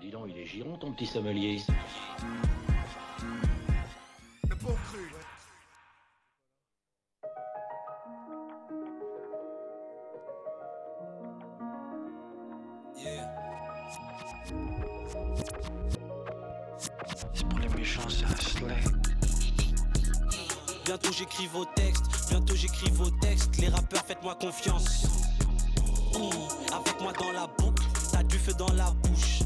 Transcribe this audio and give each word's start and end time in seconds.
Dis 0.00 0.10
donc, 0.10 0.26
il 0.28 0.38
est 0.38 0.46
giron 0.46 0.76
ton 0.76 0.92
petit 0.92 1.06
sommelier. 1.06 1.60
Le 4.48 4.54
bon 4.56 4.74
cru. 4.74 5.08
C'est 17.34 17.48
pour 17.48 17.58
les 17.58 17.68
méchants, 17.70 18.08
c'est 18.08 18.24
Ashley. 18.26 18.76
Bientôt 20.84 21.12
j'écris 21.12 21.46
vos 21.46 21.64
textes, 21.64 22.02
bientôt 22.30 22.54
j'écris 22.54 22.90
vos 22.90 23.10
textes. 23.10 23.56
Les 23.58 23.68
rappeurs, 23.68 24.04
faites-moi 24.04 24.34
confiance. 24.34 25.04
Mmh, 26.14 26.74
Avec 26.74 27.00
moi 27.00 27.12
dans 27.18 27.32
la 27.32 27.46
boucle, 27.46 27.84
t'as 28.10 28.22
du 28.22 28.38
feu 28.38 28.52
dans 28.58 28.72
la 28.72 28.90
bouche. 28.90 29.40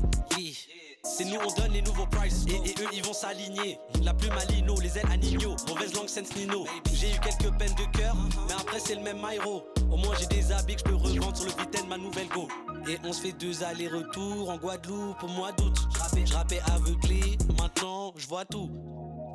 C'est 1.02 1.24
nous, 1.24 1.38
on 1.38 1.60
donne 1.60 1.72
les 1.72 1.82
nouveaux 1.82 2.06
prices. 2.06 2.44
Et, 2.48 2.54
et 2.54 2.74
eux, 2.82 2.88
ils 2.92 3.02
vont 3.02 3.12
s'aligner. 3.12 3.78
La 4.02 4.12
plume 4.12 4.32
à 4.32 4.44
Lino, 4.46 4.78
les 4.80 4.98
ailes 4.98 5.08
à 5.10 5.16
Nino. 5.16 5.56
Mauvaise 5.68 5.94
langue, 5.94 6.08
sense 6.08 6.34
Nino. 6.36 6.66
J'ai 6.92 7.10
eu 7.10 7.18
quelques 7.20 7.56
peines 7.56 7.74
de 7.74 7.96
cœur, 7.96 8.14
mais 8.46 8.54
après, 8.54 8.80
c'est 8.80 8.96
le 8.96 9.02
même 9.02 9.18
Myro. 9.18 9.64
Au 9.90 9.96
moins, 9.96 10.14
j'ai 10.18 10.26
des 10.26 10.52
habits 10.52 10.74
que 10.74 10.80
je 10.80 10.84
peux 10.84 10.94
revendre 10.94 11.36
sur 11.36 11.46
le 11.46 11.52
Vitaine, 11.52 11.86
ma 11.88 11.96
nouvelle 11.96 12.28
go. 12.28 12.48
Et 12.88 12.98
on 13.04 13.12
se 13.12 13.22
fait 13.22 13.32
deux 13.32 13.62
allers-retours 13.62 14.50
en 14.50 14.56
Guadeloupe 14.58 15.22
au 15.22 15.28
mois 15.28 15.52
d'août. 15.52 15.76
Je 16.24 16.72
aveuglé, 16.72 17.38
maintenant, 17.58 18.12
je 18.16 18.26
vois 18.26 18.44
tout. 18.44 18.70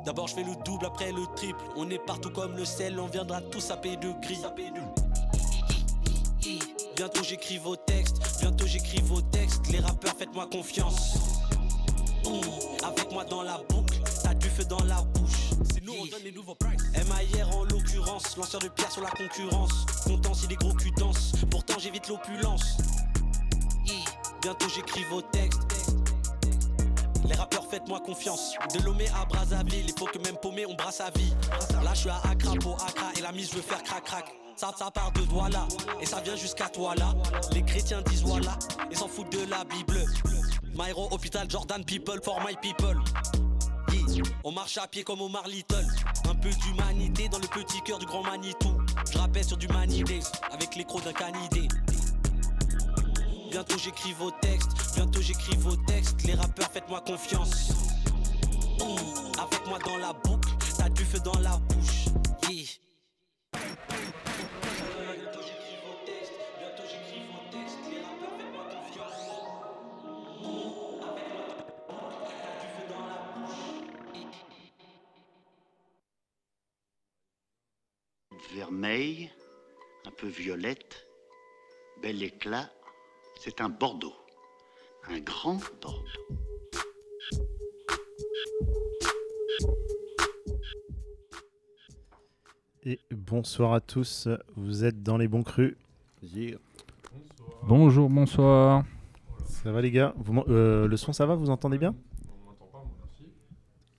D'abord 0.04 0.26
je 0.26 0.34
fais 0.34 0.42
le 0.42 0.54
double, 0.64 0.86
après 0.86 1.12
le 1.12 1.22
triple. 1.36 1.58
On 1.76 1.88
est 1.90 1.98
partout 1.98 2.30
comme 2.30 2.56
le 2.56 2.64
sel, 2.64 2.98
on 2.98 3.06
viendra 3.06 3.40
tous 3.40 3.70
à 3.70 3.76
paix 3.76 3.96
de 3.96 4.12
gris. 4.20 4.40
Bientôt 6.96 7.22
j'écris 7.22 7.58
vos 7.58 7.76
bientôt 8.42 8.66
j'écris 8.66 9.00
vos 9.02 9.22
textes. 9.22 9.68
Les 9.68 9.78
rappeurs, 9.78 10.16
faites-moi 10.18 10.48
confiance. 10.50 11.14
Mmh, 12.24 12.84
Avec 12.84 13.12
moi 13.12 13.24
dans 13.24 13.42
la 13.42 13.58
boucle, 13.68 14.00
t'as 14.22 14.34
du 14.34 14.48
feu 14.48 14.64
dans 14.64 14.82
la 14.82 15.00
bouche. 15.14 15.50
C'est 15.72 15.84
nous, 15.84 15.92
on 15.92 16.06
donne 16.06 16.24
les 16.24 16.32
nouveaux 16.32 16.56
prices. 16.56 16.82
MIR 16.92 17.56
en 17.56 17.64
l'occurrence, 17.64 18.36
lanceur 18.36 18.60
de 18.60 18.68
pierre 18.68 18.90
sur 18.90 19.02
la 19.02 19.10
concurrence. 19.10 19.86
Content 20.04 20.34
si 20.34 20.48
les 20.48 20.56
gros 20.56 20.74
culs 20.74 20.92
dansent, 20.96 21.32
pourtant 21.50 21.74
j'évite 21.78 22.08
l'opulence. 22.08 22.78
Bientôt 24.42 24.68
j'écris 24.74 25.04
vos 25.08 25.22
textes. 25.22 25.60
Les 27.24 27.36
rappeurs, 27.36 27.64
faites-moi 27.70 28.00
confiance. 28.00 28.54
De 28.74 28.82
Lomé 28.82 29.06
à 29.20 29.24
Brazzaville, 29.24 29.86
il 29.86 29.94
faut 29.96 30.06
que 30.06 30.18
même 30.18 30.36
paumé, 30.36 30.66
on 30.66 30.74
brasse 30.74 31.00
à 31.00 31.10
vie. 31.10 31.32
Là, 31.84 31.94
je 31.94 32.00
suis 32.00 32.10
à 32.10 32.20
Accra 32.28 32.54
pour 32.54 32.82
Accra 32.82 33.12
et 33.16 33.20
la 33.22 33.30
mise, 33.30 33.50
je 33.50 33.56
veux 33.56 33.62
faire 33.62 33.84
crac-crac. 33.84 34.41
Ça, 34.62 34.92
part 34.92 35.10
de 35.10 35.22
Douala 35.22 35.66
et 36.00 36.06
ça 36.06 36.20
vient 36.20 36.36
jusqu'à 36.36 36.68
toi 36.68 36.94
là. 36.94 37.12
Les 37.50 37.64
chrétiens 37.64 38.00
disent 38.02 38.22
voilà 38.22 38.56
et 38.92 38.94
s'en 38.94 39.08
foutent 39.08 39.32
de 39.32 39.44
la 39.50 39.64
Bible. 39.64 40.04
Myro, 40.72 41.08
hôpital, 41.10 41.50
Jordan, 41.50 41.84
people 41.84 42.20
for 42.22 42.40
my 42.46 42.54
people. 42.62 42.96
On 44.44 44.52
marche 44.52 44.78
à 44.78 44.86
pied 44.86 45.02
comme 45.02 45.20
Omar 45.20 45.48
Little. 45.48 45.84
Un 46.30 46.36
peu 46.36 46.50
d'humanité 46.50 47.28
dans 47.28 47.40
le 47.40 47.48
petit 47.48 47.80
cœur 47.82 47.98
du 47.98 48.06
grand 48.06 48.22
Manitou. 48.22 48.78
Je 49.12 49.18
rappelle 49.18 49.44
sur 49.44 49.56
du 49.56 49.66
Manidé 49.66 50.20
avec 50.52 50.76
les 50.76 50.84
crocs 50.84 51.02
d'un 51.02 51.12
canidé. 51.12 51.66
Bientôt 53.50 53.78
j'écris 53.78 54.12
vos 54.12 54.30
textes, 54.30 54.94
bientôt 54.94 55.20
j'écris 55.20 55.56
vos 55.56 55.74
textes. 55.74 56.22
Les 56.22 56.34
rappeurs, 56.34 56.70
faites-moi 56.70 57.00
confiance. 57.00 57.70
Mmh, 58.78 59.40
Avec 59.40 59.66
moi 59.66 59.80
dans 59.84 59.96
la 59.96 60.12
boucle, 60.12 60.50
t'as 60.78 60.88
du 60.88 61.04
feu 61.04 61.18
dans 61.18 61.38
la 61.40 61.56
bouche. 61.56 62.04
Vermeil, 78.72 79.30
un 80.06 80.10
peu 80.10 80.26
violette, 80.26 81.06
bel 82.00 82.22
éclat. 82.22 82.70
C'est 83.38 83.60
un 83.60 83.68
Bordeaux, 83.68 84.14
un 85.10 85.20
grand 85.20 85.56
Bordeaux. 85.82 86.04
Et 92.84 92.98
bonsoir 93.10 93.74
à 93.74 93.80
tous, 93.80 94.28
vous 94.56 94.84
êtes 94.84 95.02
dans 95.02 95.18
les 95.18 95.28
bons 95.28 95.42
crus. 95.42 95.76
Bonjour, 97.64 98.08
bonsoir. 98.08 98.84
Ça 99.44 99.70
va 99.70 99.82
les 99.82 99.90
gars? 99.90 100.14
Vous 100.16 100.44
euh, 100.48 100.88
Le 100.88 100.96
son 100.96 101.12
ça 101.12 101.26
va? 101.26 101.34
Vous 101.34 101.50
entendez 101.50 101.78
bien? 101.78 101.94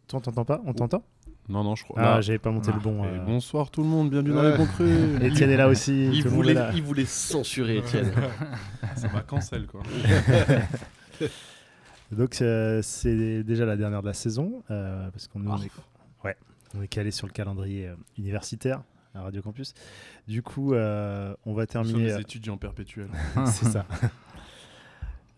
Tu 0.07 0.19
t'entends 0.19 0.45
pas? 0.45 0.61
On 0.65 0.73
t'entend? 0.73 1.03
Non, 1.49 1.63
non, 1.63 1.75
je 1.75 1.83
crois. 1.83 2.01
Ah, 2.01 2.21
j'avais 2.21 2.39
pas 2.39 2.51
monté 2.51 2.69
Ah, 2.71 2.75
le 2.75 2.81
bon. 2.81 3.03
Et 3.03 3.07
euh. 3.07 3.19
bonsoir 3.25 3.69
tout 3.69 3.81
le 3.83 3.89
monde, 3.89 4.09
bienvenue 4.09 4.33
dans 4.33 4.43
les 4.43 4.57
bons 4.57 4.65
crus. 4.65 4.87
Etienne 5.21 5.49
est 5.49 5.57
là 5.57 5.67
aussi. 5.67 6.07
Il 6.13 6.27
voulait, 6.27 6.53
là. 6.53 6.71
il 6.73 6.81
voulait 6.83 7.05
censurer 7.05 7.77
Étienne. 7.77 8.11
Ça 8.95 9.09
m'a 9.09 9.21
cancel 9.21 9.67
quoi. 9.67 9.81
Donc 12.11 12.41
euh, 12.41 12.81
c'est 12.81 13.43
déjà 13.43 13.65
la 13.65 13.75
dernière 13.75 14.01
de 14.01 14.07
la 14.07 14.13
saison 14.13 14.63
euh, 14.71 15.09
parce 15.11 15.27
qu'on 15.27 15.41
Ah. 15.49 15.57
est, 15.63 16.25
ouais, 16.25 16.37
on 16.77 16.81
est 16.81 16.87
calé 16.87 17.11
sur 17.11 17.27
le 17.27 17.33
calendrier 17.33 17.87
euh, 17.87 17.95
universitaire 18.17 18.81
à 19.15 19.23
Radio 19.23 19.41
Campus. 19.41 19.73
Du 20.27 20.41
coup, 20.43 20.73
euh, 20.73 21.33
on 21.45 21.53
va 21.53 21.63
Nous 21.63 21.71
sommes 21.73 21.83
terminer. 21.85 22.13
des 22.15 22.21
étudiants 22.21 22.57
perpétuels. 22.57 23.09
c'est 23.47 23.65
ça. 23.65 23.85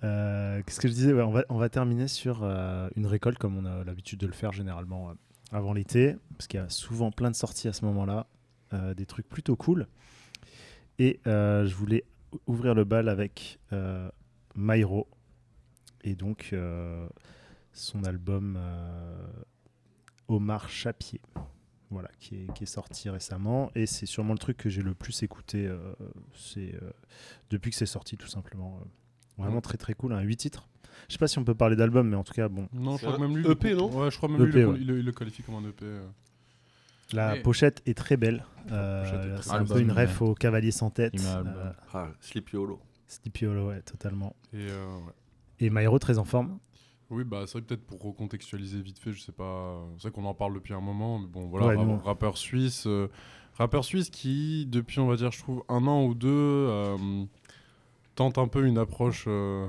Euh, 0.03 0.61
Qu'est-ce 0.65 0.79
que 0.79 0.87
je 0.87 0.93
disais? 0.93 1.13
Ouais, 1.13 1.23
on, 1.23 1.31
va, 1.31 1.43
on 1.49 1.57
va 1.57 1.69
terminer 1.69 2.07
sur 2.07 2.41
euh, 2.43 2.89
une 2.95 3.07
récolte 3.07 3.37
comme 3.39 3.57
on 3.57 3.65
a 3.65 3.83
l'habitude 3.83 4.19
de 4.19 4.27
le 4.27 4.33
faire 4.33 4.51
généralement 4.51 5.09
euh, 5.09 5.13
avant 5.51 5.73
l'été, 5.73 6.15
parce 6.37 6.47
qu'il 6.47 6.59
y 6.59 6.63
a 6.63 6.69
souvent 6.69 7.11
plein 7.11 7.31
de 7.31 7.35
sorties 7.35 7.67
à 7.67 7.73
ce 7.73 7.85
moment-là, 7.85 8.27
euh, 8.73 8.93
des 8.93 9.05
trucs 9.05 9.27
plutôt 9.27 9.55
cool. 9.55 9.87
Et 10.99 11.19
euh, 11.27 11.65
je 11.65 11.75
voulais 11.75 12.03
ou- 12.31 12.39
ouvrir 12.47 12.73
le 12.73 12.83
bal 12.83 13.09
avec 13.09 13.59
euh, 13.73 14.09
Myro, 14.55 15.07
et 16.03 16.15
donc 16.15 16.49
euh, 16.53 17.07
son 17.73 18.03
album 18.03 18.59
Omar 20.27 20.69
Chapier. 20.69 21.21
Voilà, 21.91 22.09
qui 22.19 22.35
est, 22.35 22.53
qui 22.53 22.63
est 22.63 22.67
sorti 22.67 23.09
récemment 23.11 23.71
et 23.75 23.85
c'est 23.85 24.07
sûrement 24.07 24.33
le 24.33 24.39
truc 24.39 24.57
que 24.57 24.69
j'ai 24.69 24.81
le 24.81 24.95
plus 24.95 25.21
écouté 25.21 25.71
depuis 27.51 27.69
que 27.69 27.77
c'est 27.77 27.85
sorti 27.85 28.17
tout 28.17 28.27
simplement. 28.27 28.81
Euh. 29.39 29.43
Vraiment 29.43 29.61
très 29.61 29.77
très 29.77 29.93
cool, 29.93 30.13
un 30.13 30.21
8 30.21 30.37
titres. 30.37 30.67
Je 31.07 31.13
sais 31.13 31.19
pas 31.19 31.27
si 31.27 31.37
on 31.39 31.43
peut 31.43 31.53
parler 31.55 31.75
d'album, 31.75 32.07
mais 32.09 32.15
en 32.15 32.23
tout 32.23 32.33
cas, 32.33 32.47
bon, 32.49 32.67
Non, 32.73 32.97
je 32.97 33.05
crois 33.05 33.17
que 33.17 33.21
même 33.21 33.37
lui. 33.37 33.47
EP, 33.49 33.69
le- 33.71 33.75
non 33.77 33.89
Ouais, 33.95 34.09
je 34.11 34.17
crois 34.17 34.29
même 34.29 34.41
lui, 34.43 34.49
EP, 34.49 34.59
il 34.59 34.61
le- 34.63 34.69
ouais. 34.71 34.77
il, 34.81 34.87
le, 34.87 34.99
il 34.99 35.05
le 35.05 35.11
qualifie 35.11 35.43
comme 35.43 35.55
un 35.55 35.67
EP. 35.69 35.83
euh. 35.85 36.05
la 37.13 37.33
Mais- 37.35 37.41
pochette 37.41 37.81
est 37.85 37.95
très 37.97 38.17
belle. 38.17 38.43
Euh, 38.71 39.37
c'est 39.41 39.51
un 39.51 39.63
peu 39.65 39.79
une 39.79 39.91
ref 39.91 40.21
au 40.21 40.33
Cavalier 40.33 40.71
sans 40.71 40.89
tête. 40.89 41.13
Euh, 41.23 41.71
Ah, 41.93 42.07
Sleepy 42.19 42.55
Hollow. 42.57 42.79
Sleepy 43.07 43.45
Hollow, 43.45 43.67
ouais, 43.69 43.81
totalement. 43.81 44.35
Et 44.53 44.67
euh, 44.69 44.85
ouais. 45.05 45.13
Et 45.59 45.69
Myro 45.69 45.99
très 45.99 46.17
en 46.17 46.25
forme. 46.25 46.57
Oui, 47.11 47.23
bah 47.23 47.43
c'est 47.45 47.51
vrai 47.53 47.61
que 47.61 47.67
peut-être 47.67 47.85
pour 47.85 48.01
recontextualiser 48.01 48.81
vite 48.81 48.97
fait, 48.97 49.11
je 49.13 49.21
sais 49.21 49.31
pas. 49.31 49.79
C'est 49.97 50.03
vrai 50.07 50.11
qu'on 50.11 50.25
en 50.25 50.33
parle 50.33 50.55
depuis 50.55 50.73
un 50.73 50.81
moment, 50.81 51.19
mais 51.19 51.27
bon, 51.27 51.45
voilà, 51.47 51.67
Ouais, 51.67 51.75
nous, 51.77 51.99
rappeur 51.99 52.35
suisse, 52.37 52.87
euh, 52.87 53.07
rappeur 53.53 53.85
suisse 53.85 54.09
qui, 54.09 54.65
depuis 54.65 54.99
on 54.99 55.05
va 55.07 55.15
dire, 55.15 55.31
je 55.31 55.37
trouve 55.39 55.63
un 55.69 55.85
an 55.85 56.03
ou 56.03 56.15
deux, 56.15 56.27
euh, 56.31 56.97
tente 58.15 58.37
un 58.37 58.47
peu 58.47 58.65
une 58.65 58.77
approche 58.77 59.25
euh, 59.27 59.67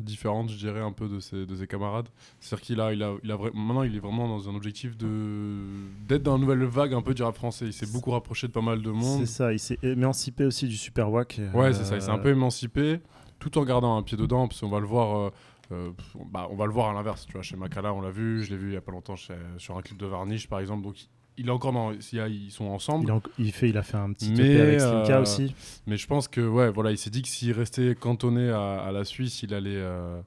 différente, 0.00 0.50
je 0.50 0.56
dirais, 0.56 0.80
un 0.80 0.90
peu 0.92 1.08
de 1.08 1.20
ses, 1.20 1.46
de 1.46 1.54
ses 1.56 1.66
camarades. 1.66 2.08
C'est-à-dire 2.40 2.64
qu'il 2.66 2.80
a, 2.80 2.92
il 2.92 3.02
a, 3.02 3.14
il 3.22 3.30
a 3.30 3.36
maintenant, 3.54 3.82
il 3.84 3.94
est 3.94 4.00
vraiment 4.00 4.26
dans 4.28 4.48
un 4.48 4.54
objectif 4.54 4.96
de 4.96 5.60
d'être 6.08 6.22
dans 6.24 6.34
une 6.36 6.42
nouvelle 6.42 6.64
vague 6.64 6.94
un 6.94 7.02
peu 7.02 7.14
du 7.14 7.22
rap 7.22 7.36
français. 7.36 7.66
Il 7.66 7.72
s'est 7.72 7.90
beaucoup 7.92 8.10
rapproché 8.10 8.48
de 8.48 8.52
pas 8.52 8.60
mal 8.60 8.82
de 8.82 8.90
monde. 8.90 9.20
C'est 9.20 9.26
ça, 9.32 9.52
il 9.52 9.58
s'est 9.60 9.78
émancipé 9.82 10.44
aussi 10.44 10.66
du 10.66 10.76
Super 10.76 11.10
Wack. 11.10 11.40
Ouais, 11.54 11.66
euh, 11.66 11.72
c'est 11.72 11.84
ça. 11.84 11.94
Il 11.96 12.02
s'est 12.02 12.10
un 12.10 12.18
peu 12.18 12.30
émancipé, 12.30 13.00
tout 13.38 13.56
en 13.58 13.64
gardant 13.64 13.96
un 13.96 14.02
pied 14.02 14.16
dedans, 14.16 14.48
parce 14.48 14.60
qu'on 14.60 14.68
va 14.68 14.80
le 14.80 14.86
voir. 14.86 15.16
euh, 15.18 15.30
euh, 15.72 15.90
bah, 16.30 16.46
on 16.50 16.56
va 16.56 16.66
le 16.66 16.72
voir 16.72 16.90
à 16.90 16.92
l'inverse, 16.92 17.24
tu 17.26 17.32
vois. 17.32 17.42
Chez 17.42 17.56
Makala, 17.56 17.94
on 17.94 18.00
l'a 18.02 18.10
vu. 18.10 18.44
Je 18.44 18.50
l'ai 18.50 18.56
vu 18.58 18.70
il 18.70 18.74
y 18.74 18.76
a 18.76 18.82
pas 18.82 18.92
longtemps 18.92 19.16
chez- 19.16 19.32
sur 19.56 19.76
un 19.78 19.82
clip 19.82 19.96
de 19.96 20.04
Varnish, 20.06 20.46
par 20.46 20.60
exemple. 20.60 20.82
Donc, 20.82 20.96
il 21.38 21.48
est 21.48 21.50
encore 21.50 21.72
dans. 21.72 21.92
Ils 21.92 22.50
sont 22.50 22.66
ensemble. 22.66 23.12
Il, 23.38 23.52
fait, 23.52 23.68
il 23.70 23.76
a 23.78 23.82
fait 23.82 23.96
un 23.96 24.12
petit 24.12 24.30
Mais, 24.32 24.52
EP 24.54 24.60
avec 24.60 24.80
Slimka 24.80 25.16
euh, 25.18 25.22
aussi. 25.22 25.54
Mais 25.86 25.96
je 25.96 26.06
pense 26.06 26.28
que, 26.28 26.40
ouais, 26.40 26.70
voilà, 26.70 26.90
il 26.90 26.98
s'est 26.98 27.10
dit 27.10 27.22
que 27.22 27.28
s'il 27.28 27.52
restait 27.52 27.94
cantonné 27.94 28.50
à, 28.50 28.80
à 28.82 28.92
la 28.92 29.04
Suisse, 29.04 29.42
il 29.42 29.52
allait. 29.54 29.70
euh, 29.76 30.20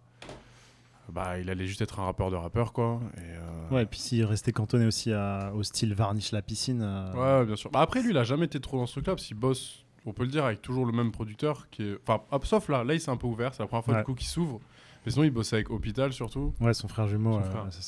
bah, 1.12 1.40
il 1.40 1.50
allait 1.50 1.66
juste 1.68 1.82
être 1.82 2.02
un 2.02 2.04
rappeur 2.04 2.30
de 2.32 2.36
rappeur, 2.36 2.74
quoi. 2.74 3.00
Et, 3.16 3.22
euh, 3.22 3.76
Ouais, 3.76 3.84
et 3.84 3.86
puis 3.86 4.00
s'il 4.00 4.26
restait 4.26 4.52
cantonné 4.52 4.86
aussi 4.86 5.14
à- 5.14 5.52
au 5.56 5.64
style 5.64 5.94
Varnish 5.94 6.32
la 6.34 6.42
piscine. 6.42 6.82
Ouais, 7.16 7.46
bien 7.46 7.56
sûr. 7.56 7.72
Bah, 7.72 7.80
après, 7.82 8.02
lui, 8.02 8.10
il 8.12 8.18
a 8.18 8.24
jamais 8.26 8.46
été 8.46 8.60
trop 8.60 8.78
dans 8.78 8.86
ce 8.86 9.00
parce 9.00 9.24
qu'il 9.26 9.38
bosse, 9.38 9.86
on 10.06 10.12
peut 10.12 10.24
le 10.24 10.30
dire, 10.30 10.44
avec 10.44 10.62
toujours 10.62 10.86
le 10.86 10.92
même 10.92 11.12
producteur. 11.14 11.70
qui 11.70 11.84
est... 11.84 11.98
Enfin, 12.06 12.22
sauf 12.44 12.68
là, 12.68 12.84
là, 12.84 12.94
il 12.94 13.00
s'est 13.00 13.12
un 13.12 13.16
peu 13.18 13.28
ouvert, 13.28 13.54
c'est 13.54 13.64
la 13.64 13.68
première 13.68 13.86
fois 13.86 13.94
Ouais. 13.94 14.00
du 14.02 14.06
coup 14.06 14.14
qu'il 14.16 14.28
s'ouvre. 14.28 14.60
Mais 15.06 15.12
sinon, 15.14 15.24
il 15.24 15.32
bosse 15.32 15.54
avec 15.54 15.70
Hôpital 15.70 16.12
surtout. 16.12 16.54
Ouais, 16.60 16.74
son 16.74 16.90
frère 16.90 17.08
jumeau, 17.08 17.40
c'est 17.70 17.84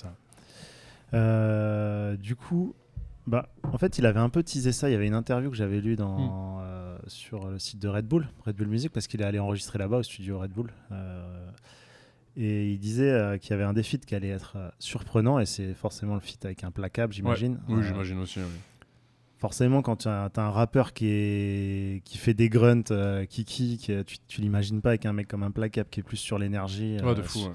ça. 1.13 2.16
Du 2.18 2.36
coup, 2.38 2.74
bah, 3.30 3.48
en 3.64 3.78
fait, 3.78 3.98
il 3.98 4.06
avait 4.06 4.20
un 4.20 4.30
peu 4.30 4.44
teasé 4.44 4.72
ça. 4.72 4.90
Il 4.90 4.94
y 4.94 4.96
avait 4.96 5.08
une 5.08 5.14
interview 5.14 5.50
que 5.50 5.56
j'avais 5.56 5.80
lue 5.81 5.96
dans, 5.96 6.60
euh, 6.62 6.98
sur 7.08 7.48
le 7.48 7.60
site 7.60 7.80
de 7.80 7.88
Red 7.88 8.06
Bull, 8.08 8.28
Red 8.46 8.56
Bull 8.56 8.68
Music, 8.68 8.92
parce 8.92 9.08
qu'il 9.08 9.22
est 9.22 9.26
allé 9.26 9.40
enregistrer 9.40 9.78
là-bas 9.80 9.98
au 9.98 10.04
studio 10.04 10.40
Red 10.40 10.52
Bull. 10.52 10.72
Euh, 10.92 11.50
Et 12.36 12.72
il 12.72 12.80
disait 12.80 13.10
euh, 13.12 13.38
qu'il 13.38 13.52
y 13.52 13.54
avait 13.54 13.64
un 13.64 13.74
des 13.74 13.84
feats 13.84 13.98
qui 14.06 14.16
allait 14.16 14.30
être 14.30 14.58
surprenant, 14.80 15.40
et 15.40 15.46
c'est 15.46 15.74
forcément 15.74 16.16
le 16.16 16.22
feat 16.22 16.44
avec 16.46 16.64
un 16.64 16.72
placable, 16.72 17.14
j'imagine. 17.14 17.60
Oui, 17.68 17.84
j'imagine 17.84 18.20
aussi. 18.20 18.40
oui. 18.40 18.46
Forcément, 19.38 19.81
quand 19.81 19.96
tu 19.98 20.08
as, 20.10 20.30
un 20.36 20.50
rappeur 20.50 20.92
qui, 20.94 21.08
est, 21.08 22.02
qui 22.04 22.18
fait 22.18 22.34
des 22.34 22.50
grunts, 22.50 22.84
qui 23.30 23.46
kick, 23.46 23.92
tu, 24.06 24.18
tu 24.28 24.42
l'imagines 24.42 24.81
pas 24.81 24.90
avec 24.90 25.06
un 25.06 25.14
mec 25.14 25.28
comme 25.30 25.44
un 25.44 25.52
placable 25.52 25.90
qui 25.90 26.02
est 26.02 26.04
plus 26.04 26.18
sur 26.18 26.38
l'énergie, 26.38 26.98
Ouais, 27.02 27.16
de 27.16 27.22
fou. 27.22 27.40
ouais. 27.40 27.52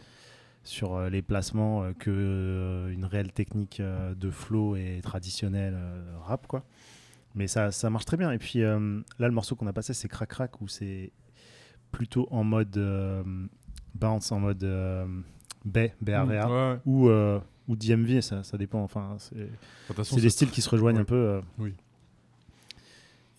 Sur, 0.64 0.94
euh, 0.94 1.08
les 1.10 1.22
placements, 1.22 1.82
euh, 1.84 1.92
que 1.92 2.10
euh, 2.10 2.88
une 2.92 3.04
réelle 3.04 3.32
technique 3.32 3.80
de 3.80 4.30
flow 4.30 4.76
et 4.76 5.00
traditionnelle 5.02 5.76
rap, 6.22 6.46
quoi. 6.46 6.64
Mais 7.34 7.46
ça, 7.48 7.70
ça 7.72 7.90
marche 7.90 8.04
très 8.04 8.16
bien. 8.16 8.30
Et 8.32 8.38
puis 8.38 8.60
là, 8.60 8.78
le 9.18 9.30
morceau 9.30 9.56
qu'on 9.56 9.66
a 9.66 9.72
passé, 9.72 9.92
c'est 9.94 10.08
Crac 10.08 10.28
Crac, 10.28 10.60
où 10.60 10.68
c'est 10.68 11.10
plutôt 11.90 12.28
en 12.30 12.44
mode 12.44 12.78
bounce, 13.94 14.30
en 14.32 14.38
mode 14.40 14.62
euh, 14.64 15.04
bay, 15.64 15.94
BRA, 16.00 16.24
Mm, 16.24 16.28
ouais, 16.30 16.44
ouais. 16.44 16.78
ou, 16.86 17.08
ou 17.68 17.76
DMV, 17.76 18.20
ça, 18.20 18.44
ça 18.44 18.56
dépend. 18.56 18.82
Enfin, 18.84 19.16
c'est 19.18 20.20
des 20.20 20.30
styles 20.30 20.50
qui 20.50 20.62
se 20.62 20.70
rejoignent 20.70 20.98
un 21.00 21.04
peu. 21.04 21.40
Oui. 21.58 21.74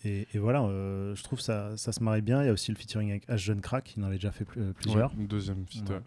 Et, 0.04 0.28
et 0.34 0.38
voilà, 0.40 0.62
euh, 0.64 1.16
je 1.16 1.24
trouve 1.24 1.40
ça, 1.40 1.76
ça 1.78 1.92
se 1.92 2.04
marie 2.04 2.22
bien. 2.22 2.44
Il 2.44 2.46
y 2.46 2.50
a 2.50 2.54
aussi 2.54 2.72
le 2.72 2.78
featuring 2.78 3.10
avec 3.10 3.28
H. 3.28 3.38
Jeune 3.38 3.62
Crack, 3.62 3.94
il 3.98 4.04
en 4.04 4.08
avait 4.08 4.18
déjà 4.18 4.32
fait 4.32 4.46
plus- 4.46 4.62
euh, 4.62 4.72
plusieurs. 4.74 5.12
Ouais, 5.14 5.22
une 5.22 5.28
deuxième 5.28 5.66
feat, 5.66 5.88
Ouais. 5.90 5.96
ouais. 5.96 6.02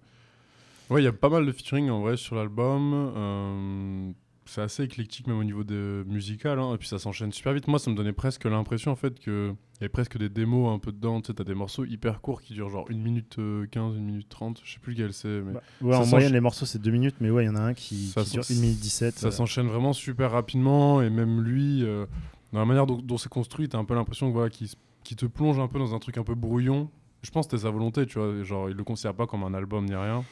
Ouais, 0.90 1.02
il 1.02 1.04
y 1.04 1.08
a 1.08 1.12
pas 1.12 1.28
mal 1.28 1.44
de 1.46 1.52
featuring 1.52 1.90
en 1.90 2.00
vrai 2.00 2.16
sur 2.16 2.34
l'album. 2.36 3.12
euh, 3.16 4.10
c'est 4.46 4.62
assez 4.62 4.82
éclectique 4.84 5.26
même 5.26 5.36
au 5.38 5.44
niveau 5.44 5.62
de 5.62 6.04
musical. 6.08 6.58
hein, 6.58 6.74
et 6.74 6.78
puis 6.78 6.88
ça 6.88 6.98
s'enchaîne 6.98 7.32
super 7.32 7.52
vite. 7.52 7.68
Moi, 7.68 7.78
ça 7.78 7.90
me 7.90 7.96
donnait 7.96 8.14
presque 8.14 8.46
l'impression 8.46 8.90
en 8.92 8.96
fait 8.96 9.20
que 9.20 9.50
il 9.52 9.82
y 9.82 9.84
avait 9.84 9.90
presque 9.90 10.16
des 10.16 10.30
démos 10.30 10.74
un 10.74 10.78
peu 10.78 10.90
dedans. 10.90 11.20
Tu 11.20 11.26
sais, 11.26 11.34
t'as 11.34 11.44
des 11.44 11.54
morceaux 11.54 11.84
hyper 11.84 12.22
courts 12.22 12.40
qui 12.40 12.54
durent 12.54 12.70
genre 12.70 12.86
1 12.90 12.94
minute 12.96 13.36
euh, 13.38 13.66
15, 13.70 13.96
1 13.96 14.00
minute 14.00 14.28
30. 14.30 14.62
Je 14.64 14.72
sais 14.72 14.78
plus 14.80 14.94
lequel 14.94 15.12
c'est. 15.12 15.28
Mais 15.28 15.52
Bah, 15.52 15.60
ouais, 15.82 15.94
en 15.96 16.06
moyenne, 16.06 16.32
les 16.32 16.40
morceaux, 16.40 16.64
c'est 16.64 16.80
2 16.80 16.90
minutes, 16.90 17.16
mais 17.20 17.28
ouais, 17.28 17.44
il 17.44 17.48
y 17.48 17.50
en 17.50 17.56
a 17.56 17.60
un 17.60 17.74
qui, 17.74 18.10
qui 18.24 18.30
dure 18.30 18.42
s'en- 18.44 18.54
1 18.54 18.60
minute 18.60 18.80
17. 18.80 19.18
ça 19.18 19.26
euh, 19.28 19.30
s'enchaîne 19.30 19.66
vraiment 19.66 19.92
super 19.92 20.30
rapidement. 20.30 21.02
Et 21.02 21.10
même 21.10 21.42
lui, 21.42 21.84
euh, 21.84 22.06
dans 22.54 22.60
la 22.60 22.64
manière 22.64 22.86
dont, 22.86 22.96
dont 22.96 23.18
c'est 23.18 23.28
construit, 23.28 23.68
t'as 23.68 23.76
un 23.78 23.84
peu 23.84 23.94
l'impression 23.94 24.30
voilà, 24.30 24.48
qu'il 24.48 24.68
qu'il 25.04 25.16
te 25.18 25.26
plonge 25.26 25.58
un 25.58 25.68
peu 25.68 25.78
dans 25.78 25.94
un 25.94 25.98
truc 25.98 26.16
un 26.16 26.24
peu 26.24 26.34
brouillon. 26.34 26.88
Je 27.22 27.30
pense 27.30 27.46
que 27.46 27.50
c'était 27.56 27.64
sa 27.66 27.70
volonté, 27.70 28.06
tu 28.06 28.18
vois. 28.18 28.42
Genre, 28.44 28.70
il 28.70 28.76
le 28.76 28.84
considère 28.84 29.14
pas 29.14 29.26
comme 29.26 29.42
un 29.42 29.52
album 29.54 29.84
ni 29.84 29.94
rien. 29.94 30.24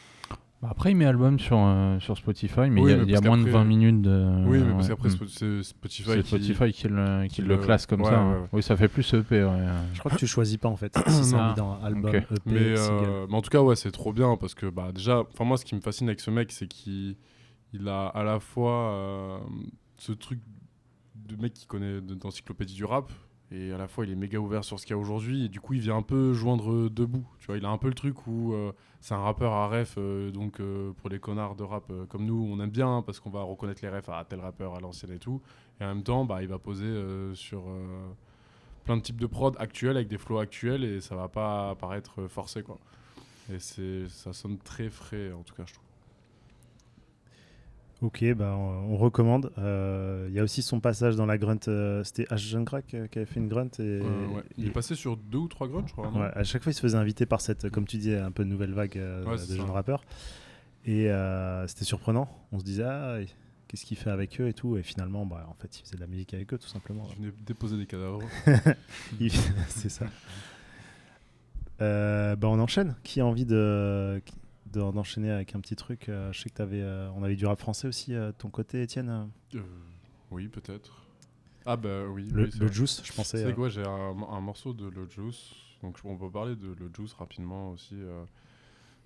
Bah, 0.62 0.69
Après, 0.70 0.91
il 0.93 0.94
met 0.97 1.05
album 1.05 1.38
sur, 1.38 1.58
euh, 1.58 1.99
sur 2.00 2.17
Spotify, 2.17 2.70
mais 2.70 2.81
Oui, 2.81 2.91
il 2.91 2.91
y 2.91 2.93
a, 2.94 2.97
mais 2.97 3.03
il 3.05 3.11
y 3.11 3.12
a 3.12 3.17
parce 3.20 3.26
moins 3.26 3.37
de 3.37 3.43
qu'après- 3.44 3.58
20 3.58 3.64
minutes 3.64 4.00
de. 4.03 4.26
oui, 4.47 4.58
mais 4.64 4.73
parce 4.73 4.85
ouais. 4.88 4.94
qu'après, 4.94 5.08
Mm. 5.11 5.29
C'est 5.29 5.62
Spotify. 5.62 6.23
qui- 6.23 6.29
Spotify 6.29 6.73
qui 6.73 6.88
le, 6.88 7.23
qui 7.26 7.35
qui 7.37 7.43
le 7.43 7.49
le- 7.49 7.58
classe 7.58 7.85
comme 7.87 8.00
ouais, 8.00 8.11
ça. 8.11 8.12
ouais, 8.25 8.35
hein. 8.37 8.49
Oui, 8.53 8.62
ça 8.62 8.75
fait 8.76 8.88
plus 8.88 9.12
EP. 9.12 9.44
Ouais. 9.44 9.50
Je 9.93 9.99
crois 9.99 10.11
que 10.12 10.17
tu 10.17 10.26
choisis 10.26 10.56
pas 10.56 10.69
en 10.69 10.76
fait. 10.76 10.97
si 11.08 11.25
c'est 11.25 11.37
mis 11.37 11.55
dans 11.56 11.79
album. 11.82 12.14
EP, 12.14 12.26
Mais, 12.47 12.75
single. 12.76 13.05
euh, 13.06 13.26
mais 13.29 13.35
en 13.37 13.43
tout 13.43 13.50
cas, 13.50 13.61
ouais, 13.61 13.76
c'est 13.76 13.91
trop 13.93 14.14
bien 14.14 14.37
parce 14.38 14.55
que 14.55 14.67
bah, 14.67 14.93
déjà, 14.94 15.20
enfin 15.20 15.44
moi, 15.44 15.58
ce 15.58 15.64
qui 15.67 15.75
me 15.75 15.81
fascine 15.82 16.08
avec 16.08 16.20
ce 16.20 16.31
mec, 16.31 16.50
c'est 16.53 16.67
qu'il 16.67 17.17
il 17.75 17.87
a 17.88 18.06
à 18.06 18.23
la 18.25 18.41
fois 18.41 18.93
euh, 18.93 19.38
ce 19.99 20.12
truc 20.12 20.41
de 21.29 21.37
mec 21.37 21.52
qui 21.52 21.67
connaît 21.67 22.00
de- 22.00 22.14
d'encyclopédie 22.14 22.75
du 22.75 22.85
rap 22.87 23.11
et 23.53 23.73
à 23.73 23.79
la 23.79 23.87
fois 23.87 24.05
il 24.05 24.13
est 24.13 24.17
méga 24.17 24.39
ouvert 24.39 24.65
sur 24.65 24.81
ce 24.81 24.87
qu'il 24.87 24.95
y 24.95 24.99
a 24.99 25.01
aujourd'hui 25.01 25.45
et 25.45 25.49
du 25.49 25.61
coup 25.61 25.75
il 25.75 25.81
vient 25.81 25.97
un 25.97 26.03
peu 26.03 26.33
joindre 26.33 26.89
deux 26.89 27.07
bouts. 27.07 27.27
Tu 27.39 27.47
vois, 27.47 27.57
il 27.57 27.65
a 27.65 27.69
un 27.69 27.79
peu 27.79 27.89
le 27.89 27.95
truc 27.95 28.27
où 28.27 28.53
euh, 28.53 28.73
c'est 29.01 29.15
un 29.15 29.21
rappeur 29.23 29.53
à 29.53 29.69
ref, 29.69 29.95
euh, 29.99 30.31
donc 30.31 30.61
euh, 30.61 30.93
pour 30.93 31.09
les 31.09 31.19
connards 31.19 31.55
de 31.55 31.63
rap 31.63 31.93
comme 32.09 32.25
nous, 32.27 32.49
on 32.51 32.61
aime 32.61 32.71
bien 32.71 32.89
hein, 32.89 33.03
parce 33.03 33.21
qu'on 33.21 33.31
va 33.31 33.43
reconnaître 33.43 33.81
les 33.83 33.89
refs 33.89 34.09
à 34.09 34.25
tel 34.25 34.41
rappeur 34.41 34.75
à 34.75 34.81
l'ancienne 34.81 35.13
et 35.13 35.19
tout. 35.19 35.41
Et 35.81 35.85
en 35.85 35.89
même 35.89 36.03
temps, 36.03 36.25
bah, 36.25 36.43
il 36.43 36.49
va 36.49 36.59
poser 36.59 36.87
sur 37.35 37.65
plein 38.85 38.97
de 38.97 39.03
types 39.03 39.21
de 39.21 39.27
prod 39.27 39.55
actuels 39.59 39.97
avec 39.97 40.09
des 40.09 40.19
flows 40.19 40.39
actuels 40.39 40.85
et 40.85 41.01
ça 41.01 41.15
va 41.15 41.29
pas 41.29 41.75
paraître 41.75 42.27
forcé 42.29 42.63
quoi. 42.63 42.79
Et 43.53 43.59
ça 43.59 44.33
sonne 44.33 44.59
très 44.59 44.91
frais 44.91 45.33
en 45.33 45.43
tout 45.43 45.55
cas 45.55 45.65
je 45.67 45.75
trouve. 45.75 45.86
Ok, 48.03 48.23
bah, 48.35 48.55
on, 48.59 48.93
on 48.93 48.97
recommande. 48.99 49.51
Euh, 49.59 50.27
Il 50.29 50.35
y 50.35 50.39
a 50.39 50.43
aussi 50.43 50.61
son 50.61 50.81
passage 50.81 51.17
dans 51.17 51.25
la 51.25 51.39
grunt. 51.39 51.57
euh, 51.69 52.05
C'était 52.05 52.25
H. 52.25 52.37
Jeune 52.37 52.65
Crack 52.67 52.93
euh, 52.93 53.07
qui 53.07 53.19
avait 53.19 53.27
fait 53.27 53.41
une 53.41 53.49
grunt. 53.49 53.71
Et, 53.79 54.01
ouais. 54.01 54.43
Il 54.59 54.65
et- 54.65 54.69
est 54.69 54.71
passé 54.71 54.95
sur 54.95 55.17
deux 55.17 55.39
ou 55.39 55.49
trois 55.49 55.67
grunts 55.67 55.85
je 55.87 55.93
crois. 55.93 56.11
Ouais, 56.13 56.31
à 56.35 56.45
chaque 56.45 56.63
fois, 56.63 56.73
il 56.73 56.75
se 56.75 56.81
faisait 56.81 56.99
inviter 56.99 57.25
par 57.25 57.41
cette, 57.41 57.71
comme 57.71 57.87
tu 57.87 57.97
disais, 57.97 58.19
un 58.19 58.31
peu 58.31 58.45
nouvelle 58.45 58.73
vague 58.73 59.01
Ouais, 59.27 59.37
de 59.37 59.57
jeunes 59.57 59.71
rappeurs. 59.71 60.05
Et 60.85 61.11
c'était 61.67 61.85
surprenant. 61.87 62.29
On 62.53 62.59
se 62.59 62.65
disait, 62.65 62.85
ah, 62.85 63.19
qu'est-ce 63.67 63.87
qu'il 63.87 63.97
fait 63.97 64.11
avec 64.11 64.41
eux 64.43 64.49
et 64.49 64.53
tout. 64.53 64.77
Et 64.77 64.83
finalement, 64.83 65.25
bah, 65.25 65.47
en 65.49 65.55
fait, 65.55 65.79
il 65.79 65.83
faisait 65.83 65.97
de 65.97 66.01
la 66.01 66.07
musique 66.07 66.35
avec 66.35 66.53
eux, 66.53 66.59
tout 66.59 66.69
simplement. 66.69 67.09
Il 67.13 67.17
venait 67.25 67.33
déposer 67.47 67.77
des 67.79 67.87
cadavres. 67.87 68.21
C'est 69.69 69.89
ça. 69.89 70.05
Bah, 71.81 72.37
on 72.49 72.59
enchaîne. 72.61 72.95
Qui 73.05 73.21
a 73.23 73.27
envie 73.27 73.47
de 73.47 74.21
de- 74.21 74.23
d'enchaîner 74.73 75.31
avec 75.31 75.55
un 75.55 75.61
petit 75.61 75.77
truc 75.77 76.09
euh, 76.09 76.33
Je 76.33 76.41
sais 76.43 76.51
que 76.51 76.63
avais, 76.63 76.83
on 77.15 77.23
avait 77.23 77.37
du 77.37 77.47
rap 77.47 77.59
français 77.61 77.89
aussi 77.89 78.15
euh, 78.15 78.29
de 78.29 78.37
ton 78.37 78.51
côté, 78.51 78.83
Étienne. 78.83 79.31
Euh, 79.55 79.61
oui 80.31 80.49
peut-être. 80.49 81.03
Ah 81.65 81.77
bah 81.77 82.05
oui. 82.09 82.29
Le, 82.33 82.45
oui. 82.45 82.73
Juice, 82.73 83.03
je 83.05 83.13
pensais. 83.13 83.39
C'est 83.39 83.53
euh, 83.53 83.55
ouais, 83.55 83.71
j'ai 83.71 83.85
un, 83.85 84.17
un 84.31 84.41
morceau 84.41 84.73
de 84.73 84.87
Le 84.89 85.09
Juice. 85.09 85.53
Donc 85.83 85.99
on 86.05 86.17
peut 86.17 86.31
parler 86.31 86.57
de 86.57 86.69
Le 86.69 86.91
Juice 86.95 87.13
rapidement 87.15 87.71
aussi. 87.73 87.95
euh, 87.95 88.25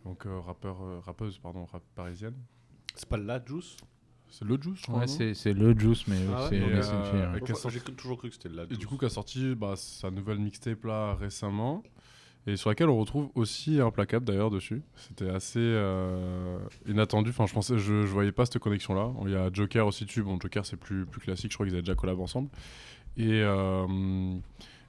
donc 0.05 0.27
euh, 0.27 0.41
rappeur, 0.41 0.83
euh, 0.83 1.01
rappeuse 1.01 1.39
pardon, 1.39 1.65
rap 1.67 1.83
parisienne. 1.95 2.35
C'est 2.95 3.09
pas 3.09 3.17
la 3.19 3.43
Juice? 3.45 3.77
C'est 4.31 4.45
Le 4.45 4.57
Juice 4.61 4.79
je 4.79 4.83
crois. 4.87 5.01
Ouais, 5.01 5.07
c'est 5.09 5.35
c'est 5.35 5.53
le 5.53 5.77
Juice, 5.79 6.07
mais 6.07 6.19
Ah 6.33 6.43
ouais, 6.45 6.49
c'est 6.51 6.57
et, 6.57 6.59
une 6.59 6.73
euh, 6.77 7.35
fille, 7.35 7.57
et 7.57 7.71
J'ai 7.71 7.81
toujours 7.81 8.17
cru 8.19 8.29
que 8.29 8.35
c'était 8.35 8.49
la 8.49 8.63
Et 8.65 8.69
Juice. 8.69 8.79
du 8.79 8.87
coup, 8.87 8.97
qui 8.97 9.05
a 9.05 9.09
sorti 9.09 9.55
bah, 9.55 9.75
sa 9.77 10.11
nouvelle 10.11 10.39
mixtape 10.39 10.85
là 10.85 11.15
récemment, 11.15 11.83
et 12.47 12.57
sur 12.57 12.71
laquelle 12.71 12.89
on 12.89 12.99
retrouve 12.99 13.31
aussi 13.35 13.81
Implacable 13.81 14.25
d'ailleurs 14.25 14.51
dessus. 14.51 14.83
C'était 14.95 15.29
assez 15.29 15.59
euh, 15.59 16.59
inattendu. 16.87 17.31
Enfin, 17.31 17.47
je 17.47 17.53
pensais, 17.53 17.79
je, 17.79 17.93
voyais 18.07 18.33
pas 18.33 18.47
cette 18.47 18.59
connexion 18.59 18.95
là. 18.95 19.13
Il 19.27 19.33
y 19.33 19.37
a 19.37 19.51
Joker 19.53 19.87
aussi 19.87 20.05
dessus. 20.05 20.23
Bon, 20.23 20.39
Joker 20.41 20.65
c'est 20.65 20.77
plus, 20.77 21.05
plus 21.07 21.21
classique. 21.21 21.51
Je 21.51 21.57
crois 21.57 21.67
qu'ils 21.67 21.75
avaient 21.75 21.83
déjà 21.83 21.95
collab 21.95 22.19
ensemble. 22.19 22.49
Et, 23.17 23.43
euh, 23.43 23.87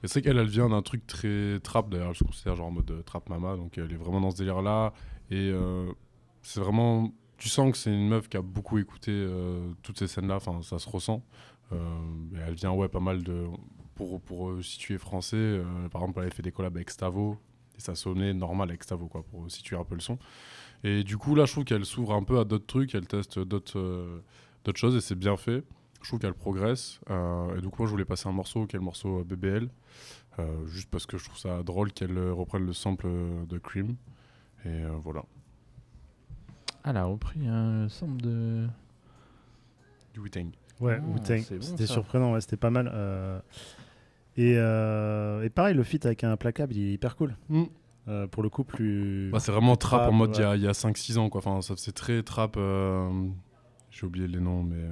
et 0.02 0.08
c'est 0.08 0.22
qu'elle, 0.22 0.38
elle 0.38 0.46
vient 0.46 0.70
d'un 0.70 0.82
truc 0.82 1.06
très 1.06 1.60
trap 1.60 1.90
d'ailleurs. 1.90 2.14
Je 2.14 2.24
considère 2.24 2.56
genre 2.56 2.68
en 2.68 2.72
mode 2.72 2.90
euh, 2.90 3.02
trap 3.02 3.28
mama. 3.28 3.56
Donc 3.56 3.76
elle 3.76 3.92
est 3.92 3.96
vraiment 3.96 4.20
dans 4.20 4.30
ce 4.30 4.36
délire 4.36 4.62
là. 4.62 4.94
Et 5.30 5.52
c'est 6.42 6.60
vraiment. 6.60 7.12
Tu 7.38 7.48
sens 7.48 7.72
que 7.72 7.78
c'est 7.78 7.92
une 7.92 8.08
meuf 8.08 8.28
qui 8.28 8.36
a 8.36 8.42
beaucoup 8.42 8.78
écouté 8.78 9.26
toutes 9.82 9.98
ces 9.98 10.06
scènes 10.06 10.28
là. 10.28 10.36
Enfin, 10.36 10.60
ça 10.62 10.78
se 10.78 10.88
ressent. 10.88 11.24
Elle 11.70 12.54
vient 12.54 12.72
ouais 12.72 12.88
pas 12.88 13.00
mal 13.00 13.22
de 13.22 13.46
pour 14.06 14.20
pour 14.20 14.50
euh, 14.50 14.62
situer 14.62 14.98
français 14.98 15.36
euh, 15.36 15.64
par 15.90 16.02
exemple 16.02 16.18
elle 16.20 16.26
avait 16.26 16.34
fait 16.34 16.42
des 16.42 16.52
collabs 16.52 16.76
avec 16.76 16.90
Stavo 16.90 17.38
et 17.76 17.80
ça 17.80 17.94
sonnait 17.94 18.34
normal 18.34 18.68
avec 18.70 18.82
Stavo 18.82 19.06
quoi 19.06 19.22
pour 19.22 19.50
situer 19.50 19.76
un 19.76 19.84
peu 19.84 19.94
le 19.94 20.00
son 20.00 20.18
et 20.84 21.04
du 21.04 21.16
coup 21.16 21.34
là 21.34 21.44
je 21.44 21.52
trouve 21.52 21.64
qu'elle 21.64 21.84
s'ouvre 21.84 22.12
un 22.14 22.22
peu 22.24 22.38
à 22.40 22.44
d'autres 22.44 22.66
trucs 22.66 22.94
elle 22.94 23.06
teste 23.06 23.38
d'autres 23.38 23.78
euh, 23.78 24.20
d'autres 24.64 24.78
choses 24.78 24.96
et 24.96 25.00
c'est 25.00 25.14
bien 25.14 25.36
fait 25.36 25.62
je 26.02 26.08
trouve 26.08 26.18
qu'elle 26.20 26.34
progresse 26.34 27.00
euh, 27.10 27.56
et 27.56 27.60
donc 27.60 27.78
moi 27.78 27.86
je 27.86 27.92
voulais 27.92 28.04
passer 28.04 28.28
un 28.28 28.32
morceau 28.32 28.66
qui 28.66 28.76
est 28.76 28.78
le 28.80 28.84
morceau 28.84 29.22
BBL 29.24 29.68
euh, 30.38 30.66
juste 30.66 30.88
parce 30.90 31.06
que 31.06 31.16
je 31.18 31.24
trouve 31.24 31.38
ça 31.38 31.62
drôle 31.62 31.92
qu'elle 31.92 32.18
reprenne 32.30 32.66
le 32.66 32.72
sample 32.72 33.06
de 33.48 33.58
Cream 33.58 33.94
et 34.64 34.68
euh, 34.68 34.90
voilà 34.98 35.22
Ah, 36.84 36.90
elle 36.90 36.96
a 36.96 37.04
repris 37.04 37.46
un 37.46 37.88
sample 37.88 38.20
de. 38.22 38.66
du 40.14 40.20
Wu-Tang 40.20 40.48
Ouais, 40.80 40.98
Ah, 41.00 41.06
Wu-Tang. 41.06 41.42
bon, 41.50 41.62
c'était 41.62 41.86
surprenant, 41.86 42.32
ouais, 42.32 42.40
c'était 42.40 42.56
pas 42.56 42.70
mal. 42.70 42.90
euh, 42.92 43.38
Et, 44.36 44.54
euh, 44.56 45.42
et 45.42 45.50
pareil, 45.50 45.74
le 45.74 45.82
feat 45.82 46.06
avec 46.06 46.24
un 46.24 46.36
placable, 46.36 46.74
il 46.74 46.88
est 46.88 46.92
hyper 46.94 47.16
cool. 47.16 47.36
Mm. 47.48 47.64
Euh, 48.08 48.26
pour 48.26 48.42
le 48.42 48.48
coup, 48.48 48.64
plus. 48.64 49.30
Bah, 49.30 49.38
c'est 49.40 49.52
vraiment 49.52 49.76
trap, 49.76 50.00
Trap, 50.02 50.10
en 50.10 50.16
mode 50.16 50.34
il 50.36 50.40
y 50.40 50.44
a- 50.44 50.50
ouais. 50.50 50.58
il 50.58 50.62
y 50.64 50.66
a, 50.68 50.72
5-6 50.72 51.18
ans 51.18 51.28
quoi. 51.30 51.38
Enfin, 51.38 51.60
ça 51.62 51.74
c'est 51.76 51.92
très 51.92 52.22
trap. 52.22 52.56
euh, 52.56 53.28
J'ai 53.90 54.06
oublié 54.06 54.26
les 54.26 54.40
noms, 54.40 54.62
mais 54.62 54.84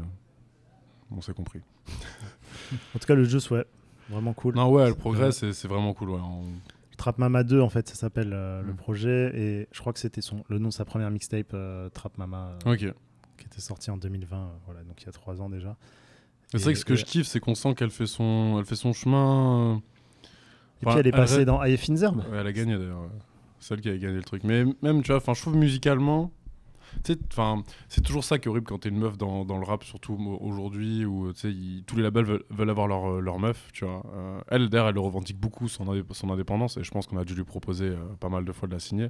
on 1.11 1.20
s'est 1.20 1.32
compris. 1.35 1.61
En 2.94 2.99
tout 2.99 3.06
cas, 3.06 3.14
le 3.14 3.25
jeu, 3.25 3.38
ouais, 3.50 3.64
vraiment 4.11 4.32
cool. 4.32 4.54
Non, 4.54 4.68
ouais, 4.70 4.85
elle 4.87 4.94
progresse 4.94 5.42
et 5.42 5.52
c'est 5.52 5.66
vraiment 5.68 5.92
cool. 5.94 6.11
Ouais. 6.11 6.20
On- 6.23 6.44
Trap 6.97 7.16
Mama 7.18 7.42
2, 7.44 7.61
en 7.62 7.70
fait, 7.70 7.88
ça 7.88 7.94
s'appelle 7.94 8.32
euh, 8.35 8.62
le 8.62 8.75
Mm. 8.75 8.76
projet. 8.76 9.32
Et 9.35 9.68
je 9.73 9.80
crois 9.80 9.92
que 9.94 9.99
c'était 9.99 10.20
son 10.20 10.44
le 10.49 10.59
nom 10.59 10.68
de 10.68 10.73
sa 10.75 10.85
première 10.85 11.11
mixtape, 11.11 11.52
euh, 11.54 11.88
Trap 11.88 12.18
Mama, 12.18 12.52
euh, 12.66 12.73
Ok. 12.75 12.78
qui 13.38 13.47
était 13.47 13.61
sortie 13.61 13.90
en 13.90 13.97
2020. 13.97 14.37
euh, 14.37 14.49
voilà, 14.66 14.82
donc 14.85 15.00
il 15.02 15.06
y 15.06 15.09
a 15.09 15.12
trois 15.12 15.40
ans 15.40 15.49
déjà. 15.49 15.76
C'est 16.52 16.59
vrai 16.64 16.73
que 16.73 16.78
ce 16.78 16.85
que 16.85 16.97
je 16.97 17.04
kiffe, 17.04 17.26
c'est 17.26 17.40
qu'on 17.40 17.54
sent 17.54 17.75
qu'elle 17.75 17.90
fait 17.90 18.07
son, 18.07 18.57
elle 18.59 18.64
fait 18.64 18.76
son 18.76 18.92
chemin. 18.92 19.75
euh, 19.75 19.75
Et 20.83 20.87
enfin, 20.87 20.90
puis 20.92 21.00
elle 21.00 21.07
est 21.07 21.12
passée 21.12 21.45
dans 21.45 21.62
Aye 21.62 21.76
Finzerbe. 21.76 22.19
Ouais, 22.30 22.38
elle 22.40 22.47
a 22.47 22.52
gagné 22.52 22.76
d'ailleurs. 22.76 23.02
ouais. 23.02 23.09
Celle 23.61 23.80
qui 23.80 23.88
a 23.90 23.97
gagné 23.97 24.16
le 24.16 24.23
truc. 24.25 24.42
Mais 24.45 24.64
même, 24.83 25.02
tu 25.02 25.12
vois, 25.12 25.23
je 25.35 25.40
trouve 25.40 25.57
musicalement. 25.57 26.33
c'est 27.04 28.00
toujours 28.02 28.25
ça 28.25 28.38
qui 28.38 28.49
est 28.49 28.50
horrible 28.50 28.66
quand 28.66 28.78
t'es 28.78 28.88
une 28.88 28.99
meuf 28.99 29.16
dans, 29.16 29.45
dans 29.45 29.59
le 29.59 29.64
rap, 29.64 29.85
surtout 29.85 30.14
aujourd'hui, 30.40 31.04
où 31.04 31.30
ils- 31.45 31.85
tous 31.87 31.97
les 31.97 32.02
labels 32.02 32.25
veulent, 32.25 32.45
veulent 32.50 32.71
avoir 32.71 32.88
leur, 32.88 33.11
euh, 33.12 33.21
leur 33.21 33.38
meuf, 33.38 33.69
tu 33.73 33.85
vois. 33.85 34.02
Euh, 34.12 34.40
elle, 34.49 34.69
d'ailleurs, 34.71 34.88
elle 34.88 34.95
le 34.95 35.00
revendique 35.00 35.38
beaucoup, 35.38 35.69
son, 35.69 35.85
indép- 35.85 36.12
son 36.12 36.30
indépendance, 36.30 36.78
et 36.78 36.83
je 36.83 36.90
pense 36.90 37.07
qu'on 37.07 37.19
a 37.19 37.25
dû 37.25 37.35
lui 37.35 37.45
proposer 37.45 37.90
euh, 37.90 37.97
pas 38.19 38.28
mal 38.28 38.45
de 38.45 38.50
fois 38.52 38.66
de 38.66 38.73
la 38.73 38.80
signer. 38.80 39.09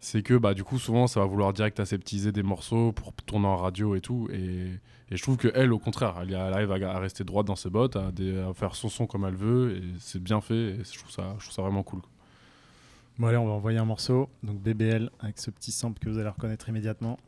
C'est 0.00 0.22
que, 0.22 0.34
bah, 0.34 0.54
du 0.54 0.64
coup, 0.64 0.78
souvent, 0.78 1.06
ça 1.06 1.20
va 1.20 1.26
vouloir 1.26 1.52
direct 1.52 1.78
aseptiser 1.78 2.32
des 2.32 2.42
morceaux 2.42 2.92
pour 2.92 3.12
tourner 3.12 3.46
en 3.46 3.56
radio 3.56 3.94
et 3.94 4.00
tout. 4.00 4.28
Et, 4.32 4.70
et 5.10 5.16
je 5.16 5.22
trouve 5.22 5.36
que 5.36 5.48
elle, 5.54 5.72
au 5.72 5.78
contraire, 5.78 6.14
elle, 6.22 6.34
arrive 6.34 6.72
à, 6.72 6.98
rester 6.98 7.22
droite 7.24 7.46
dans 7.46 7.56
ses 7.56 7.68
bottes, 7.68 7.96
à, 7.96 8.08
à 8.08 8.54
faire 8.54 8.74
son 8.74 8.88
son 8.88 9.06
comme 9.06 9.24
elle 9.24 9.34
veut, 9.34 9.76
et 9.76 9.82
c'est 9.98 10.22
bien 10.22 10.40
fait, 10.40 10.54
et 10.54 10.84
je 10.84 10.98
trouve 10.98 11.10
ça, 11.10 11.34
je 11.38 11.44
trouve 11.44 11.54
ça 11.54 11.62
vraiment 11.62 11.82
cool. 11.82 12.00
Bon 13.18 13.26
allez, 13.26 13.36
on 13.36 13.46
va 13.46 13.52
envoyer 13.52 13.78
un 13.78 13.84
morceau. 13.84 14.30
Donc 14.42 14.60
BBL 14.60 15.10
avec 15.20 15.38
ce 15.38 15.50
petit 15.50 15.72
sample 15.72 15.98
que 15.98 16.08
vous 16.08 16.18
allez 16.18 16.28
reconnaître 16.28 16.68
immédiatement. 16.68 17.18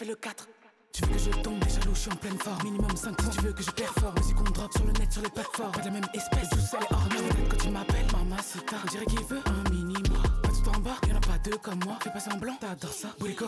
Fait 0.00 0.06
le 0.06 0.14
4. 0.14 0.48
Tu 0.94 1.04
veux 1.04 1.12
que 1.12 1.18
je 1.18 1.30
tombe 1.42 1.58
déjà 1.58 1.78
jaloux, 1.78 1.94
je 1.94 2.00
suis 2.00 2.10
en 2.10 2.16
pleine 2.16 2.38
forme. 2.38 2.62
Minimum 2.64 2.96
5 2.96 3.20
si 3.20 3.28
tu 3.36 3.44
veux 3.44 3.52
que 3.52 3.62
je 3.62 3.70
performe. 3.70 4.14
Musique 4.16 4.34
qu'on 4.34 4.44
drop 4.44 4.72
sur 4.72 4.86
le 4.86 4.92
net, 4.92 5.12
sur 5.12 5.20
les 5.20 5.28
plateformes. 5.28 5.72
Pas 5.72 5.80
de 5.80 5.84
la 5.84 5.90
même 5.90 6.06
espèce, 6.14 6.48
tous 6.48 6.58
elle 6.72 6.84
est 6.84 6.92
hors 6.94 7.08
norme. 7.10 7.48
Quand 7.50 7.56
tu 7.58 7.68
m'appelles 7.68 8.06
Mamacita. 8.10 8.76
On 8.82 8.90
dirait 8.90 9.04
qu'il 9.04 9.24
veut 9.24 9.42
un 9.44 9.70
mini 9.70 9.92
moi. 10.08 10.22
Pas 10.42 10.48
tout 10.48 10.68
en 10.70 10.80
bas, 10.80 10.96
y'en 11.06 11.16
a 11.16 11.20
pas 11.20 11.36
deux 11.44 11.58
comme 11.58 11.80
moi. 11.84 11.98
Fais 12.02 12.08
pas 12.08 12.20
semblant, 12.20 12.54
t'adores 12.54 12.94
ça. 12.94 13.08
Bourico, 13.18 13.44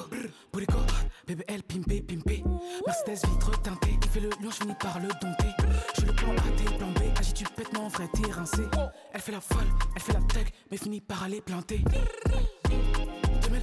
bourico. 0.53 0.77
BBL, 1.27 1.63
pimpé, 1.63 2.03
pimpé. 2.03 2.45
Mercedes 2.87 3.27
vitre 3.31 3.63
teintée. 3.63 3.99
Il 4.03 4.11
fait 4.11 4.21
le 4.21 4.29
lion, 4.29 4.51
je 4.51 4.57
finis 4.57 4.77
par 4.79 5.01
le 5.01 5.09
dompter. 5.09 5.53
Je 5.99 6.05
le 6.05 6.13
plan 6.13 6.33
A, 6.33 6.51
t'es 6.59 6.77
plan 6.77 6.91
B. 6.91 7.19
Agis, 7.19 7.33
tu 7.33 7.45
pètes, 7.45 7.73
mon 7.73 7.89
vrai, 7.89 8.11
t'es 8.13 8.31
rincé. 8.31 8.61
Elle 9.15 9.21
fait 9.23 9.33
la 9.33 9.41
folle, 9.41 9.73
elle 9.97 10.03
fait 10.03 10.13
la 10.13 10.21
thug, 10.21 10.49
mais 10.71 10.77
finit 10.77 11.01
par 11.01 11.23
aller 11.23 11.41
planter. 11.41 11.83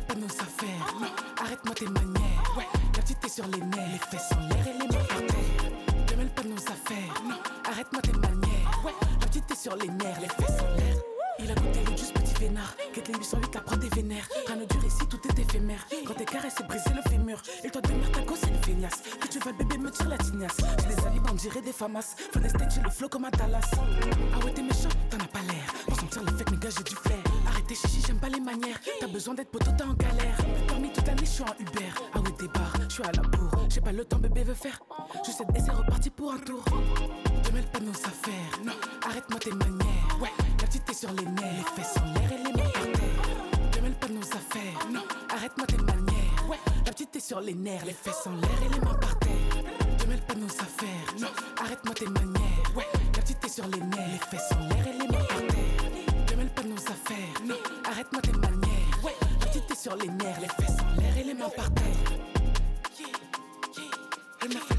Pas 0.09 0.15
nos 0.15 0.25
affaires. 0.25 0.95
Non, 0.99 1.07
arrête-moi 1.39 1.75
tes 1.75 1.85
manières. 1.85 2.43
Ouais, 2.57 2.65
la 2.95 3.01
petite 3.03 3.23
est 3.23 3.29
sur 3.29 3.45
les 3.45 3.61
nerfs, 3.61 3.89
les 3.91 3.99
fesses 3.99 4.31
en 4.35 4.39
l'air 4.47 4.67
et 4.67 4.73
les 4.73 4.79
mains 4.79 5.05
par 5.07 5.17
terre. 5.17 6.05
Te 6.07 6.15
mêle 6.15 6.29
pas 6.29 6.41
nos 6.41 6.55
affaires. 6.55 7.23
Non, 7.27 7.35
arrête-moi 7.69 8.01
tes 8.01 8.13
manières. 8.13 8.81
Ouais, 8.83 8.93
la 9.21 9.27
petite 9.27 9.51
est 9.51 9.55
sur 9.55 9.75
les 9.75 9.87
nerfs, 9.87 10.19
les 10.19 10.27
fesses 10.27 10.61
en 10.61 10.75
l'air. 10.77 10.95
Il 11.37 11.51
a 11.51 11.53
goûté 11.53 11.79
le 11.85 11.95
juste 11.95 12.13
petit 12.15 12.33
vénard. 12.39 12.75
Quête 12.91 13.07
les 13.07 13.13
808, 13.19 13.53
la 13.53 13.61
prod 13.61 13.79
des 13.79 13.89
vénères. 13.89 14.27
Rien 14.47 14.55
ne 14.55 14.65
dure 14.65 14.83
ici, 14.83 15.07
tout 15.07 15.19
est 15.29 15.39
éphémère. 15.39 15.85
Quand 16.07 16.15
t'es 16.15 16.25
carré, 16.25 16.47
c'est 16.57 16.65
brisé 16.65 16.89
le 16.89 17.07
fémur. 17.07 17.39
Et 17.63 17.69
toi, 17.69 17.79
demeure 17.83 18.11
ta 18.11 18.21
gosse, 18.21 18.39
c'est 18.41 18.49
une 18.49 18.63
feignasse. 18.63 19.03
Que 19.21 19.27
tu 19.27 19.37
vas, 19.37 19.51
bébé, 19.51 19.77
me 19.77 19.91
tire 19.91 20.09
la 20.09 20.17
tignasse. 20.17 20.57
J'ai 20.57 20.95
des 20.95 21.05
alibans, 21.05 21.33
on 21.33 21.35
dirait 21.35 21.61
des 21.61 21.71
famas. 21.71 22.15
Faut 22.33 22.39
j'ai 22.41 22.81
le 22.81 22.89
flow 22.89 23.09
comme 23.09 23.25
à 23.25 23.29
Dallas. 23.29 23.61
Ah 23.75 24.43
ouais, 24.43 24.53
t'es 24.53 24.63
méchant, 24.63 24.89
t'en 25.11 25.17
as 25.17 25.27
pas 25.27 25.41
l'air. 25.47 25.71
Pour 25.85 25.99
sentir 25.99 26.23
les 26.23 26.31
fake, 26.31 26.49
mes 26.49 26.57
gars, 26.57 26.69
j'ai 26.75 26.83
du 26.83 26.95
flair. 26.95 27.28
Arrêtez, 27.69 27.87
chichi, 27.87 28.01
j'aime 28.07 28.17
pas 28.17 28.29
les 28.29 28.39
manières. 28.39 28.79
T'as 28.99 29.07
besoin 29.07 29.35
d'être 29.35 29.51
poteau, 29.51 29.69
t'es 29.77 29.83
en 29.83 29.93
galère. 29.93 30.37
Parmi 30.67 30.91
toute 30.91 31.05
l'année, 31.05 31.21
je 31.21 31.29
suis 31.29 31.43
en 31.43 31.53
Uber. 31.59 31.91
Ah 32.15 32.19
ouais, 32.19 32.47
bars, 32.51 32.73
je 32.89 32.93
suis 32.95 33.03
à 33.03 33.11
la 33.11 33.21
bourre. 33.21 33.67
J'ai 33.69 33.81
pas 33.81 33.91
le 33.91 34.05
temps, 34.05 34.17
bébé 34.17 34.43
veut 34.43 34.55
faire. 34.55 34.79
Je 35.23 35.31
cède 35.31 35.45
et 35.55 35.59
c'est 35.59 35.71
reparti 35.71 36.09
pour 36.09 36.33
un 36.33 36.39
tour. 36.39 36.63
Te 37.43 37.51
mêle 37.51 37.67
pas 37.67 37.79
nos 37.79 37.91
affaires. 37.91 38.59
Non, 38.65 38.73
arrête-moi 39.05 39.39
tes 39.39 39.51
manières. 39.51 40.17
Ouais, 40.19 40.31
la 40.59 40.65
petite 40.65 40.89
est 40.89 40.93
sur 40.95 41.11
les 41.11 41.25
nerfs. 41.25 41.63
Les 41.77 41.83
fesses 41.83 41.97
en 41.97 42.05
l'air 42.05 42.31
et 42.31 42.37
les 42.37 42.53
mains 42.53 42.69
par 42.71 42.81
terre. 42.81 43.71
Te 43.71 43.79
mêle 43.81 43.93
pas 43.93 44.07
nos 44.07 44.21
affaires. 44.21 44.87
Non, 44.91 45.03
arrête-moi 45.29 45.67
tes 45.67 45.77
manières. 45.77 46.49
Ouais, 46.49 46.59
la 46.87 46.91
petite 46.91 47.15
est 47.15 47.19
sur 47.19 47.39
les 47.39 47.53
nerfs. 47.53 47.85
Les 47.85 47.93
fesses 47.93 48.25
en 48.25 48.33
l'air 48.33 48.63
et 48.65 48.73
les 48.73 48.79
mains 48.79 48.95
par 48.95 49.19
terre. 49.19 49.97
Te 49.99 50.07
mêle 50.07 50.21
pas 50.21 50.33
nos 50.33 50.47
affaires. 50.47 51.13
Non, 51.19 51.29
arrête-moi 51.63 51.93
tes 51.93 52.07
manières. 52.07 52.75
Ouais, 52.75 52.87
la 53.15 53.21
petite 53.21 53.45
est 53.45 53.49
sur 53.49 53.67
les 53.67 53.79
nerfs. 53.79 54.09
Les 54.11 54.37
fesses 54.37 54.51
en 54.53 54.67
l'air 54.69 54.87
et 54.87 54.93
les 54.93 55.07
mains 55.07 55.25
par 55.25 55.37
terre. 55.37 55.48
Nos 57.45 57.55
arrête-moi 57.89 58.21
tes 58.21 58.31
manières. 58.31 59.03
Ouais, 59.03 59.15
la 59.21 59.45
petite 59.45 59.71
est 59.71 59.75
sur 59.75 59.95
les 59.95 60.07
nerfs. 60.07 60.39
Les 60.41 60.47
fesses 60.47 60.77
en 60.79 61.01
l'air 61.01 61.17
et 61.17 61.23
les 61.23 61.33
mains 61.33 61.49
par 61.49 61.73
terre. 61.73 61.83
Elle 64.41 64.53
m'a 64.53 64.59
fait 64.59 64.78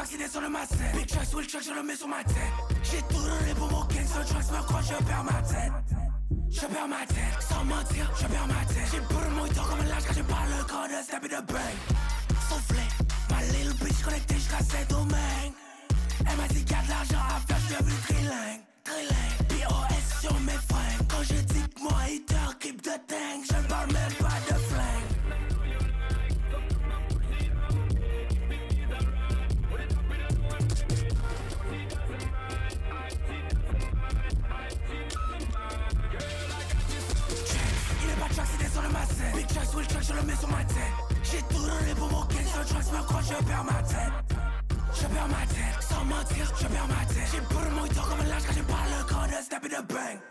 De 0.00 0.22
est 0.22 0.28
sur 0.28 0.40
le 0.40 0.48
masset. 0.48 0.76
Big 0.94 1.06
Tracks, 1.06 1.34
Will 1.34 1.46
Chuck, 1.46 1.62
je 1.62 1.72
le 1.74 1.82
mets 1.82 1.94
sur 1.94 2.08
ma 2.08 2.24
tête. 2.24 2.34
J'ai 2.82 3.02
tout 3.02 3.22
donné 3.22 3.54
pour 3.54 3.70
mon 3.70 3.84
gang, 3.84 4.06
sur 4.06 4.24
Tracks, 4.24 4.50
me 4.50 4.62
crois, 4.62 4.80
je 4.80 5.04
perds 5.04 5.24
ma 5.24 5.42
tête. 5.42 5.72
Je 6.48 6.60
perds 6.60 6.88
ma 6.88 7.06
tête, 7.06 7.42
sans 7.46 7.64
mentir, 7.64 8.10
je 8.16 8.26
perds 8.26 8.46
ma 8.46 8.64
tête. 8.64 8.88
J'ai 8.90 9.00
pour 9.00 9.30
mon 9.30 9.46
temps 9.48 9.64
comme 9.68 9.80
un 9.80 9.84
lâche 9.84 10.04
quand 10.08 10.14
je 10.14 10.22
parle 10.22 10.48
le 10.56 10.64
corps 10.64 10.88
de 10.88 11.04
step 11.04 11.24
in 11.24 11.40
the 11.40 11.46
brain. 11.46 11.76
Soufflé, 12.48 12.82
ma 13.28 13.42
little 13.52 13.74
bitch 13.74 14.02
connectée 14.02 14.36
jusqu'à 14.36 14.58
ses 14.60 14.84
domaines. 14.86 15.59
Bang. 49.82 50.29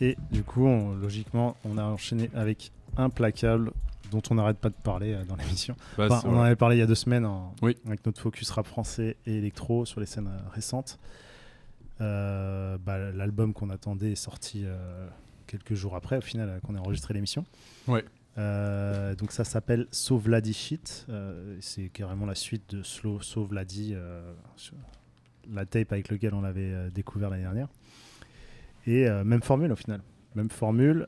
Et 0.00 0.16
du 0.30 0.42
coup, 0.42 0.66
on- 0.66 0.94
logiquement, 0.94 1.56
on 1.64 1.78
a 1.78 1.84
enchaîné 1.84 2.28
avec 2.34 2.72
Implacable, 2.96 3.72
dont 4.12 4.22
on 4.30 4.34
n'arrête 4.36 4.58
pas 4.58 4.68
de 4.70 4.74
parler 4.74 5.14
euh, 5.14 5.24
dans 5.24 5.36
l'émission. 5.36 5.74
Bah, 5.98 6.06
Enfin, 6.10 6.28
on 6.28 6.36
en 6.36 6.42
avait 6.42 6.56
parlé 6.56 6.76
il 6.76 6.78
y 6.78 6.82
a 6.82 6.86
deux 6.86 6.94
semaines 6.94 7.24
en- 7.26 7.54
Oui. 7.62 7.76
avec 7.86 8.06
notre 8.06 8.20
focus 8.20 8.50
rap 8.50 8.66
français 8.66 9.16
et 9.26 9.36
électro 9.38 9.84
sur 9.84 9.98
les 10.00 10.06
scènes 10.06 10.28
euh, 10.28 10.48
récentes. 10.52 10.98
Euh, 12.00 12.78
bah, 12.78 12.98
L'album 13.12 13.52
qu'on 13.52 13.70
attendait 13.70 14.12
est 14.12 14.16
sorti 14.16 14.62
euh, 14.64 15.06
quelques 15.46 15.74
jours 15.74 15.94
après, 15.96 16.18
au 16.18 16.22
final, 16.22 16.60
qu'on 16.66 16.74
a 16.74 16.78
enregistré 16.80 17.14
l'émission. 17.14 17.44
Ouais. 17.88 18.04
Euh, 18.38 19.14
donc 19.14 19.30
ça 19.32 19.44
s'appelle 19.44 19.86
Sauvladi 19.90 20.54
Shit. 20.54 21.04
Euh, 21.10 21.56
c'est 21.60 21.88
carrément 21.90 22.24
la 22.26 22.34
suite 22.34 22.74
de 22.74 22.82
Slow 22.82 23.20
euh, 23.36 24.32
sur 24.56 24.74
la 25.52 25.66
tape 25.66 25.92
avec 25.92 26.08
lequel 26.08 26.32
on 26.34 26.40
l'avait 26.40 26.90
découvert 26.90 27.28
l'année 27.30 27.42
dernière. 27.42 27.68
Et 28.86 29.08
même 29.24 29.42
formule 29.42 29.70
au 29.72 29.76
final. 29.76 30.00
même 30.34 30.50
formule. 30.50 31.06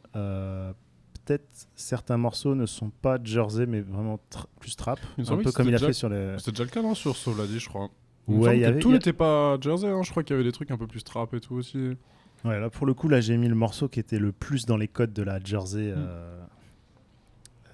Certains 1.74 2.16
morceaux 2.16 2.54
ne 2.54 2.66
sont 2.66 2.90
pas 2.90 3.18
Jersey, 3.22 3.66
mais 3.66 3.80
vraiment 3.80 4.18
tra- 4.30 4.46
plus 4.60 4.76
trap. 4.76 4.98
Un 5.18 5.36
peu 5.38 5.52
comme 5.52 5.68
il 5.68 5.74
a 5.74 5.78
fait 5.78 5.92
sur 5.92 6.08
les. 6.08 6.34
C'était 6.38 6.52
déjà 6.52 6.64
le 6.64 6.70
cas, 6.70 6.82
non, 6.82 6.94
sur 6.94 7.14
je 7.14 7.68
crois. 7.68 7.88
Il 8.28 8.34
Ouais, 8.36 8.58
y 8.58 8.64
avait- 8.64 8.78
tout 8.80 8.88
a- 8.90 8.92
n'était 8.94 9.12
pas 9.12 9.58
Jersey, 9.60 9.88
hein. 9.88 10.02
je 10.02 10.10
crois 10.10 10.22
qu'il 10.22 10.32
y 10.34 10.38
avait 10.38 10.44
des 10.48 10.52
trucs 10.52 10.70
un 10.70 10.78
peu 10.78 10.86
plus 10.86 11.04
trap 11.04 11.34
et 11.34 11.40
tout 11.40 11.54
aussi. 11.56 11.96
Ouais, 12.44 12.58
là 12.60 12.68
pour 12.70 12.86
le 12.86 12.94
coup, 12.94 13.08
là 13.08 13.20
j'ai 13.20 13.36
mis 13.36 13.48
le 13.48 13.54
morceau 13.54 13.88
qui 13.88 14.00
était 14.00 14.18
le 14.18 14.32
plus 14.32 14.64
dans 14.66 14.76
les 14.76 14.88
codes 14.88 15.12
de 15.12 15.22
la 15.22 15.40
Jersey. 15.42 15.92
Mm. 15.92 15.94
euh, 15.96 16.44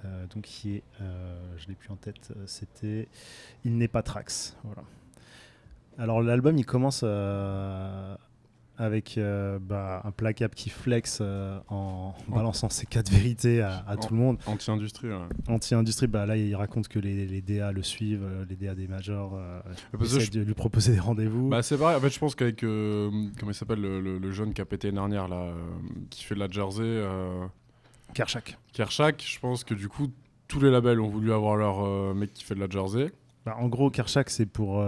euh, 0.05 0.27
donc 0.35 0.45
qui 0.45 0.77
est, 0.77 0.83
euh, 1.03 1.39
je 1.59 1.69
l'ai 1.69 1.75
plus 1.75 1.91
en 1.91 1.97
tête, 1.97 2.33
c'était 2.47 3.09
Il 3.65 3.77
n'est 3.77 3.89
pas 3.89 4.03
Trax. 4.03 4.57
Voilà. 4.65 4.83
Alors 5.99 6.23
l'album 6.23 6.57
il 6.57 6.65
commence 6.65 7.03
euh, 7.05 8.17
avec 8.81 9.19
euh, 9.19 9.59
bah, 9.61 10.01
un 10.05 10.11
placable 10.11 10.55
qui 10.55 10.71
flex 10.71 11.19
euh, 11.21 11.59
en 11.69 12.15
balançant 12.29 12.69
ses 12.71 12.87
quatre 12.87 13.11
vérités 13.11 13.61
à, 13.61 13.85
à 13.87 13.97
tout 13.97 14.15
le 14.15 14.19
monde. 14.19 14.39
Anti-industrie, 14.47 15.09
ouais. 15.09 15.19
Anti-industrie, 15.49 16.07
bah, 16.07 16.25
là 16.27 16.37
il 16.37 16.55
raconte 16.57 16.89
que 16.89 16.99
les, 16.99 17.27
les 17.27 17.43
DA 17.43 17.73
le 17.73 17.83
suivent, 17.83 18.25
euh, 18.25 18.45
les 18.49 18.57
DA 18.57 18.75
des 18.75 18.89
majors 18.89 19.33
euh, 19.35 19.61
essaient 20.01 20.21
je- 20.21 20.31
de 20.31 20.41
lui 20.41 20.55
proposer 20.55 20.93
des 20.93 20.99
rendez-vous. 21.01 21.49
Bah 21.51 21.63
c'est 21.63 21.77
pareil, 21.79 21.97
en 21.97 22.01
fait 22.01 22.11
je 22.11 22.19
pense 22.19 22.35
qu'avec, 22.35 22.61
comment 22.61 23.51
il 23.51 23.55
s'appelle, 23.55 23.81
le, 23.81 24.01
le- 24.01 24.19
le 24.19 24.31
jeune 24.31 24.55
qui 24.55 24.61
a 24.61 24.65
pété 24.65 24.89
l'année 24.89 24.97
dernière, 24.97 25.29
là, 25.29 25.53
qui 26.09 26.25
fait 26.25 26.35
de 26.35 26.41
la 26.41 26.49
Jersey, 26.49 27.03
Kershak. 28.15 28.57
Kershak, 28.73 29.23
je 29.27 29.39
pense 29.39 29.63
que 29.65 29.75
du 29.75 29.89
coup, 29.89 30.09
tous 30.49 30.61
les 30.61 30.71
labels 30.71 31.01
ont 31.01 31.09
voulu 31.09 31.33
avoir 31.33 31.57
leur 31.57 32.15
mec 32.15 32.33
qui 32.33 32.45
fait 32.45 32.55
de 32.55 32.61
la 32.61 32.69
Jersey. 32.69 33.13
Bah, 33.45 33.57
en 33.59 33.69
gros, 33.69 33.91
Kershak, 33.91 34.31
c'est 34.31 34.47
pour 34.47 34.83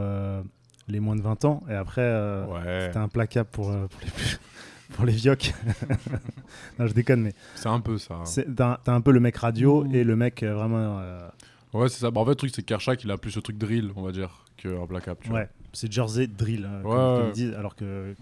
les 0.92 1.00
moins 1.00 1.16
de 1.16 1.22
20 1.22 1.44
ans. 1.44 1.62
Et 1.68 1.75
après, 1.75 2.02
euh, 2.02 2.46
Ouais. 2.46 2.90
t'as 2.92 3.00
un 3.02 3.08
placable 3.08 3.49
pour, 3.50 3.70
euh, 3.70 3.87
pour 3.88 4.00
les, 4.04 4.11
plus- 4.11 4.40
pour 4.92 5.04
les 5.06 5.12
viocs. 5.12 5.52
non, 6.78 6.87
je 6.87 6.92
déconne, 6.92 7.22
mais 7.22 7.32
C'est 7.54 7.68
un 7.68 7.80
peu 7.80 7.99
ça. 7.99 8.20
c'est- 8.25 8.46
t'as 8.54 8.78
un 8.87 9.00
peu 9.00 9.11
le 9.12 9.20
mec 9.20 9.37
radio 9.37 9.84
Ouh. 9.84 9.94
et 9.94 10.04
le 10.04 10.16
mec 10.16 10.42
euh, 10.42 10.54
vraiment. 10.54 10.99
euh, 11.00 11.28
Ouais, 11.75 11.88
c'est 11.88 12.00
ça. 12.00 12.11
Bah, 12.11 12.20
en 12.20 12.25
fait, 12.25 12.30
le 12.32 12.37
truc, 12.37 12.52
c'est 12.54 12.62
que 12.62 12.66
Kershak, 12.66 13.02
il 13.02 13.11
a 13.11 13.16
plus 13.16 13.34
le 13.34 13.40
truc 13.42 13.56
drill, 13.56 13.92
on 13.96 14.02
va 14.02 14.12
dire, 14.12 14.44
qu'un 14.58 14.87
placable. 14.87 15.20
tu 15.22 15.30
vois. 15.30 15.38
ouais, 15.40 15.49
c'est 15.72 15.90
Jersey 15.90 16.26
drill, 16.26 16.66
euh, 16.66 16.82
comme, 16.82 16.90
Ouais, 16.90 16.96
comme 16.96 17.22
ouais. 17.22 17.28
ils 17.28 17.32
disent, 17.32 17.54
alors 17.54 17.75
que. 17.76 18.14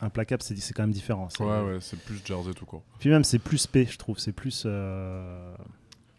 Un 0.00 0.10
placable, 0.10 0.42
c'est 0.42 0.54
c'est 0.58 0.74
quand 0.74 0.82
même 0.82 0.90
différent. 0.92 1.28
c'est- 1.30 1.42
Ouais, 1.42 1.62
ouais, 1.62 1.78
c'est 1.80 1.98
plus 1.98 2.20
Jersey 2.24 2.52
tout 2.52 2.66
court. 2.66 2.82
Puis 2.98 3.08
même, 3.08 3.24
c'est 3.24 3.38
plus 3.38 3.66
P, 3.66 3.86
je 3.90 3.96
trouve. 3.96 4.18
C'est 4.18 4.32
plus. 4.32 4.64
euh, 4.66 5.54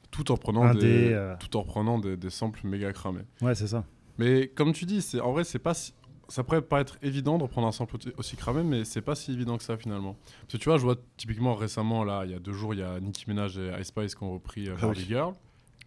Tout 0.09 0.31
en 0.31 0.37
prenant, 0.37 0.63
Indé, 0.63 0.79
des, 1.09 1.13
euh. 1.13 1.35
tout 1.39 1.55
en 1.57 1.61
reprenant 1.61 1.99
des, 1.99 2.17
des 2.17 2.29
samples 2.31 2.65
méga 2.65 2.91
cramés. 2.93 3.21
Ouais, 3.41 3.53
c'est 3.53 3.67
ça. 3.67 3.83
Mais 4.17 4.47
comme 4.47 4.73
tu 4.73 4.85
dis, 4.85 5.01
c'est 5.03 5.19
en 5.19 5.31
vrai, 5.31 5.43
c'est 5.43 5.59
pas 5.59 5.75
si- 5.75 5.93
ça 6.29 6.43
pourrait 6.43 6.62
pas 6.62 6.81
être 6.81 6.98
évident 7.01 7.38
de 7.38 7.43
reprendre 7.43 7.67
un 7.67 7.72
sample 7.72 7.96
aussi- 8.17 8.36
cramé, 8.36 8.63
mais 8.63 8.84
c'est 8.86 9.01
pas 9.01 9.15
si 9.15 9.31
évident 9.31 9.57
que 9.57 9.63
ça 9.63 9.77
finalement. 9.77 10.15
Parce 10.41 10.53
que 10.53 10.57
tu 10.57 10.69
vois, 10.69 10.77
je 10.77 10.84
vois 10.84 10.96
typiquement 11.17 11.55
récemment, 11.55 12.03
là, 12.03 12.24
il 12.25 12.31
y 12.31 12.36
a 12.36 12.39
deux 12.39 12.53
jours, 12.53 12.74
il 12.74 12.81
y 12.81 12.84
a 12.84 13.00
Nicki 13.00 13.25
Minaj 13.27 13.57
et 13.57 13.72
Ice 13.79 13.88
Spice 13.88 14.15
qui 14.15 14.24
ont 14.24 14.34
repris 14.34 14.67
euh, 14.69 14.75
Ah 14.81 14.88
oui. 14.89 15.05
Girl. 15.07 15.34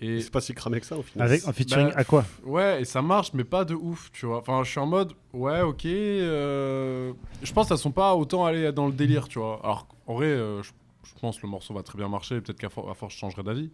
Et 0.03 0.23
C'est 0.23 0.31
pas 0.31 0.41
si 0.41 0.55
cramé 0.55 0.81
que 0.81 0.87
ça 0.87 0.97
au 0.97 1.03
final. 1.03 1.29
Avec, 1.29 1.47
en 1.47 1.53
featuring 1.53 1.89
bah, 1.89 1.95
à 1.97 2.05
quoi 2.05 2.25
ouais, 2.45 2.81
et 2.81 2.85
ça 2.87 3.03
marche, 3.03 3.35
mais 3.35 3.45
pas 3.45 3.67
de 3.67 3.75
ouf, 3.75 4.11
tu 4.13 4.25
vois. 4.25 4.39
Enfin, 4.39 4.63
je 4.65 4.71
suis 4.71 4.81
en 4.81 4.87
mode, 4.87 5.13
ouais, 5.35 5.61
ok. 5.61 5.85
euh, 5.85 7.13
Je 7.43 7.53
pense 7.53 7.69
qu'elles 7.69 7.77
sont 7.77 7.91
pas 7.93 8.15
autant 8.15 8.47
allées 8.47 8.73
dans 8.73 8.87
le 8.87 8.93
délire, 8.95 9.29
tu 9.29 9.39
vois. 9.39 9.61
Alors, 9.63 9.87
en 10.07 10.15
vrai, 10.15 10.27
euh, 10.29 10.63
je, 10.63 10.71
je 11.05 11.13
pense 11.21 11.37
que 11.37 11.43
le 11.43 11.51
morceau 11.51 11.75
va 11.75 11.83
très 11.83 11.99
bien 11.99 12.09
marcher, 12.09 12.41
peut-être 12.41 12.59
qu'à 12.59 12.71
for- 12.71 12.89
à 12.91 12.95
force, 12.95 13.13
je 13.15 13.19
changerai 13.19 13.43
d'avis. 13.43 13.71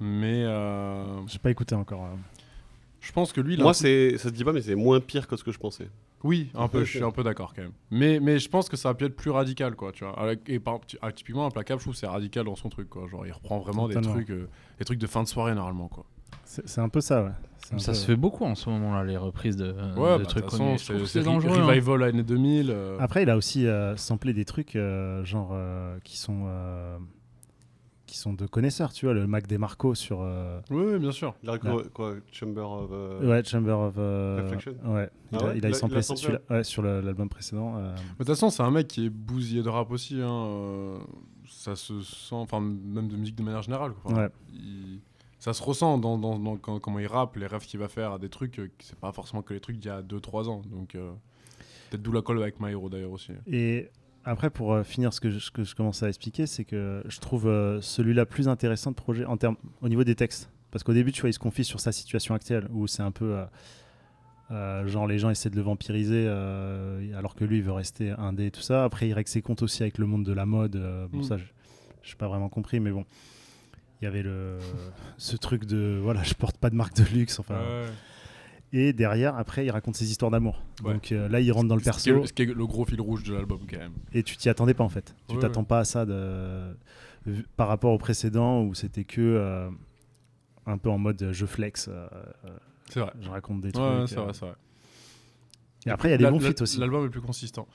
Mais 0.00 0.42
euh, 0.44 1.26
J'ai 1.26 1.38
pas 1.38 1.50
écouté 1.50 1.74
encore. 1.74 2.08
Euh. 3.00 3.06
je 3.06 3.12
pense 3.12 3.32
que 3.32 3.40
lui, 3.40 3.54
un 3.54 3.62
Moi, 3.62 3.72
coup- 3.72 3.78
c'est, 3.78 4.16
ça 4.18 4.24
se 4.28 4.34
dit 4.34 4.44
pas, 4.44 4.52
mais 4.52 4.62
c'est 4.62 4.74
moins 4.74 5.00
pire 5.00 5.26
que 5.26 5.36
ce 5.36 5.44
que 5.44 5.52
je 5.52 5.58
pensais. 5.58 5.88
Oui, 6.24 6.50
un 6.54 6.66
peu, 6.68 6.84
je 6.84 6.90
suis 6.96 7.04
un 7.04 7.10
peu 7.12 7.22
d'accord 7.22 7.52
quand 7.54 7.62
même. 7.62 7.72
Mais, 7.90 8.18
mais 8.20 8.38
je 8.38 8.48
pense 8.48 8.68
que 8.68 8.76
ça 8.76 8.88
a 8.90 8.94
pu 8.94 9.04
être 9.04 9.14
plus 9.16 9.30
radical, 9.30 9.74
quoi, 9.76 9.92
tu 9.92 10.04
vois. 10.04 10.18
Avec- 10.18 10.48
Et 10.48 10.58
par, 10.58 10.80
ah, 11.02 11.12
typiquement, 11.12 11.46
Implacable, 11.46 11.78
je 11.80 11.84
trouve 11.84 11.94
que 11.94 12.00
c'est 12.00 12.06
radical 12.06 12.44
dans 12.44 12.56
son 12.56 12.68
truc, 12.68 12.88
quoi. 12.88 13.06
Genre, 13.08 13.24
il 13.26 13.32
reprend 13.32 13.58
vraiment 13.60 13.86
des 13.88 13.94
Totalement. 13.94 14.14
trucs, 14.16 14.30
euh, 14.30 14.48
des 14.78 14.84
trucs 14.84 14.98
de 14.98 15.06
fin 15.06 15.22
de 15.22 15.28
soirée, 15.28 15.54
normalement, 15.54 15.88
quoi. 15.88 16.04
C'est 16.44 16.66
c'est 16.68 16.80
un 16.80 16.88
peu 16.88 17.00
ça, 17.00 17.22
ouais. 17.24 17.30
Ça 17.78 17.92
peu- 17.92 17.94
se 17.94 18.06
fait 18.06 18.16
beaucoup 18.16 18.44
en 18.44 18.54
ce 18.54 18.68
moment-là, 18.70 19.04
les 19.04 19.16
reprises 19.16 19.56
de, 19.56 19.72
Ouais, 19.96 20.14
de 20.18 20.22
bah, 20.22 20.26
trucs 20.26 20.46
connus. 20.46 20.78
C'est 20.78 21.22
dangereux. 21.22 21.58
hein. 21.60 21.66
Revival 21.66 22.02
années 22.02 22.22
2000. 22.22 22.70
euh, 22.70 22.96
Après, 23.00 23.22
il 23.22 23.30
a 23.30 23.36
aussi 23.36 23.66
euh, 23.66 23.96
samplé 23.96 24.32
des 24.32 24.44
trucs 24.46 24.74
euh, 24.76 25.24
genre 25.24 25.50
euh, 25.52 25.98
qui 26.04 26.16
sont 26.16 26.44
euh, 26.46 26.96
qui 28.08 28.18
sont 28.18 28.32
de 28.32 28.46
connaisseurs, 28.46 28.92
tu 28.92 29.06
vois, 29.06 29.14
le 29.14 29.26
Mac 29.28 29.46
DeMarco 29.46 29.94
sur 29.94 30.22
euh, 30.22 30.60
Oui, 30.70 30.82
oui, 30.92 30.98
bien 30.98 31.12
sûr. 31.12 31.34
Là, 31.44 31.58
quoi, 31.58 31.82
quoi, 31.94 32.14
Chamber 32.32 32.62
of. 32.62 32.90
euh, 32.90 33.28
ouais 33.28 33.44
Chamber 33.44 33.72
of 33.78 33.94
euh, 33.98 34.40
Reflection 34.42 34.72
ouais, 34.86 35.08
il 35.30 35.38
Ah 35.38 35.42
a, 35.42 35.46
ouais 35.46 35.58
il 35.58 35.64
a 35.64 35.68
Il 35.68 35.74
a- 35.74 35.78
samplé 35.78 35.96
il 35.96 35.98
a 36.00 36.02
celui-là, 36.16 36.40
ouais, 36.50 36.64
sur 36.64 36.82
l'album 36.82 37.28
précédent. 37.28 37.74
Mais 37.74 37.82
de 37.92 37.94
toute 38.18 38.26
façon, 38.26 38.50
c'est 38.50 38.62
un 38.64 38.70
mec 38.70 38.88
qui 38.88 39.06
est 39.06 39.10
bousillé 39.10 39.62
de 39.62 39.68
rap 39.68 39.90
aussi. 39.92 40.20
Hein. 40.20 40.98
Ça 41.50 41.76
se 41.76 42.00
sent, 42.02 42.34
enfin, 42.34 42.60
même 42.60 43.08
de 43.08 43.16
musique 43.16 43.36
de 43.36 43.42
manière 43.42 43.62
générale. 43.62 43.92
quoi. 44.02 44.12
Ouais. 44.14 44.28
il- 44.52 45.00
Ça 45.40 45.52
se 45.52 45.62
ressent 45.62 45.98
dans, 45.98 46.18
dans- 46.18 46.36
dans- 46.38 46.56
quand- 46.56 46.80
comment 46.80 46.98
il 46.98 47.06
rappe, 47.06 47.36
les 47.36 47.46
rêves 47.46 47.64
qu'il 47.64 47.78
va 47.78 47.86
faire 47.88 48.12
à 48.12 48.18
des 48.18 48.28
trucs, 48.28 48.60
c'est 48.80 48.98
pas 48.98 49.12
forcément 49.12 49.40
que 49.42 49.54
les 49.54 49.60
trucs 49.60 49.78
d'il 49.78 49.86
y 49.86 49.90
a 49.90 50.02
2-3 50.02 50.48
ans. 50.48 50.62
Donc, 50.68 50.92
peut-être 51.90 52.02
d'où 52.02 52.10
la 52.12 52.22
colle 52.22 52.42
avec 52.42 52.58
My 52.60 52.72
Hero 52.72 52.88
d'ailleurs 52.88 53.12
aussi. 53.12 53.30
Et 53.46 53.88
après, 54.24 54.50
pour 54.50 54.72
euh, 54.74 54.82
finir 54.82 55.12
ce 55.12 55.20
que, 55.20 55.30
je, 55.30 55.38
ce 55.38 55.50
que 55.50 55.64
je 55.64 55.74
commençais 55.74 56.06
à 56.06 56.08
expliquer, 56.08 56.46
c'est 56.46 56.64
que 56.64 57.02
je 57.08 57.18
trouve 57.20 57.46
euh, 57.48 57.80
celui-là 57.80 58.26
plus 58.26 58.48
intéressant 58.48 58.90
de 58.90 58.96
projet 58.96 59.24
en 59.24 59.36
termes 59.36 59.56
au 59.80 59.88
niveau 59.88 60.04
des 60.04 60.14
textes, 60.14 60.50
parce 60.70 60.84
qu'au 60.84 60.92
début, 60.92 61.12
tu 61.12 61.20
vois, 61.22 61.30
il 61.30 61.34
se 61.34 61.38
confie 61.38 61.64
sur 61.64 61.80
sa 61.80 61.92
situation 61.92 62.34
actuelle 62.34 62.68
où 62.72 62.86
c'est 62.86 63.02
un 63.02 63.10
peu 63.10 63.38
euh, 64.50 64.86
genre 64.86 65.06
les 65.06 65.18
gens 65.18 65.28
essaient 65.30 65.50
de 65.50 65.56
le 65.56 65.62
vampiriser 65.62 66.24
euh, 66.26 67.16
alors 67.18 67.34
que 67.34 67.44
lui 67.44 67.58
il 67.58 67.62
veut 67.62 67.72
rester 67.72 68.10
indé 68.12 68.46
et 68.46 68.50
tout 68.50 68.60
ça. 68.62 68.84
Après, 68.84 69.08
il 69.08 69.12
règle 69.12 69.28
ses 69.28 69.42
comptes 69.42 69.62
aussi 69.62 69.82
avec 69.82 69.98
le 69.98 70.06
monde 70.06 70.24
de 70.24 70.32
la 70.32 70.46
mode. 70.46 70.76
euh, 70.76 71.06
bon, 71.08 71.18
Mm. 71.18 71.22
ça, 71.22 71.36
je 71.36 71.44
n'ai 71.44 72.16
pas 72.18 72.28
vraiment 72.28 72.48
compris, 72.48 72.80
mais 72.80 72.90
bon. 72.90 73.04
Il 74.00 74.04
y 74.04 74.08
avait 74.08 74.22
le, 74.22 74.58
ce 75.18 75.36
truc 75.36 75.64
de 75.64 75.98
voilà, 76.02 76.22
je 76.22 76.34
porte 76.34 76.56
pas 76.58 76.70
de 76.70 76.76
marque 76.76 76.96
de 76.96 77.04
luxe. 77.14 77.38
Enfin, 77.40 77.58
Ouais. 77.58 77.86
Et 78.72 78.92
derrière, 78.92 79.36
après, 79.36 79.64
il 79.64 79.70
raconte 79.70 79.96
ses 79.96 80.10
histoires 80.10 80.30
d'amour. 80.30 80.62
Ouais. 80.84 80.92
Donc 80.94 81.12
euh, 81.12 81.28
là, 81.28 81.40
il 81.40 81.50
rentre 81.52 81.68
dans 81.68 81.76
le 81.76 81.80
perso 81.80 82.26
Ce 82.26 82.32
qui 82.32 82.42
est 82.42 82.46
le 82.46 82.66
gros 82.66 82.84
fil 82.84 83.00
rouge 83.00 83.22
de 83.24 83.34
l'album, 83.34 83.60
quand 83.68 83.78
même. 83.78 83.92
et 84.12 84.22
tu 84.22 84.36
t'y 84.36 84.48
attendais 84.50 84.74
pas 84.74 84.84
en 84.84 84.88
fait. 84.90 85.14
Tu 85.28 85.34
Ouais, 85.36 85.40
t'attends 85.40 85.60
ouais. 85.60 85.66
pas 85.66 85.78
à 85.80 85.84
ça 85.84 86.04
de... 86.04 86.76
par 87.56 87.68
rapport 87.68 87.92
au 87.92 87.98
précédent 87.98 88.62
où 88.62 88.74
c'était 88.74 89.04
que 89.04 89.20
euh, 89.22 89.70
un 90.66 90.76
peu 90.76 90.90
en 90.90 90.98
mode 90.98 91.30
je 91.32 91.46
flex, 91.46 91.88
euh, 91.90 92.06
C'est 92.90 93.00
vrai. 93.00 93.12
je 93.20 93.30
raconte 93.30 93.62
des 93.62 93.68
Ouais, 93.68 93.72
trucs. 93.72 94.08
c'est 94.10 94.18
euh. 94.18 94.22
vrai, 94.22 94.32
c'est 94.34 94.44
vrai. 94.44 94.54
Et 95.86 95.90
après, 95.90 96.08
il 96.08 96.10
y 96.12 96.14
a 96.14 96.18
des 96.18 96.28
bons 96.30 96.40
feats 96.40 96.60
aussi. 96.62 96.78
L'album 96.78 97.06
est 97.06 97.10
plus 97.10 97.20
consistant. 97.22 97.66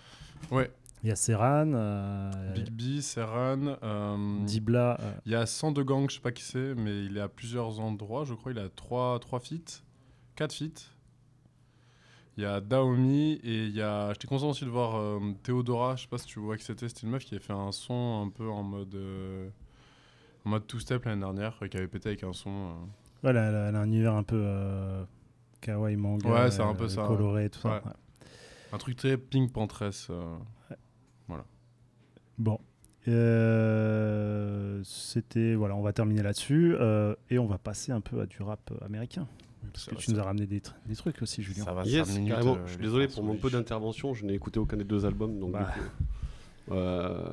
Ouais. 0.51 0.69
Il 1.03 1.10
y 1.10 1.12
a 1.12 1.15
Serran, 1.15 1.71
euh, 1.73 2.32
Big 2.53 2.69
B, 2.69 3.01
Serran. 3.01 3.77
euh, 3.84 4.45
Dibla. 4.45 4.97
euh, 5.01 5.12
Il 5.25 5.32
y 5.34 5.36
a 5.36 5.45
102 5.45 5.84
gangs, 5.84 6.10
je 6.10 6.15
sais 6.15 6.21
pas 6.21 6.32
qui 6.32 6.43
c'est, 6.43 6.75
mais 6.75 7.03
il 7.06 7.17
est 7.17 7.21
à 7.21 7.27
plusieurs 7.27 7.79
endroits. 7.82 8.23
Je 8.23 8.34
crois 8.34 8.51
il 8.53 8.60
a 8.60 8.69
3, 8.69 9.19
3 9.19 9.39
feats, 9.41 9.83
4 10.36 10.54
feats. 10.54 10.89
Il 12.38 12.43
y 12.43 12.46
a 12.48 12.60
Daomi 12.62 13.34
et 13.43 13.65
il 13.67 13.76
y 13.76 13.82
a. 13.82 14.12
J'étais 14.13 14.28
content 14.28 14.50
aussi 14.50 14.65
de 14.65 14.69
voir 14.69 14.96
euh, 14.96 15.19
Théodora, 15.43 15.96
je 15.96 16.04
sais 16.04 16.08
pas 16.08 16.17
si 16.17 16.26
tu 16.26 16.39
vois 16.39 16.58
qui 16.58 16.63
c'était. 16.63 16.88
C'était 16.88 17.02
une 17.02 17.12
meuf 17.12 17.24
qui 17.26 17.36
avait 17.36 17.43
fait 17.43 17.54
un 17.54 17.72
son 17.72 18.24
un 18.26 18.30
peu 18.30 18.50
en 18.50 18.63
mode. 18.63 18.96
euh, 18.96 19.50
en 20.46 20.50
mode 20.50 20.65
two-step 20.67 21.06
l'année 21.06 21.22
dernière, 21.22 21.58
qui 21.69 21.78
avait 21.78 21.88
pété 21.88 22.10
avec 22.10 22.24
un 22.24 22.34
son. 22.34 22.50
euh, 22.50 22.74
ouais, 23.24 23.30
elle, 23.30 23.38
a, 23.38 23.69
elle 23.69 23.76
a 23.76 23.80
un 23.80 23.86
univers 23.86 24.13
un 24.15 24.24
peu 24.24 24.41
euh, 24.43 25.06
kawaii 25.62 25.96
manga. 25.96 26.30
Ouais, 26.30 26.52
c'est 26.52 26.62
un 26.63 26.74
peu 26.74 26.86
euh, 26.86 26.89
ça, 26.89 27.06
Coloré 27.08 27.46
et 27.46 27.50
tout 27.50 27.60
ça. 27.60 27.69
ouais. 27.69 27.76
ouais. 27.86 27.91
un 28.74 28.78
truc 28.80 28.96
très 28.98 29.15
Pink 29.17 29.54
Pantress. 29.54 30.08
euh. 30.10 30.36
Bon. 32.39 32.60
Euh, 33.08 34.82
C'était. 34.84 35.54
Voilà, 35.56 35.76
on 35.76 35.82
va 35.82 35.93
terminer 35.93 36.24
là-dessus. 36.24 36.76
euh, 36.80 37.15
et 37.30 37.38
on 37.39 37.46
va 37.46 37.58
passer 37.58 37.91
un 37.91 38.02
peu 38.02 38.22
à 38.22 38.26
du 38.26 38.41
rap 38.41 38.72
euh, 38.72 38.86
américain. 38.86 39.28
Parce 39.71 39.86
Ça 39.86 39.91
que 39.91 39.95
va, 39.95 40.02
tu 40.02 40.12
nous 40.12 40.19
as 40.19 40.23
ramené 40.23 40.45
des, 40.45 40.60
tr- 40.60 40.73
des 40.86 40.95
trucs 40.95 41.21
aussi, 41.21 41.41
Julien. 41.43 41.63
Ça 41.63 41.73
va, 41.73 41.84
Yes, 41.84 42.13
minutes, 42.15 42.30
carrément. 42.30 42.56
euh, 42.56 42.65
je 42.65 42.71
suis 42.73 42.82
désolé 42.82 43.08
pour 43.08 43.23
mon 43.23 43.36
peu 43.36 43.49
d'intervention. 43.49 44.13
Je 44.13 44.26
n'ai 44.26 44.34
écouté 44.34 44.60
aucun 44.60 44.78
des 44.78 44.84
deux 44.84 45.06
albums, 45.06 45.39
donc 45.39 45.52
Bah. 45.54 45.71
du 45.76 45.82
coup, 45.82 46.76
euh, 46.76 47.26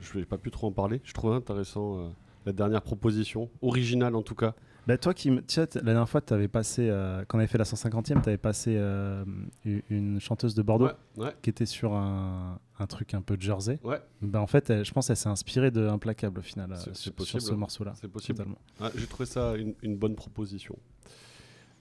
je 0.00 0.18
n'ai 0.18 0.24
pas 0.24 0.38
pu 0.38 0.50
trop 0.50 0.68
en 0.68 0.72
parler. 0.72 1.00
Je 1.04 1.12
trouvais 1.12 1.34
intéressant 1.36 1.98
euh, 1.98 2.08
la 2.46 2.52
dernière 2.52 2.82
proposition, 2.82 3.48
originale 3.62 4.14
en 4.14 4.22
tout 4.22 4.34
cas. 4.34 4.54
Bah, 4.86 4.96
toi 4.96 5.12
qui 5.12 5.28
la 5.30 5.66
dernière 5.82 6.08
fois, 6.08 6.22
avais 6.30 6.48
passé, 6.48 6.88
euh, 6.88 7.22
quand 7.28 7.36
on 7.36 7.40
avait 7.40 7.46
fait 7.48 7.58
la 7.58 7.64
150e, 7.64 8.22
tu 8.22 8.28
avais 8.30 8.38
passé 8.38 8.74
euh, 8.74 9.22
une 9.90 10.18
chanteuse 10.18 10.54
de 10.54 10.62
Bordeaux 10.62 10.86
Ouais, 10.86 11.24
ouais, 11.24 11.36
qui 11.42 11.50
était 11.50 11.66
sur 11.66 11.92
un, 11.92 12.58
un 12.78 12.86
truc 12.86 13.12
un 13.12 13.20
peu 13.20 13.36
Jersey. 13.38 13.78
ouais, 13.84 14.00
Bah, 14.22 14.40
en 14.40 14.46
fait, 14.46 14.70
elle- 14.70 14.86
je 14.86 14.92
pense 14.92 15.08
qu'elle 15.08 15.16
s'est 15.18 15.28
inspirée 15.28 15.70
de 15.70 15.86
Implacable 15.86 16.38
au 16.38 16.42
final, 16.42 16.72
euh, 16.72 16.76
sur, 16.94 17.12
possible, 17.12 17.40
sur 17.40 17.42
ce 17.50 17.52
hein. 17.52 17.56
morceau-là. 17.58 17.92
c'est 18.00 18.08
possible. 18.08 18.46
Ah, 18.80 18.90
j'ai 18.96 19.06
trouvé 19.06 19.26
ça 19.26 19.56
une, 19.56 19.74
une 19.82 19.96
bonne 19.98 20.14
proposition. 20.14 20.74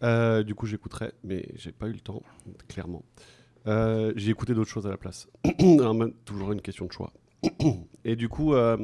Euh, 0.03 0.43
du 0.43 0.55
coup, 0.55 0.65
j'écouterai, 0.65 1.13
mais 1.23 1.47
j'ai 1.55 1.71
pas 1.71 1.87
eu 1.87 1.93
le 1.93 1.99
temps, 1.99 2.21
clairement. 2.67 3.03
Euh, 3.67 4.13
j'ai 4.15 4.31
écouté 4.31 4.53
d'autres 4.53 4.69
choses 4.69 4.87
à 4.87 4.89
la 4.89 4.97
place. 4.97 5.27
Alors, 5.59 5.93
même, 5.93 6.13
toujours 6.25 6.51
une 6.51 6.61
question 6.61 6.85
de 6.85 6.91
choix. 6.91 7.11
Et 8.05 8.15
du 8.15 8.29
coup, 8.29 8.53
euh, 8.53 8.77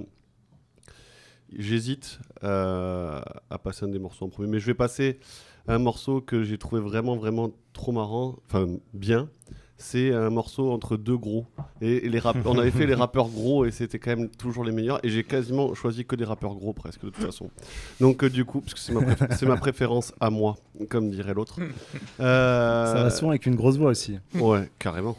j'hésite 1.56 2.20
à 2.42 3.60
passer 3.64 3.86
un 3.86 3.90
des 3.90 4.00
morceaux 4.00 4.26
en 4.26 4.30
premier, 4.30 4.50
mais 4.50 4.60
je 4.60 4.66
vais 4.66 4.74
passer 4.74 5.20
un 5.68 5.80
morceau 5.80 6.20
que 6.20 6.44
j'ai 6.44 6.58
trouvé 6.58 6.82
vraiment, 6.82 7.16
vraiment 7.16 7.52
trop 7.72 7.92
marrant, 7.92 8.36
enfin 8.46 8.68
bien. 8.94 9.30
C'est 9.84 10.14
un 10.14 10.30
morceau 10.30 10.72
entre 10.72 10.96
deux 10.98 11.18
gros. 11.18 11.46
Et, 11.82 12.06
et 12.06 12.10
les 12.10 12.20
rap- 12.20 12.38
on 12.46 12.58
avait 12.58 12.72
fait 12.72 12.86
les 12.86 12.94
rappeurs 12.94 13.28
gros 13.28 13.66
et 13.66 13.72
c'était 13.72 14.00
quand 14.00 14.12
même 14.16 14.30
toujours 14.30 14.64
les 14.64 14.72
meilleurs. 14.72 15.04
Et 15.06 15.10
j'ai 15.10 15.24
quasiment 15.24 15.74
choisi 15.74 16.06
que 16.06 16.16
des 16.16 16.24
rappeurs 16.24 16.56
gros 16.56 16.72
presque 16.74 17.04
de 17.04 17.10
toute 17.10 17.24
façon. 17.24 17.50
Donc 18.00 18.24
euh, 18.24 18.30
du 18.30 18.46
coup, 18.46 18.62
parce 18.62 18.74
que 18.74 18.80
c'est 18.80 18.94
ma, 18.94 19.02
préf- 19.02 19.46
ma 19.46 19.58
préférence 19.58 20.14
à 20.20 20.30
moi, 20.30 20.56
comme 20.90 21.10
dirait 21.12 21.34
l'autre. 21.34 21.60
Euh, 22.20 22.94
Ça 22.94 23.04
va 23.04 23.10
souvent 23.10 23.30
avec 23.32 23.46
une 23.46 23.56
grosse 23.56 23.78
voix 23.78 23.90
aussi. 23.92 24.20
Ouais, 24.36 24.70
carrément. 24.80 25.18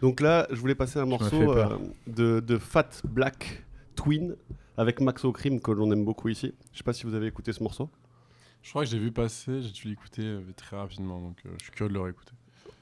Donc 0.00 0.20
là, 0.20 0.46
je 0.50 0.56
voulais 0.56 0.74
passer 0.74 0.98
un 0.98 1.04
morceau 1.06 1.52
euh, 1.52 1.76
de, 2.06 2.40
de 2.40 2.58
Fat 2.58 2.88
Black 3.04 3.64
Twin 3.94 4.36
avec 4.76 5.00
Maxo 5.00 5.32
Crime 5.32 5.60
que 5.60 5.70
l'on 5.72 5.90
aime 5.92 6.04
beaucoup 6.04 6.28
ici. 6.28 6.54
Je 6.72 6.78
sais 6.78 6.84
pas 6.84 6.92
si 6.92 7.04
vous 7.04 7.14
avez 7.14 7.26
écouté 7.26 7.52
ce 7.52 7.62
morceau. 7.62 7.90
Je 8.62 8.70
crois 8.70 8.84
que 8.84 8.90
j'ai 8.90 8.98
vu 8.98 9.12
passer, 9.12 9.60
j'ai 9.62 9.70
dû 9.70 9.88
l'écouter 9.88 10.38
très 10.56 10.76
rapidement, 10.76 11.20
donc 11.20 11.36
euh, 11.46 11.50
je 11.58 11.64
suis 11.64 11.72
curieux 11.72 11.88
de 11.88 11.94
le 11.94 12.00
réécouter. 12.00 12.32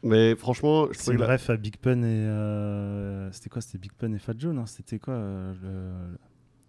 Mais 0.05 0.37
franchement, 0.37 0.87
je 0.93 0.99
C'est 0.99 1.13
que 1.15 1.21
la- 1.21 1.27
ref 1.29 1.49
à 1.51 1.57
Big 1.57 1.77
Pun 1.79 2.03
et. 2.03 2.05
euh, 2.05 3.33
C'était 3.33 3.49
quoi 3.51 3.61
C'était 3.63 3.79
Big 3.79 3.93
Pun 3.93 4.13
et 4.13 4.19
Fat 4.19 4.35
Joe, 4.39 4.55
non 4.55 4.67
C'était 4.67 4.99
quoi 4.99 5.15
euh, 5.15 5.53
le... 5.63 6.19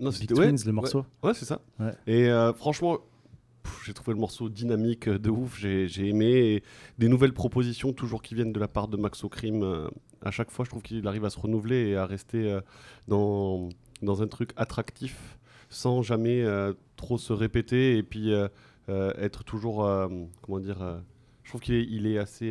Non, 0.04 0.10
Big 0.12 0.20
c'était- 0.22 0.34
ouais, 0.36 0.48
Twins, 0.48 0.66
le 0.66 0.72
morceau 0.72 1.06
Ouais, 1.22 1.34
c'est 1.34 1.46
ça. 1.46 1.60
Ouais. 1.80 1.92
Et 2.08 2.30
euh, 2.30 2.54
franchement, 2.54 2.98
j'ai 3.86 3.94
trouvé 3.94 4.14
le 4.14 4.20
morceau 4.22 4.48
dynamique 4.50 5.10
de 5.10 5.30
ouf. 5.30 5.60
J'ai 5.60 5.88
j'ai 5.88 6.08
aimé. 6.10 6.26
Et 6.56 6.64
des 6.98 7.08
nouvelles 7.10 7.34
propositions, 7.34 7.92
toujours 7.94 8.22
qui 8.22 8.36
viennent 8.36 8.54
de 8.54 8.60
la 8.60 8.68
part 8.70 8.88
de 8.88 8.96
Maxo 8.98 9.28
Crime. 9.30 9.64
euh, 9.64 9.90
à 10.24 10.32
chaque 10.32 10.50
fois, 10.50 10.64
je 10.66 10.70
trouve 10.72 10.82
qu'il 10.82 11.06
arrive 11.08 11.26
à 11.26 11.30
se 11.30 11.38
renouveler 11.40 11.90
et 11.90 11.98
à 11.98 12.06
rester 12.06 12.50
euh, 12.52 12.62
dans, 13.08 13.70
dans 14.02 14.22
un 14.24 14.28
truc 14.28 14.52
attractif 14.56 15.38
sans 15.70 16.02
jamais 16.02 16.46
trop 16.96 17.18
se 17.18 17.34
répéter 17.34 17.98
et 17.98 18.04
puis 18.04 18.32
être 18.88 19.44
toujours. 19.44 19.78
comment 20.42 20.60
dire 20.60 21.02
Je 21.44 21.50
trouve 21.50 21.60
qu'il 21.60 21.76
est, 21.76 21.84
il 21.90 22.08
est 22.08 22.18
assez. 22.18 22.50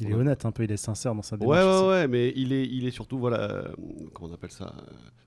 Il 0.00 0.10
est 0.10 0.14
honnête 0.14 0.44
un 0.44 0.52
peu, 0.52 0.64
il 0.64 0.72
est 0.72 0.76
sincère 0.76 1.14
dans 1.14 1.22
sa 1.22 1.36
Ouais, 1.36 1.40
démarche. 1.40 1.64
ouais, 1.64 1.72
aussi. 1.78 1.86
ouais, 1.88 2.08
mais 2.08 2.32
il 2.36 2.52
est, 2.52 2.66
il 2.66 2.86
est 2.86 2.90
surtout, 2.90 3.18
voilà, 3.18 3.40
euh, 3.40 3.68
comment 4.12 4.30
on 4.30 4.34
appelle 4.34 4.50
ça, 4.50 4.74
euh, 4.76 4.82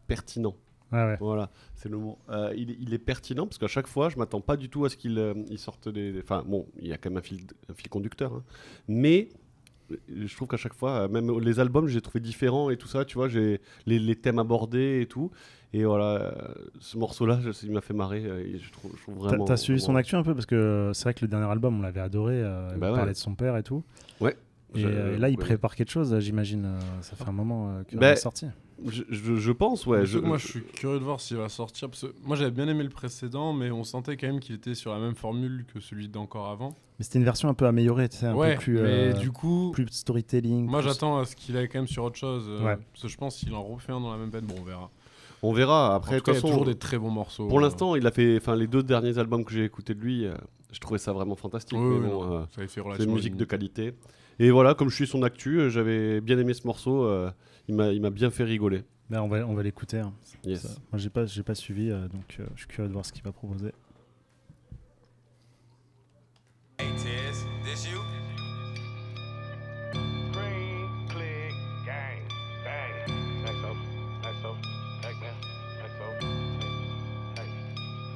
pertinent. 0.08 0.56
Ouais, 0.92 1.04
ouais. 1.04 1.18
Voilà, 1.20 1.50
c'est 1.76 1.90
le 1.90 1.98
mot. 1.98 2.18
Euh, 2.30 2.52
il, 2.58 2.72
est- 2.72 2.78
il 2.80 2.94
est 2.94 2.98
pertinent 3.00 3.46
parce 3.46 3.58
qu'à 3.60 3.68
chaque 3.68 3.88
fois, 3.88 4.10
je 4.10 4.18
m'attends 4.18 4.42
pas 4.42 4.58
du 4.58 4.70
tout 4.70 4.86
à 4.86 4.90
ce 4.90 4.98
qu'il 4.98 5.18
euh, 5.20 5.34
il 5.50 5.60
sorte 5.60 5.88
des. 5.90 6.20
Enfin, 6.22 6.44
bon, 6.48 6.66
il 6.82 6.88
y 6.88 6.94
a 6.94 6.98
quand 6.98 7.10
même 7.12 7.18
un 7.18 7.22
fil, 7.22 7.42
un 7.70 7.74
fil 7.74 7.90
conducteur, 7.90 8.34
hein. 8.34 8.44
mais 8.88 9.30
je 10.16 10.36
trouve 10.36 10.48
qu'à 10.48 10.58
chaque 10.58 10.74
fois, 10.74 11.08
même 11.08 11.40
les 11.40 11.60
albums, 11.60 11.88
j'ai 11.88 12.02
trouvé 12.02 12.20
différents 12.20 12.70
et 12.70 12.78
tout 12.78 12.88
ça, 12.88 13.06
tu 13.06 13.16
vois, 13.16 13.28
j'ai 13.28 13.60
les, 13.88 13.98
les 14.00 14.16
thèmes 14.16 14.38
abordés 14.40 15.00
et 15.02 15.06
tout. 15.08 15.32
Et 15.74 15.84
voilà, 15.84 16.34
ce 16.80 16.98
morceau-là, 16.98 17.40
il 17.64 17.72
m'a 17.72 17.82
fait 17.82 17.94
marrer. 17.94 18.24
et 18.24 18.58
je, 18.60 18.72
trouve, 18.72 18.92
je 18.98 19.02
trouve 19.04 19.16
T'as- 19.22 19.28
vraiment. 19.30 19.46
T'as 19.46 19.58
suivi 19.58 19.80
son 19.80 19.96
actu 19.96 20.16
un 20.16 20.24
peu 20.24 20.34
parce 20.34 20.48
que 20.48 20.90
c'est 20.96 21.04
vrai 21.04 21.14
que 21.14 21.22
le 21.24 21.28
dernier 21.28 21.46
album 21.52 21.78
on 21.80 21.82
l'avait 21.84 22.00
adoré, 22.02 22.36
euh, 22.42 22.72
il 22.74 22.80
Bah 22.80 22.92
ouais. 22.92 22.98
parlait 22.98 23.12
de 23.14 23.18
son 23.18 23.36
père 23.36 23.56
et 23.58 23.64
tout. 23.64 23.84
Ouais. 24.20 24.36
Et 24.76 24.86
euh, 24.86 25.18
là 25.18 25.30
il 25.30 25.38
ouais. 25.38 25.44
prépare 25.44 25.76
quelque 25.76 25.92
chose, 25.92 26.18
j'imagine. 26.20 26.66
euh, 26.66 26.80
ça 27.02 27.16
fait 27.16 27.28
un 27.28 27.32
moment 27.32 27.70
euh, 27.72 27.84
qu'il 27.84 27.98
Bah, 28.00 28.12
est 28.12 28.16
sorti. 28.18 28.46
Je, 28.86 29.04
je- 29.10 29.36
je 29.36 29.52
pense, 29.52 29.86
ouais. 29.88 30.06
Je- 30.06 30.20
moi, 30.20 30.38
je 30.38 30.48
suis 30.48 30.64
curieux 30.64 31.00
de 31.00 31.04
voir 31.04 31.20
s'il 31.20 31.36
va 31.38 31.50
sortir. 31.50 31.90
Parce 31.90 32.04
que 32.04 32.14
moi, 32.24 32.38
j'avais 32.38 32.52
bien 32.52 32.68
aimé 32.70 32.84
le 32.84 32.90
précédent, 32.90 33.52
mais 33.52 33.72
on 33.72 33.84
sentait 33.84 34.16
quand 34.16 34.28
même 34.28 34.40
qu'il 34.40 34.56
était 34.56 34.74
sur 34.76 34.94
la 34.94 35.00
même 35.00 35.16
formule 35.16 35.66
que 35.74 35.82
celui 35.82 36.08
d'encore 36.08 36.48
avant. 36.50 36.70
Mais 36.98 37.04
c'était 37.04 37.20
une 37.20 37.26
version 37.26 37.50
un 37.50 37.54
peu 37.54 37.66
améliorée, 37.66 38.08
tu 38.08 38.18
sais, 38.18 38.28
un 38.28 38.36
ouais, 38.36 38.54
peu 38.56 38.62
plus, 38.62 38.74
mais 38.76 39.10
euh, 39.10 39.14
du 39.14 39.32
coup, 39.32 39.72
plus 39.74 39.88
storytelling. 39.90 40.66
moi, 40.66 40.80
plus- 40.80 40.90
j'attends 40.90 41.18
à 41.20 41.26
ce 41.26 41.36
qu'il 41.36 41.58
aille 41.58 41.68
quand 41.68 41.80
même 41.80 41.88
sur 41.88 42.04
autre 42.06 42.16
chose. 42.18 42.46
euh, 42.48 42.64
Ouais. 42.64 42.78
Parce 42.94 43.02
que 43.04 43.08
je 43.10 43.18
pense 43.18 43.36
qu'il 43.38 43.54
en 43.54 43.64
refait 43.64 43.92
un 43.92 44.00
dans 44.00 44.12
la 44.12 44.18
même 44.18 44.30
veine. 44.30 44.46
Bon, 44.46 44.56
on 44.60 44.64
verra. 44.64 44.90
On 45.42 45.52
verra. 45.54 45.96
Après, 45.96 46.12
en 46.12 46.14
de 46.16 46.20
tout 46.20 46.26
cas, 46.26 46.32
il 46.32 46.36
y 46.36 46.38
a 46.38 46.42
toute 46.42 46.48
façon, 46.50 46.58
toujours 46.60 46.74
des 46.74 46.80
très 46.80 46.98
bons 46.98 47.12
morceaux. 47.12 47.48
Pour 47.48 47.60
euh. 47.60 47.62
l'instant, 47.62 47.96
il 47.96 48.06
a 48.08 48.12
fait, 48.12 48.38
enfin, 48.38 48.56
les 48.56 48.68
deux 48.68 48.84
derniers 48.84 49.18
albums 49.18 49.44
que 49.44 49.52
j'ai 49.54 49.66
écoutés 49.66 49.94
de 49.94 50.00
lui, 50.02 50.26
euh, 50.26 50.36
je 50.72 50.80
trouvais 50.80 51.00
ça 51.00 51.12
vraiment 51.12 51.36
fantastique. 51.36 51.78
Oui, 51.78 51.84
mais 51.86 51.96
oui, 52.08 52.14
bon, 52.14 52.26
non, 52.26 52.34
euh, 52.34 52.44
ça 52.56 52.62
avait 52.62 52.68
fait 52.70 52.82
c'est 52.98 53.04
une 53.04 53.14
musique 53.14 53.36
de 53.36 53.46
qualité. 53.46 53.94
Et 54.40 54.52
voilà, 54.52 54.74
comme 54.74 54.90
je 54.90 54.96
suis 54.96 55.08
son 55.08 55.22
actu, 55.24 55.60
euh, 55.60 55.70
j'avais 55.70 56.22
bien 56.22 56.38
aimé 56.40 56.54
ce 56.54 56.66
morceau. 56.66 57.04
euh, 57.04 57.30
il 57.68 57.76
m'a, 57.76 57.92
il 57.92 58.02
m'a 58.02 58.10
bien 58.10 58.30
fait 58.32 58.44
rigoler. 58.46 58.84
Bah, 59.10 59.22
on 59.24 59.28
va, 59.28 59.46
on 59.46 59.54
va 59.54 59.64
l'écouter. 59.64 60.00
hein. 60.00 60.14
Yes. 60.46 60.64
Moi 60.92 60.98
j'ai 61.00 61.10
pas, 61.10 61.26
j'ai 61.26 61.44
pas 61.44 61.56
suivi, 61.56 61.90
euh, 61.92 62.08
donc 62.08 62.38
euh, 62.40 62.46
je 62.56 62.60
suis 62.62 62.68
curieux 62.68 62.88
de 62.88 62.94
voir 62.94 63.06
ce 63.06 63.12
qu'il 63.12 63.24
va 63.24 63.32
proposer. 63.32 63.72
Hey 66.80 66.88
this 67.66 67.86
you? 67.86 68.00
Green, 70.32 70.88
click, 71.10 71.54
gang, 71.86 72.22
bang. 72.64 73.14
XO, 73.46 73.76
XO, 74.24 74.56
Pac-Man, 75.02 75.36
XO. 75.84 76.26
Hey, 77.36 77.50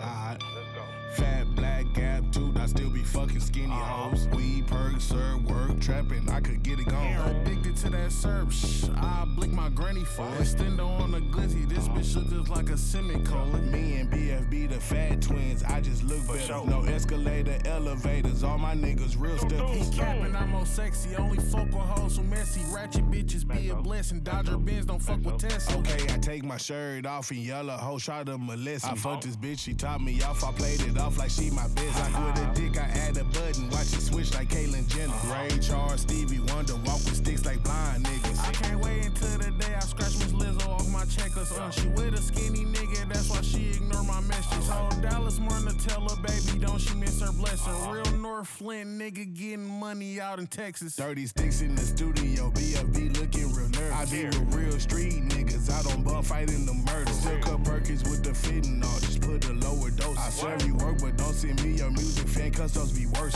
Alright. 0.02 0.40
let's 0.56 0.74
go. 0.74 0.84
Fat 1.16 1.46
black 1.56 1.86
gap 1.94 2.24
I 2.56 2.66
still 2.68 2.90
be 2.90 3.04
fucking 3.04 3.40
skinny 3.42 3.68
hoes. 3.70 4.28
Weed, 4.30 4.66
perk, 4.68 5.00
sir, 5.02 5.38
work, 5.48 5.63
trapping, 5.84 6.30
I 6.30 6.40
could 6.40 6.64
get 6.64 6.80
it 6.80 6.88
gone. 6.88 7.63
Addicted 7.74 7.92
to 7.92 7.98
that 7.98 8.12
syrup, 8.12 8.52
shh, 8.52 8.86
I 8.98 9.26
blick 9.36 9.52
my 9.52 9.70
granny 9.70 10.04
for 10.04 10.28
it. 10.36 10.44
Stendo 10.44 10.88
on 11.00 11.12
the 11.12 11.20
glizzy, 11.20 11.68
this 11.68 11.88
bitch 11.88 12.16
look 12.16 12.30
just 12.30 12.50
like 12.50 12.70
a 12.70 12.78
semicolon. 12.78 13.72
Me 13.72 13.96
and 13.96 14.12
BFB, 14.12 14.70
the 14.70 14.80
fat 14.80 15.22
twins, 15.22 15.64
I 15.64 15.82
just 15.82 16.04
look 16.04 16.26
better. 16.28 16.66
No 16.66 16.84
escalator, 16.84 17.58
elevators, 17.66 18.44
all 18.44 18.58
my 18.58 18.76
niggas 18.76 19.20
real 19.20 19.38
stiff. 19.38 19.60
He 19.70 19.98
capping, 19.98 20.36
I'm 20.36 20.50
more 20.50 20.66
sexy, 20.66 21.16
only 21.16 21.38
fuck 21.38 21.66
with 21.66 21.76
hoes 21.76 22.16
so 22.16 22.24
messy. 22.24 22.62
Ratchet 22.72 23.10
bitches 23.10 23.48
be 23.48 23.70
a 23.70 23.76
blessing, 23.76 24.20
Dodger 24.22 24.58
Benz 24.58 24.86
don't 24.86 25.00
fuck 25.00 25.24
with 25.24 25.40
Tesla. 25.40 25.78
Okay, 25.80 26.14
I 26.14 26.18
take 26.18 26.44
my 26.44 26.58
shirt 26.58 27.06
off 27.06 27.32
and 27.32 27.40
yellow 27.40 27.78
hoe 27.78 27.98
try 27.98 28.24
to 28.24 28.38
molest 28.38 28.86
me. 28.86 28.90
I 28.90 28.94
uh-huh. 28.94 29.10
fucked 29.10 29.24
this 29.24 29.36
bitch, 29.36 29.60
she 29.60 29.74
top 29.74 30.02
me 30.02 30.22
off, 30.22 30.44
I 30.44 30.52
played 30.52 30.82
it 30.82 30.98
off 31.00 31.18
like 31.18 31.32
she 31.32 31.50
my 31.50 31.68
bitch. 31.70 31.96
I 31.96 32.12
quit 32.12 32.38
a 32.38 32.42
uh-huh. 32.42 32.54
dick, 32.54 32.78
I 32.78 32.86
add 33.00 33.18
a 33.18 33.24
button, 33.24 33.70
watch 33.70 33.94
it 33.94 34.02
switch 34.02 34.34
like 34.36 34.50
Caitlyn 34.50 34.88
Jenner. 34.88 35.14
Uh-huh. 35.14 35.44
Ray 35.44 35.58
Charles, 35.60 36.02
Stevie 36.02 36.40
Wonder, 36.52 36.76
walk 36.78 37.04
with 37.06 37.16
sticks 37.16 37.46
like 37.46 37.63
blind 37.64 38.06
niggas. 38.06 38.40
I 38.48 38.52
can't 38.52 38.80
wait 38.82 39.06
until 39.06 39.38
the 39.38 39.52
day 39.52 39.74
I 39.76 39.80
scratch 39.80 40.18
Miss 40.20 40.34
Lizzo 40.34 40.68
off 40.70 40.88
my 40.90 41.06
checkers. 41.06 41.52
Uh, 41.52 41.70
she 41.72 41.88
with 41.90 42.14
a 42.14 42.22
skinny 42.22 42.66
nigga, 42.66 43.08
that's 43.10 43.30
why 43.30 43.42
she 43.42 43.72
ignore 43.72 44.04
my 44.04 44.22
messages. 44.22 44.70
Oh, 44.72 44.90
Dallas 45.02 45.40
Martin 45.40 45.78
tell 45.80 46.02
her, 46.08 46.16
baby, 46.22 46.60
don't 46.60 46.80
she 46.80 46.96
miss 46.96 47.22
her 47.22 47.32
blessing. 47.32 47.74
Real 47.92 48.18
North 48.18 48.48
Flint 48.48 48.90
nigga 48.90 49.34
getting 49.34 49.66
money 49.66 50.20
out 50.20 50.40
in 50.40 50.48
Texas. 50.48 50.96
Dirty 50.96 51.26
sticks 51.26 51.62
in 51.62 51.76
the 51.76 51.82
studio, 51.82 52.52
BFB 52.52 53.18
looking. 53.20 53.53
I 54.04 54.06
be 54.08 54.26
with 54.26 54.54
real 54.54 54.78
street 54.80 55.24
niggas, 55.30 55.72
I 55.72 55.82
don't 55.82 56.04
bump 56.04 56.26
fighting 56.26 56.66
the 56.66 56.74
murder. 56.74 57.10
Still 57.14 57.40
cut 57.40 57.64
Perkins 57.64 58.04
with 58.04 58.22
the 58.22 58.32
fentanyl, 58.32 59.00
just 59.00 59.22
put 59.22 59.46
a 59.48 59.54
lower 59.54 59.92
dose. 59.92 60.18
I 60.18 60.30
serve 60.30 60.68
you 60.68 60.76
work, 60.76 61.00
but 61.00 61.16
don't 61.16 61.34
send 61.34 61.64
me 61.64 61.78
your 61.78 61.90
music 61.90 62.28
fan, 62.28 62.52
cause 62.52 62.74
those 62.74 62.92
be 62.92 63.06
worse. 63.06 63.34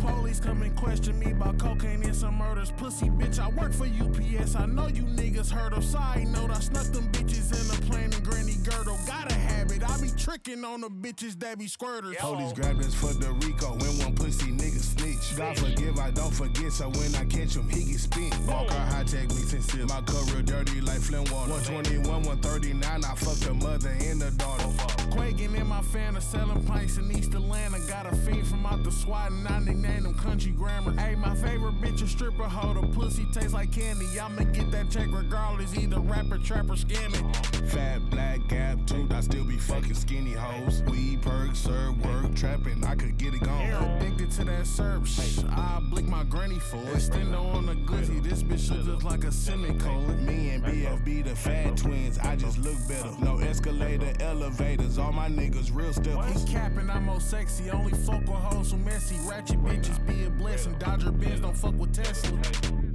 Police 0.00 0.40
come 0.40 0.62
and 0.62 0.74
question 0.74 1.16
me 1.20 1.30
about 1.30 1.58
cocaine 1.58 2.02
and 2.02 2.16
some 2.16 2.34
murders. 2.34 2.72
Pussy 2.72 3.06
bitch, 3.10 3.38
I 3.38 3.48
work 3.50 3.72
for 3.72 3.86
UPS. 3.86 4.56
I 4.56 4.66
know 4.66 4.88
you 4.88 5.04
niggas 5.04 5.52
heard 5.52 5.72
of. 5.72 5.84
Side 5.84 6.26
note, 6.26 6.50
I 6.50 6.58
snuck 6.58 6.86
them 6.86 7.06
bitches 7.12 7.54
in 7.54 7.78
a 7.78 7.88
plane 7.88 8.12
and 8.12 8.24
granny 8.24 8.56
girdle. 8.64 8.98
Got 9.06 9.30
a 9.30 9.34
habit, 9.36 9.88
I 9.88 10.00
be 10.00 10.10
tricking 10.16 10.64
on 10.64 10.80
the 10.80 10.90
bitches 10.90 11.38
that 11.38 11.60
be 11.60 11.66
squirters. 11.66 12.16
Police 12.16 12.52
grabbed 12.54 12.80
us 12.80 12.92
for 12.92 13.14
the 13.14 13.30
Rico 13.46 13.70
when 13.70 13.98
one 13.98 14.16
pussy 14.16 14.50
nigga 14.50 14.67
snitch. 14.98 15.36
God 15.36 15.58
forgive, 15.58 15.98
I 15.98 16.10
don't 16.10 16.32
forget, 16.32 16.72
so 16.72 16.88
when 16.90 17.14
I 17.14 17.24
catch 17.24 17.56
him, 17.56 17.68
he 17.68 17.84
get 17.84 18.00
spent. 18.00 18.38
Walk 18.46 18.70
out 18.70 18.92
high 18.92 19.04
tech, 19.04 19.28
mix 19.28 19.52
and 19.52 19.62
sip. 19.62 19.88
My 19.88 20.02
real 20.32 20.42
dirty 20.42 20.80
like 20.80 21.00
Flint 21.00 21.30
water. 21.30 21.52
121, 21.52 22.04
139, 22.06 23.04
I 23.04 23.14
fucked 23.14 23.40
the 23.40 23.54
mother 23.54 23.90
and 24.00 24.20
the 24.20 24.30
daughter. 24.32 24.64
Oh, 24.66 24.97
Quaking 25.18 25.56
in 25.56 25.66
my 25.66 25.82
fan 25.82 26.16
of 26.16 26.22
selling 26.22 26.62
pints 26.64 26.96
in 26.96 27.10
East 27.10 27.34
Atlanta. 27.34 27.80
Got 27.88 28.06
a 28.06 28.14
fiend 28.14 28.46
from 28.46 28.64
out 28.64 28.84
the 28.84 28.92
SWAT 28.92 29.32
and 29.32 29.48
I 29.48 29.58
nicknamed 29.58 30.06
him 30.06 30.14
Country 30.14 30.52
Grammar. 30.52 30.92
Hey, 30.92 31.16
my 31.16 31.34
favorite 31.34 31.80
bitch 31.80 32.02
a 32.02 32.06
stripper 32.06 32.44
hoe. 32.44 32.80
The 32.80 32.86
pussy 32.86 33.26
tastes 33.32 33.52
like 33.52 33.72
candy. 33.72 34.06
I'ma 34.20 34.44
get 34.44 34.70
that 34.70 34.90
check 34.90 35.08
regardless. 35.10 35.76
Either 35.76 35.98
rapper, 35.98 36.38
trapper, 36.38 36.74
scamming. 36.74 37.34
Fat 37.68 38.08
black 38.08 38.46
gap 38.48 38.78
tooth, 38.86 39.12
I 39.12 39.20
still 39.20 39.44
be 39.44 39.58
fucking 39.58 39.94
skinny 39.94 40.32
hoes. 40.32 40.82
Weed, 40.84 41.20
perk, 41.20 41.54
sir, 41.54 41.92
work, 42.02 42.34
trapping, 42.34 42.82
I 42.84 42.94
could 42.94 43.18
get 43.18 43.34
it 43.34 43.42
gone. 43.42 43.98
Addicted 43.98 44.30
to 44.30 44.44
that 44.44 44.66
syrup, 44.66 45.06
shh, 45.06 45.40
I 45.50 45.80
blick 45.90 46.06
my 46.06 46.24
granny 46.24 46.58
for 46.58 46.78
it. 46.78 46.96
Stendo 46.96 47.54
on 47.54 47.66
the 47.66 47.74
glizzy, 47.74 48.22
this 48.22 48.42
bitch 48.42 48.70
look 48.70 48.86
just 48.86 49.04
like 49.04 49.24
a 49.24 49.32
semicolon. 49.32 50.24
Me 50.24 50.50
and 50.50 50.64
BFB, 50.64 51.24
the 51.24 51.36
fat 51.36 51.76
twins, 51.76 52.18
I 52.18 52.36
just 52.36 52.58
look 52.58 52.76
better. 52.88 53.10
No 53.20 53.38
escalator, 53.38 54.14
elevators, 54.20 54.96
all 54.96 55.07
my 55.12 55.28
niggas 55.28 55.74
real 55.74 55.92
stiff. 55.92 56.16
He 56.26 56.52
capping, 56.52 56.90
I'm 56.90 57.04
more 57.04 57.20
sexy, 57.20 57.70
only 57.70 57.92
fuck 57.92 58.20
with 58.20 58.30
hoes 58.30 58.70
so 58.70 58.76
messy. 58.76 59.16
Ratchet 59.28 59.62
bitches 59.62 60.04
be 60.06 60.24
a 60.24 60.30
blessing, 60.30 60.74
Dodger 60.78 61.12
Benz 61.12 61.40
don't 61.40 61.56
fuck 61.56 61.74
with 61.78 61.92
Tesla. 61.92 62.87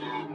Thank 0.00 0.30
you. 0.30 0.31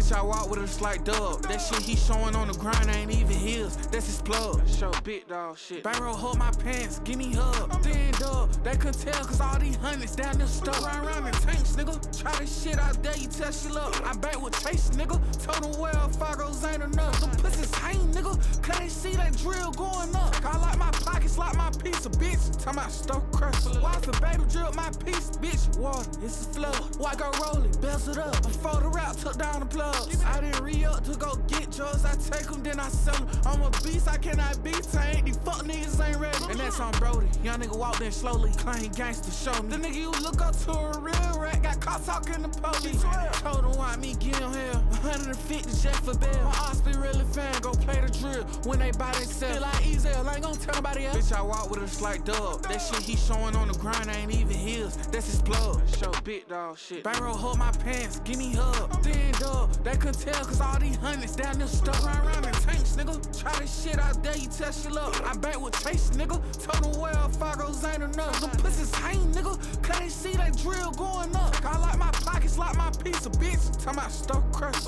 Bitch, 0.00 0.16
I 0.16 0.22
walk 0.22 0.48
with 0.48 0.60
a 0.60 0.66
slight 0.66 1.04
dub. 1.04 1.42
That 1.42 1.58
shit 1.58 1.82
he 1.82 1.94
showing 1.94 2.34
on 2.34 2.48
the 2.48 2.54
grind 2.54 2.88
ain't 2.88 3.10
even 3.10 3.36
his. 3.36 3.76
That's 3.88 4.06
his 4.06 4.22
plug. 4.22 4.66
Show 4.66 4.90
big 5.04 5.28
dog 5.28 5.58
shit. 5.58 5.82
Barrel 5.82 6.14
hold 6.14 6.38
my 6.38 6.50
pants, 6.52 7.00
give 7.04 7.18
me 7.18 7.34
hug. 7.34 7.82
Then 7.82 8.10
dub, 8.12 8.50
they 8.64 8.76
couldn't 8.76 8.98
tell 8.98 9.22
cause 9.26 9.42
all 9.42 9.58
these 9.58 9.76
hundreds 9.76 10.16
down 10.16 10.38
there 10.38 10.46
stuck. 10.46 10.80
Ride 10.80 11.04
around 11.04 11.26
in 11.26 11.34
tanks, 11.34 11.72
nigga. 11.72 12.00
Try 12.18 12.34
this 12.38 12.62
shit 12.62 12.78
out 12.78 13.02
there, 13.02 13.14
you 13.18 13.26
test 13.28 13.66
your 13.66 13.74
luck. 13.74 14.02
I 14.06 14.16
back 14.16 14.40
with 14.40 14.54
Chase, 14.64 14.88
nigga. 14.90 15.20
Him 15.44 15.78
well, 15.78 16.08
Fargo's 16.08 16.64
ain't 16.64 16.82
enough. 16.82 17.20
Them 17.20 17.30
pussies 17.32 17.74
hang, 17.74 17.98
nigga. 18.14 18.62
Cause 18.62 18.78
they 18.78 18.88
see 18.88 19.12
that 19.16 19.36
drill 19.36 19.70
going 19.72 20.16
up. 20.16 20.34
I 20.46 20.56
like 20.60 20.78
my 20.78 20.90
pockets, 20.92 21.36
like 21.36 21.54
my 21.58 21.70
piece 21.84 22.06
of 22.06 22.12
bitch. 22.12 22.50
Talking 22.56 22.80
about 22.80 22.90
stuff 22.90 23.29
Wife 23.40 24.06
and 24.06 24.20
baby 24.20 24.44
drip 24.50 24.74
my 24.74 24.90
piece, 25.04 25.30
bitch. 25.40 25.78
Water, 25.78 26.10
it's 26.22 26.42
a 26.42 26.48
flood. 26.50 26.74
White 26.96 27.18
go 27.18 27.30
roll 27.42 27.64
it, 27.64 27.74
it 27.82 28.18
up. 28.18 28.42
Before 28.42 28.80
the 28.80 28.88
rap, 28.88 29.16
took 29.16 29.38
down 29.38 29.60
the 29.60 29.66
plugs. 29.66 30.22
I 30.24 30.40
didn't 30.42 30.62
re 30.62 30.84
up 30.84 31.04
to 31.04 31.16
go 31.16 31.36
get 31.48 31.70
drugs. 31.70 32.04
I 32.04 32.14
take 32.16 32.48
them, 32.48 32.62
then 32.62 32.78
I 32.78 32.88
sell 32.88 33.14
them. 33.14 33.28
I'm 33.46 33.62
a 33.62 33.70
beast, 33.82 34.08
I 34.08 34.18
cannot 34.18 34.62
be 34.62 34.72
tamed. 34.72 35.26
These 35.26 35.38
fuck 35.38 35.64
niggas 35.64 36.06
ain't 36.06 36.18
ready. 36.18 36.36
And 36.50 36.60
that's 36.60 36.80
on 36.80 36.92
Brody. 36.92 37.28
Young 37.42 37.60
nigga 37.60 37.78
walked 37.78 38.02
in 38.02 38.12
slowly, 38.12 38.52
claim 38.58 38.90
gangster 38.92 39.30
show 39.30 39.62
me. 39.62 39.70
The 39.70 39.76
nigga 39.76 39.94
you 39.94 40.10
look 40.22 40.42
up 40.42 40.54
to 40.64 40.72
a 40.72 41.00
real 41.00 41.29
rat, 41.50 41.62
got 41.62 41.80
caught 41.80 42.04
talking 42.04 42.42
to 42.42 42.48
police. 42.48 43.02
Told 43.42 43.64
him 43.64 43.78
why 43.78 43.96
me 43.96 44.14
give 44.18 44.36
him 44.36 44.52
hell. 44.52 44.80
150 45.02 45.82
jet 45.82 45.96
for 45.96 46.16
bail. 46.16 46.44
My 46.44 46.74
be 46.84 46.92
really 46.96 47.24
fan, 47.32 47.60
go 47.60 47.72
play 47.72 48.00
the 48.00 48.10
drill 48.18 48.44
when 48.64 48.78
they 48.78 48.90
buy 48.92 49.12
themselves. 49.12 49.54
Feel 49.54 49.62
like 49.62 49.84
Ezel, 49.84 50.26
I 50.26 50.34
ain't 50.34 50.42
gon' 50.42 50.56
tell 50.56 50.74
nobody 50.74 51.06
else. 51.06 51.30
Bitch, 51.30 51.36
I 51.36 51.42
walk 51.42 51.70
with 51.70 51.82
a 51.82 51.88
slight 51.88 52.24
dub. 52.24 52.62
That 52.62 52.78
shit 52.78 53.02
he 53.02 53.16
showing 53.16 53.56
on 53.56 53.68
the 53.68 53.74
grind 53.74 54.08
ain't 54.08 54.32
even 54.34 54.56
his. 54.56 54.96
That's 55.08 55.26
his 55.26 55.42
plug. 55.42 55.80
Show 55.98 56.12
big 56.24 56.48
dog 56.48 56.78
shit. 56.78 57.04
Barrel 57.04 57.36
hold 57.36 57.58
my 57.58 57.70
pants, 57.72 58.20
give 58.24 58.38
me 58.38 58.54
hug. 58.54 59.02
Then 59.02 59.32
dub, 59.32 59.72
they 59.84 59.96
couldn't 59.96 60.20
tell 60.20 60.44
cause 60.44 60.60
all 60.60 60.78
these 60.78 60.96
hundreds 60.96 61.36
down 61.36 61.58
there 61.58 61.68
stuck. 61.68 62.04
Ride 62.04 62.24
around 62.24 62.46
in 62.46 62.52
tanks, 62.52 62.96
nigga. 62.96 63.40
Try 63.40 63.58
this 63.58 63.82
shit 63.82 63.98
out 63.98 64.22
there, 64.22 64.36
you 64.36 64.48
test 64.48 64.84
your 64.84 64.94
luck. 64.94 65.20
I 65.26 65.36
back 65.36 65.60
with 65.60 65.74
Chase, 65.84 66.10
nigga. 66.10 66.40
Told 66.62 66.94
him 66.94 67.00
well, 67.00 67.28
Fargo's 67.28 67.84
ain't 67.84 68.02
enough. 68.02 68.40
The 68.40 68.62
pussies 68.62 68.94
hang, 68.94 69.32
nigga. 69.32 69.82
Cause 69.82 69.98
they 69.98 70.08
see 70.08 70.32
that 70.36 70.56
drill 70.56 70.92
going 70.92 71.34
up. 71.40 71.64
I 71.64 71.78
like 71.78 71.98
my 71.98 72.10
pockets, 72.10 72.58
like 72.58 72.76
my 72.76 72.90
piece 73.02 73.26
of 73.26 73.32
bitch. 73.32 73.72
Talking 73.82 73.98
about 73.98 74.12
stuff 74.12 74.42
crush. 74.52 74.84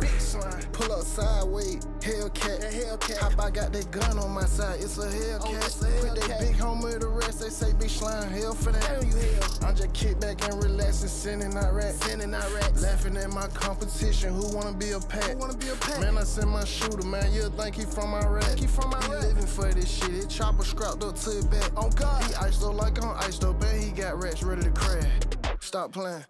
Big 0.00 0.20
slime, 0.20 0.62
pull 0.72 0.92
up 0.92 1.02
sideways, 1.02 1.84
Hellcat. 2.00 2.60
That 2.60 2.72
Hellcat. 2.72 3.18
Hop, 3.18 3.38
I 3.40 3.50
got 3.50 3.72
that 3.72 3.90
gun 3.90 4.18
on 4.18 4.30
my 4.30 4.44
side, 4.44 4.80
it's 4.80 4.98
a 4.98 5.08
Hellcat. 5.08 5.82
Oh, 5.82 6.08
Put 6.08 6.28
that 6.28 6.40
big 6.40 6.56
homie 6.56 7.00
to 7.00 7.08
rest, 7.08 7.40
they 7.40 7.48
say 7.48 7.72
big 7.72 7.90
slime, 7.90 8.30
hell 8.30 8.54
for 8.54 8.72
that. 8.72 8.84
Hell 8.84 9.04
you 9.04 9.16
hell. 9.16 9.68
I'm 9.68 9.74
just 9.74 9.92
kick 9.92 10.20
back 10.20 10.46
and 10.48 10.62
relaxing, 10.62 11.08
sending 11.08 11.56
out 11.56 11.72
racks. 11.74 11.98
Sending 12.00 12.34
out 12.34 12.52
racks. 12.54 12.82
Laughing 12.82 13.16
at 13.16 13.30
my 13.30 13.46
competition, 13.48 14.34
who 14.34 14.54
wanna 14.54 14.72
be 14.72 14.90
a 14.90 15.00
pack? 15.00 15.24
Who 15.30 15.38
wanna 15.38 15.56
be 15.56 15.68
a 15.68 15.76
pack? 15.76 16.00
Man, 16.00 16.18
I 16.18 16.24
send 16.24 16.50
my 16.50 16.64
shooter, 16.64 17.06
man, 17.06 17.32
you 17.32 17.48
think 17.50 17.76
he 17.76 17.84
from 17.84 18.10
my 18.10 18.20
Iraq. 18.20 18.58
He 18.58 18.66
from 18.66 18.92
Iraq. 18.92 19.04
He 19.04 19.28
living 19.28 19.46
for 19.46 19.72
this 19.72 19.88
shit, 19.88 20.10
it 20.10 20.28
chopper 20.28 20.64
scrapped 20.64 21.02
up 21.02 21.16
to 21.16 21.30
his 21.30 21.46
back. 21.46 21.70
On 21.76 21.90
God. 21.90 22.22
He 22.24 22.34
iced 22.34 22.62
up 22.62 22.74
like 22.74 23.02
on 23.04 23.16
iced 23.16 23.44
up, 23.44 23.60
man, 23.60 23.80
he 23.80 23.90
got 23.90 24.20
rats 24.22 24.42
ready 24.42 24.62
to 24.62 24.70
crash. 24.70 25.37
Stop 25.68 25.92
playing. 25.92 26.24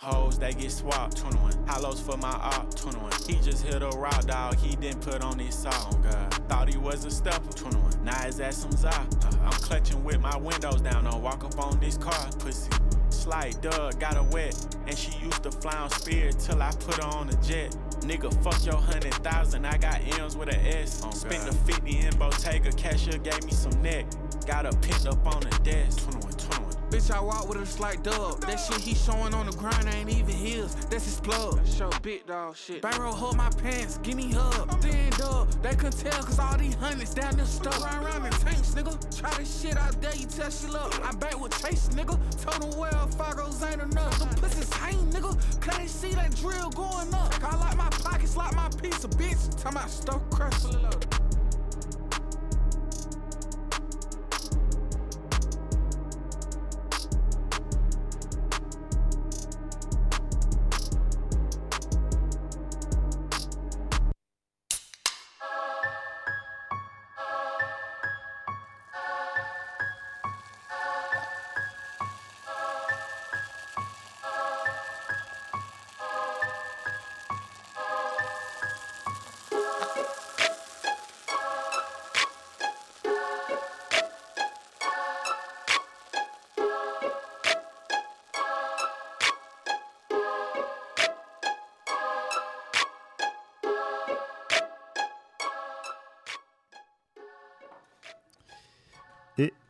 Hoes 0.00 0.36
that 0.40 0.58
get 0.58 0.72
swapped, 0.72 1.16
21. 1.16 1.52
Hollows 1.68 2.00
for 2.00 2.16
my 2.16 2.28
op, 2.28 2.74
21. 2.74 3.12
He 3.24 3.34
just 3.34 3.64
hit 3.64 3.82
a 3.82 3.88
rock 3.90 4.26
dog, 4.26 4.56
he 4.56 4.74
didn't 4.74 5.02
put 5.02 5.22
on 5.22 5.38
his 5.38 5.54
song, 5.54 5.72
Oh 5.76 5.98
God. 5.98 6.34
Thought 6.48 6.68
he 6.68 6.76
was 6.76 7.04
a 7.04 7.10
stepper, 7.12 7.52
21. 7.52 8.02
Now 8.02 8.20
his 8.22 8.40
ass 8.40 8.56
some 8.56 8.72
za. 8.72 8.88
Uh, 8.88 9.30
I'm 9.44 9.52
clutching 9.52 10.02
with 10.02 10.20
my 10.20 10.36
windows 10.38 10.80
down, 10.80 11.04
don't 11.04 11.22
walk 11.22 11.44
up 11.44 11.56
on 11.60 11.78
this 11.78 11.96
car, 11.96 12.32
pussy. 12.40 12.68
Slight 13.10 13.62
Doug 13.62 14.00
got 14.00 14.14
her 14.14 14.24
wet, 14.32 14.56
and 14.88 14.98
she 14.98 15.16
used 15.24 15.44
to 15.44 15.52
fly 15.52 15.76
on 15.76 15.90
Spirit 15.90 16.40
till 16.40 16.60
I 16.60 16.72
put 16.80 16.96
her 16.96 17.10
on 17.10 17.28
a 17.28 17.36
jet. 17.42 17.76
Nigga, 18.00 18.34
fuck 18.42 18.66
your 18.66 18.74
hundred 18.74 19.14
thousand, 19.22 19.64
I 19.66 19.76
got 19.78 20.00
M's 20.18 20.36
with 20.36 20.48
a 20.48 20.80
S. 20.80 21.02
Oh, 21.04 21.12
Spent 21.12 21.44
the 21.44 21.52
50 21.52 21.96
in 21.96 22.16
Bottega, 22.16 22.72
cashier 22.72 23.18
gave 23.18 23.44
me 23.44 23.52
some 23.52 23.80
neck. 23.82 24.06
Got 24.48 24.64
her 24.64 24.72
pinned 24.80 25.06
up 25.06 25.24
on 25.26 25.42
the 25.42 25.60
desk. 25.62 26.02
21, 26.10 26.32
21. 26.32 26.57
Bitch, 26.90 27.10
I 27.10 27.20
walk 27.20 27.48
with 27.48 27.58
a 27.58 27.66
slight 27.66 28.02
dub. 28.02 28.40
That 28.40 28.56
shit 28.56 28.80
he 28.80 28.94
showing 28.94 29.34
on 29.34 29.44
the 29.44 29.52
grind 29.52 29.86
ain't 29.94 30.08
even 30.08 30.34
his. 30.34 30.74
That's 30.86 31.04
his 31.04 31.20
plug. 31.20 31.60
Show 31.66 31.90
big 32.02 32.26
dog 32.26 32.56
shit. 32.56 32.80
Barrel 32.80 33.12
hold 33.12 33.36
my 33.36 33.50
pants, 33.50 33.98
give 34.02 34.14
me 34.14 34.32
hug. 34.32 34.80
Then 34.80 35.10
dub, 35.10 35.50
they 35.62 35.74
couldn't 35.74 35.98
tell 35.98 36.22
cause 36.22 36.38
all 36.38 36.56
these 36.56 36.74
hundreds 36.76 37.12
down 37.12 37.36
there 37.36 37.44
stuck. 37.44 37.78
Ride 37.84 38.02
around 38.02 38.24
in 38.24 38.32
tanks, 38.32 38.70
nigga. 38.70 39.18
Try 39.18 39.30
this 39.34 39.60
shit 39.60 39.76
out 39.76 40.00
there, 40.00 40.14
you 40.16 40.26
test 40.26 40.62
your 40.62 40.72
luck. 40.72 40.98
I 41.04 41.14
back 41.16 41.38
with 41.38 41.52
Chase, 41.62 41.88
nigga. 41.90 42.18
Told 42.42 42.64
him 42.72 42.80
well, 42.80 43.06
Fargo's 43.08 43.62
ain't 43.62 43.82
enough. 43.82 44.18
Them 44.18 44.30
pussies 44.40 44.72
hang, 44.72 44.96
nigga. 45.12 45.36
Cause 45.60 45.76
they 45.76 45.86
see 45.86 46.14
that 46.14 46.34
drill 46.36 46.70
going 46.70 47.12
up. 47.12 47.44
I 47.44 47.56
like 47.56 47.76
my 47.76 47.90
pockets, 47.90 48.34
like 48.34 48.54
my 48.56 48.70
piece 48.80 49.04
of 49.04 49.10
bitch. 49.10 49.50
Talking 49.62 49.78
about 49.78 49.90
stuff 49.90 50.22
crush. 50.30 51.27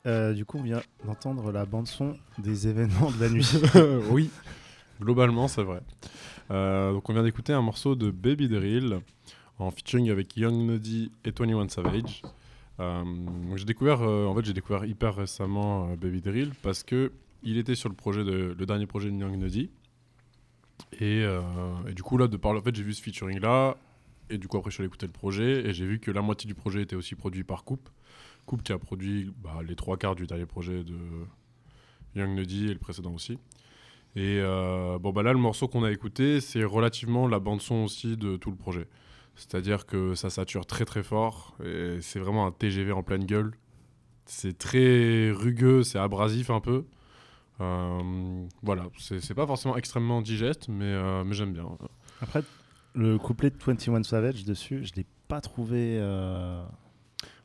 Euh, 0.07 0.33
du 0.33 0.45
coup, 0.45 0.59
on 0.59 0.63
vient 0.63 0.83
d'entendre 1.05 1.51
la 1.53 1.67
bande-son 1.67 2.17
des 2.39 2.69
événements 2.69 3.11
de 3.11 3.21
la 3.21 3.29
nuit. 3.29 3.51
oui, 4.11 4.31
globalement, 5.01 5.49
c'est 5.49 5.63
vrai. 5.63 5.81
Euh, 6.51 6.93
donc, 6.93 7.09
on 7.09 7.13
vient 7.13 7.23
d'écouter 7.23 7.53
un 7.53 7.63
morceau 7.63 7.95
de 7.95 8.11
Baby 8.11 8.49
Drill 8.49 9.01
en 9.59 9.71
featuring 9.71 10.11
avec 10.11 10.37
Young 10.37 10.55
Nuddy 10.55 11.11
et 11.25 11.31
21 11.31 11.69
Savage. 11.69 12.23
Euh, 12.81 13.05
j'ai 13.57 13.65
découvert, 13.65 14.03
en 14.03 14.35
fait, 14.35 14.45
j'ai 14.45 14.53
découvert 14.53 14.85
hyper 14.85 15.17
récemment 15.17 15.89
Baby 15.97 16.21
Drill 16.21 16.53
parce 16.63 16.83
que 16.83 17.13
il 17.43 17.57
était 17.57 17.75
sur 17.75 17.89
le 17.89 17.95
projet 17.95 18.25
de, 18.25 18.55
le 18.59 18.67
dernier 18.67 18.87
projet 18.87 19.11
de 19.11 19.17
Young 19.17 19.37
Nuddy. 19.37 19.71
Et, 21.01 21.25
du 21.95 22.03
coup, 22.03 22.19
là, 22.19 22.29
de 22.29 22.37
par 22.37 22.61
fait, 22.63 22.75
j'ai 22.75 22.83
vu 22.83 22.95
ce 22.95 23.03
featuring 23.03 23.41
là. 23.41 23.77
Et 24.31 24.39
du 24.39 24.49
coup, 24.49 24.59
après, 24.59 24.71
je 24.71 24.75
suis 24.75 24.83
allé 24.83 24.89
écouter 24.89 25.07
le 25.07 25.13
projet 25.13 25.67
et 25.67 25.73
j'ai 25.73 25.87
vu 25.87 25.99
que 25.99 26.11
la 26.11 26.23
moitié 26.23 26.47
du 26.47 26.55
projet 26.55 26.83
était 26.83 26.97
aussi 26.97 27.15
produit 27.15 27.45
par 27.45 27.65
Coupe. 27.65 27.89
Coupe 28.47 28.63
qui 28.63 28.73
a 28.73 28.79
produit 28.79 29.33
bah, 29.43 29.61
les 29.67 29.77
trois 29.77 29.97
quarts 29.97 30.15
du 30.15 30.27
dernier 30.27 30.47
projet 30.47 30.85
de 30.85 30.97
Young 32.15 32.31
Nuddy 32.31 32.67
et 32.67 32.73
le 32.73 32.79
précédent 32.79 33.13
aussi. 33.15 33.39
Et 34.17 34.39
euh, 34.41 34.99
bon, 34.99 35.13
bah 35.13 35.23
là, 35.23 35.33
le 35.33 35.39
morceau 35.39 35.69
qu'on 35.69 35.85
a 35.85 35.93
écouté, 35.93 36.41
c'est 36.41 36.65
relativement 36.65 37.29
la 37.29 37.39
bande-son 37.39 37.85
aussi 37.85 38.17
de 38.17 38.37
tout 38.37 38.51
le 38.51 38.57
projet. 38.57 38.89
C'est-à-dire 39.37 39.87
que 39.87 40.15
ça 40.15 40.31
sature 40.31 40.67
très 40.67 40.85
très 40.85 41.03
fort 41.03 41.57
et 41.65 41.99
c'est 42.01 42.19
vraiment 42.19 42.47
un 42.47 42.51
TGV 42.51 42.91
en 42.93 43.03
pleine 43.03 43.25
gueule. 43.25 43.53
C'est 44.27 44.59
très 44.59 45.31
rugueux, 45.31 45.85
c'est 45.85 45.99
abrasif 45.99 46.51
un 46.51 46.61
peu. 46.61 46.85
Euh, 47.61 48.47
voilà, 48.63 48.87
c'est 48.99 49.35
pas 49.35 49.47
forcément 49.47 49.77
extrêmement 49.77 50.23
digeste, 50.23 50.69
mais, 50.69 50.85
euh, 50.85 51.25
mais 51.25 51.35
j'aime 51.35 51.53
bien. 51.53 51.67
Après, 52.21 52.43
le 52.99 53.19
couplet 53.19 53.51
de 53.51 53.57
21 53.59 54.03
Savage 54.03 54.45
dessus, 54.45 54.85
je 54.85 54.93
l'ai 54.97 55.07
pas 55.29 55.41
trouvé. 55.41 55.99
euh, 56.01 56.63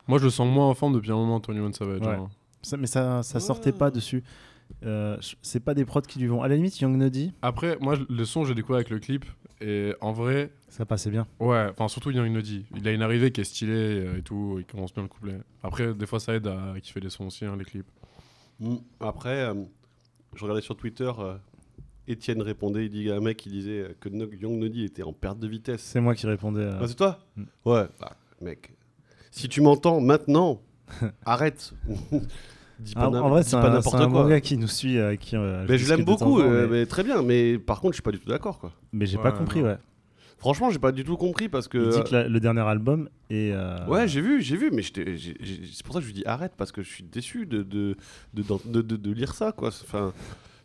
Moi, 0.08 0.18
je 0.18 0.24
le 0.24 0.30
sens 0.30 0.46
moins 0.52 0.68
en 0.68 0.74
forme 0.74 0.94
depuis 0.94 1.10
un 1.12 1.16
moment, 1.16 1.38
21 1.38 1.72
Savage. 1.72 2.00
Ouais. 2.00 2.08
hein. 2.08 2.28
Ça- 2.62 2.76
mais 2.76 2.86
ça, 2.86 3.22
ça 3.22 3.40
sortait 3.40 3.72
pas 3.72 3.90
dessus. 3.90 4.24
Euh, 4.84 5.18
c'est 5.42 5.60
pas 5.60 5.74
des 5.74 5.84
prods 5.84 6.00
qui 6.00 6.18
lui 6.18 6.26
vont. 6.26 6.42
À 6.42 6.48
la 6.48 6.56
limite, 6.56 6.80
Young 6.80 6.96
Nuddy, 6.96 7.32
Après, 7.42 7.76
moi, 7.80 7.96
le 8.08 8.24
son, 8.24 8.44
j'ai 8.44 8.54
découvert 8.54 8.76
avec 8.76 8.90
le 8.90 8.98
clip. 8.98 9.24
Et 9.60 9.94
en 10.00 10.12
vrai, 10.12 10.50
ça 10.68 10.84
passait 10.84 11.10
bien. 11.10 11.26
ouais, 11.38 11.68
enfin, 11.70 11.88
surtout 11.88 12.10
Young 12.10 12.30
Nuddy. 12.30 12.66
Il 12.74 12.86
a 12.88 12.92
une 12.92 13.02
arrivée 13.02 13.30
qui 13.30 13.40
est 13.40 13.44
stylée 13.44 13.72
euh, 14.06 14.18
et 14.18 14.22
tout. 14.22 14.56
Il 14.58 14.64
commence 14.64 14.92
bien 14.92 15.02
le 15.02 15.08
couplet. 15.08 15.38
Après, 15.62 15.94
des 15.94 16.06
fois, 16.06 16.18
ça 16.20 16.34
aide 16.34 16.46
à 16.48 16.74
kiffer 16.82 17.00
les 17.00 17.10
sons 17.10 17.26
aussi, 17.26 17.44
hein, 17.44 17.56
les 17.56 17.64
clips. 17.64 17.86
Mm. 18.60 18.76
Après, 19.00 19.44
euh, 19.44 19.54
je 20.34 20.42
regardais 20.42 20.62
sur 20.62 20.76
Twitter, 20.76 21.10
euh, 21.18 21.36
Étienne 22.06 22.42
répondait, 22.42 22.84
il 22.86 22.90
dit 22.90 23.10
à 23.10 23.16
un 23.16 23.20
mec 23.20 23.38
qui 23.38 23.48
disait 23.48 23.80
euh, 23.80 23.88
que 24.00 24.08
No- 24.08 24.30
Young 24.30 24.58
Nuddy 24.60 24.84
était 24.84 25.02
en 25.02 25.12
perte 25.12 25.38
de 25.38 25.48
vitesse. 25.48 25.80
C'est 25.82 26.00
moi 26.00 26.14
qui 26.14 26.26
répondais. 26.26 26.64
à- 26.64 26.78
Ah, 26.82 26.86
c'est 26.88 26.94
toi 26.96 27.18
Mm. 27.36 27.42
Ouais, 27.64 27.86
bah, 28.00 28.12
mec. 28.40 28.72
Si 29.30 29.48
tu 29.48 29.60
m'entends 29.62 30.00
maintenant, 30.00 30.60
Arrête. 31.24 31.72
dis 32.78 32.92
Ah, 32.96 33.10
pas, 33.10 33.20
en 33.22 33.28
vrai, 33.30 33.42
c'est 33.42 33.56
pas 33.56 33.70
un, 33.70 34.00
un 34.02 34.08
bon 34.08 34.26
gars 34.28 34.40
qui 34.40 34.56
nous 34.58 34.68
suit. 34.68 34.98
euh, 34.98 35.16
qui, 35.16 35.34
euh, 35.36 35.64
Mais 35.68 35.78
je 35.78 35.88
l'aime 35.88 36.04
beaucoup, 36.04 36.40
temps, 36.40 36.46
euh, 36.46 36.66
mais- 36.68 36.78
mais 36.80 36.86
très 36.86 37.02
bien. 37.04 37.22
Mais 37.22 37.58
par 37.58 37.80
contre, 37.80 37.92
je 37.92 37.96
suis 37.96 38.02
pas 38.02 38.12
du 38.12 38.18
tout 38.18 38.28
d'accord, 38.28 38.58
quoi. 38.58 38.72
Mais 38.92 39.06
j'ai 39.06 39.18
pas 39.18 39.32
compris, 39.32 39.62
ouais. 39.62 39.76
Franchement, 40.36 40.68
j'ai 40.68 40.78
pas 40.78 40.92
du 40.92 41.04
tout 41.04 41.16
compris 41.16 41.48
parce 41.48 41.68
que. 41.68 41.78
Il 41.78 41.88
dit 42.02 42.04
que 42.10 42.14
la- 42.14 42.28
le 42.28 42.38
dernier 42.38 42.60
album 42.60 43.08
est. 43.30 43.52
euh, 43.52 43.86
Ouais, 43.86 44.06
j'ai 44.06 44.20
vu, 44.20 44.42
j'ai 44.42 44.58
vu, 44.58 44.70
mais 44.70 44.82
c'est 44.82 45.82
pour 45.84 45.94
ça 45.94 46.00
que 46.00 46.02
je 46.02 46.06
lui 46.08 46.12
dis 46.12 46.24
arrête 46.26 46.52
parce 46.58 46.70
que 46.70 46.82
je 46.82 46.88
suis 46.90 47.04
déçu 47.04 47.46
de 47.46 47.62
de, 47.62 47.96
de, 48.34 48.44
de, 48.66 48.82
de- 48.82 48.96
de 48.96 49.10
lire 49.12 49.34
ça, 49.34 49.52
quoi. 49.52 49.68
Enfin, 49.68 50.12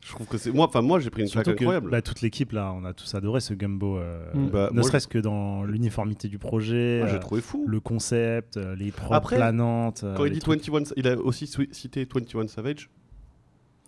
je 0.01 0.11
trouve 0.13 0.27
que 0.27 0.37
c'est 0.37 0.51
moi. 0.51 0.65
Enfin, 0.67 0.81
moi, 0.81 0.99
j'ai 0.99 1.09
pris 1.09 1.23
une 1.23 1.29
claque 1.29 1.47
incroyable. 1.49 1.91
bah, 1.91 2.01
toute 2.01 2.21
l'équipe 2.21 2.51
là, 2.51 2.73
on 2.73 2.85
a 2.85 2.93
tous 2.93 3.13
adoré 3.15 3.41
ce 3.41 3.53
Gumbo. 3.53 3.97
euh, 3.97 4.19
Mm. 4.33 4.47
Bah, 4.49 4.69
ne 4.73 4.81
serait-ce 4.81 5.07
que 5.07 5.19
dans 5.19 5.63
l'uniformité 5.63 6.27
du 6.27 6.37
projet, 6.39 7.01
Ah, 7.03 7.07
euh, 7.15 7.19
trouvé 7.19 7.41
fou. 7.41 7.65
le 7.67 7.79
concept, 7.79 8.57
euh, 8.57 8.75
les 8.75 8.91
prods 8.91 9.13
Après, 9.13 9.35
planantes. 9.35 10.05
Quand 10.15 10.25
il 10.25 10.31
dit 10.31 10.39
trucs- 10.39 10.63
21, 10.69 10.93
il 10.95 11.07
a 11.07 11.17
aussi 11.17 11.47
cité 11.71 12.05
21 12.11 12.47
Savage. 12.47 12.89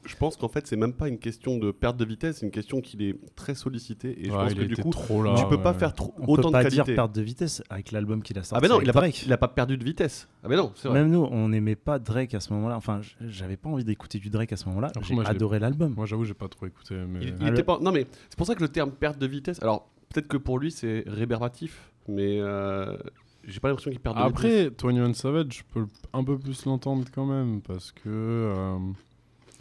Je 0.05 0.15
pense 0.15 0.35
qu'en 0.35 0.47
fait, 0.47 0.65
c'est 0.67 0.75
même 0.75 0.93
pas 0.93 1.07
une 1.07 1.19
question 1.19 1.57
de 1.57 1.71
perte 1.71 1.95
de 1.97 2.05
vitesse, 2.05 2.37
c'est 2.37 2.45
une 2.45 2.51
question 2.51 2.81
qu'il 2.81 3.01
est 3.03 3.15
très 3.35 3.53
sollicité. 3.53 4.19
Et 4.19 4.25
je 4.25 4.31
Ouais, 4.31 4.37
pense 4.37 4.53
que 4.55 4.61
du 4.63 4.75
coup, 4.75 4.89
trop 4.89 5.21
là, 5.21 5.35
tu 5.37 5.45
peux 5.47 5.61
pas 5.61 5.73
faire 5.73 5.93
trop, 5.93 6.13
on 6.17 6.23
autant 6.23 6.35
peut 6.35 6.47
de 6.47 6.51
pas 6.53 6.63
qualité. 6.63 6.83
dire 6.83 6.95
perte 6.95 7.13
de 7.15 7.21
vitesse 7.21 7.61
avec 7.69 7.91
l'album 7.91 8.23
qu'il 8.23 8.37
a 8.39 8.43
sorti. 8.43 8.55
Ah, 8.55 8.59
mais 8.61 8.67
non, 8.67 8.75
avec 8.77 8.87
il 8.87 8.89
a, 8.89 8.93
pas, 8.93 8.99
Drake. 9.01 9.23
il 9.25 9.33
a 9.33 9.37
pas 9.37 9.47
perdu 9.47 9.77
de 9.77 9.83
vitesse. 9.83 10.27
Ah, 10.43 10.47
mais 10.49 10.55
non, 10.55 10.71
c'est 10.75 10.87
vrai. 10.87 10.99
Même 11.01 11.11
nous, 11.11 11.27
on 11.29 11.49
n'aimait 11.49 11.75
pas 11.75 11.99
Drake 11.99 12.33
à 12.33 12.39
ce 12.39 12.51
moment-là. 12.53 12.77
Enfin, 12.77 13.01
j'avais 13.21 13.57
pas 13.57 13.69
envie 13.69 13.83
d'écouter 13.83 14.17
du 14.19 14.29
Drake 14.29 14.51
à 14.53 14.57
ce 14.57 14.67
moment-là. 14.69 14.91
J'ai 15.01 15.15
adoré 15.25 15.59
l'album. 15.59 15.93
Moi, 15.95 16.05
j'avoue, 16.07 16.25
j'ai 16.25 16.33
pas 16.33 16.47
trop 16.47 16.65
écouté. 16.65 16.95
Mais... 17.07 17.19
Il, 17.21 17.27
il 17.29 17.35
Ah, 17.41 17.49
était 17.49 17.63
pas... 17.63 17.77
Non, 17.79 17.91
mais 17.91 18.07
c'est 18.29 18.37
pour 18.37 18.47
ça 18.47 18.55
que 18.55 18.61
le 18.61 18.69
terme 18.69 18.91
perte 18.91 19.19
de 19.19 19.27
vitesse. 19.27 19.61
Alors, 19.61 19.87
peut-être 20.13 20.27
que 20.27 20.37
pour 20.37 20.57
lui, 20.57 20.71
c'est 20.71 21.03
rébarbatif, 21.07 21.91
mais 22.07 22.39
euh, 22.41 22.97
j'ai 23.45 23.59
pas 23.59 23.67
l'impression 23.69 23.91
qu'il 23.91 23.99
perd 23.99 24.15
de 24.17 24.21
vitesse. 24.21 24.31
Après, 24.31 24.69
21 24.93 25.13
Savage, 25.13 25.47
je 25.59 25.63
peux 25.71 25.85
un 26.13 26.23
peu 26.23 26.39
plus 26.39 26.65
l'entendre 26.65 27.05
quand 27.13 27.25
même, 27.27 27.61
parce 27.61 27.91
que 27.91 28.01
euh, 28.07 28.77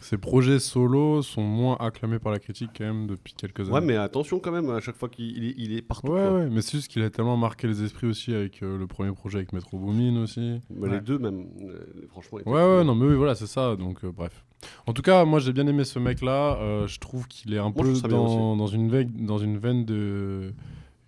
ses 0.01 0.17
projets 0.17 0.59
solo 0.59 1.21
sont 1.21 1.43
moins 1.43 1.77
acclamés 1.79 2.19
par 2.19 2.31
la 2.31 2.39
critique 2.39 2.71
quand 2.77 2.83
même 2.83 3.07
depuis 3.07 3.33
quelques 3.33 3.61
années. 3.61 3.71
Ouais, 3.71 3.81
mais 3.81 3.95
attention 3.95 4.39
quand 4.39 4.51
même, 4.51 4.69
à 4.69 4.79
chaque 4.79 4.97
fois 4.97 5.07
qu'il 5.09 5.37
il 5.37 5.45
est, 5.45 5.53
il 5.57 5.77
est 5.77 5.81
partout. 5.81 6.07
Ouais, 6.07 6.19
quoi. 6.19 6.33
ouais, 6.33 6.49
mais 6.49 6.61
c'est 6.61 6.77
juste 6.77 6.87
qu'il 6.89 7.01
a 7.03 7.09
tellement 7.09 7.37
marqué 7.37 7.67
les 7.67 7.83
esprits 7.83 8.07
aussi 8.07 8.33
avec 8.33 8.61
euh, 8.63 8.77
le 8.77 8.87
premier 8.87 9.11
projet 9.11 9.37
avec 9.37 9.53
Metro 9.53 9.77
Boomin 9.77 10.21
aussi. 10.21 10.59
Bah, 10.69 10.87
Les 10.91 10.99
deux, 11.01 11.17
même. 11.19 11.45
euh, 11.61 12.07
franchement. 12.09 12.37
Ouais, 12.39 12.43
cool. 12.43 12.53
ouais, 12.53 12.83
non, 12.83 12.95
mais 12.95 13.05
oui, 13.05 13.15
voilà, 13.15 13.35
c'est 13.35 13.47
ça. 13.47 13.75
Donc, 13.75 14.03
euh, 14.03 14.11
bref. 14.11 14.43
En 14.85 14.93
tout 14.93 15.01
cas, 15.01 15.23
moi, 15.25 15.39
j'ai 15.39 15.53
bien 15.53 15.65
aimé 15.67 15.83
ce 15.85 15.97
mec-là. 15.99 16.85
Je 16.87 16.99
trouve 16.99 17.27
qu'il 17.27 17.53
est 17.53 17.57
un 17.59 17.71
Moi, 17.75 17.83
peu 17.83 17.93
dans, 18.09 18.55
dans, 18.55 18.67
une 18.67 18.89
veine, 18.91 19.11
dans 19.15 19.37
une 19.39 19.57
veine 19.57 19.85
de 19.85 20.53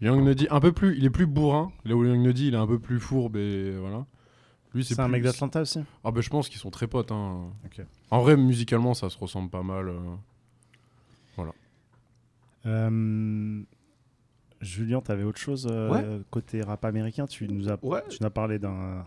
Young 0.02 0.24
Nuddy. 0.24 0.48
Un 0.50 0.60
peu 0.60 0.72
plus, 0.72 0.98
il 0.98 1.06
est 1.06 1.10
plus 1.12 1.28
bourrin. 1.28 1.72
Là 1.86 1.96
où 1.96 2.04
Young 2.04 2.20
Nuddy, 2.20 2.48
il 2.48 2.54
est 2.56 2.58
un 2.58 2.68
peu 2.68 2.80
plus 2.80 3.00
fourbe 3.00 3.38
et 3.38 3.72
voilà. 3.80 4.06
Lui, 4.74 4.84
C'est 4.84 5.00
un 5.00 5.08
mec 5.08 5.22
d'Atlanta 5.24 5.62
aussi 5.62 5.80
Ah, 6.04 6.12
ben, 6.12 6.22
je 6.22 6.30
pense 6.30 6.50
qu'ils 6.50 6.60
sont 6.60 6.72
très 6.72 6.88
potes. 6.88 7.12
hein. 7.12 7.42
En 8.12 8.22
vrai, 8.22 8.36
musicalement, 8.38 8.94
ça 8.94 9.10
se 9.10 9.18
ressemble 9.18 9.50
pas 9.50 9.62
mal. 9.64 9.90
euh. 9.90 10.00
Voilà. 11.36 11.52
Euh, 12.66 13.62
Julien, 14.62 15.02
t'avais 15.02 15.24
autre 15.24 15.40
chose 15.40 15.68
euh, 15.70 15.90
Ouais. 15.92 16.22
côté 16.32 16.62
rap 16.62 16.84
américain? 16.86 17.28
Tu 17.28 17.48
nous 17.48 17.70
as, 17.70 17.78
Ouais. 17.84 18.02
tu 18.10 18.18
nous 18.22 18.28
as 18.28 18.30
parlé 18.30 18.60
d'un. 18.60 19.06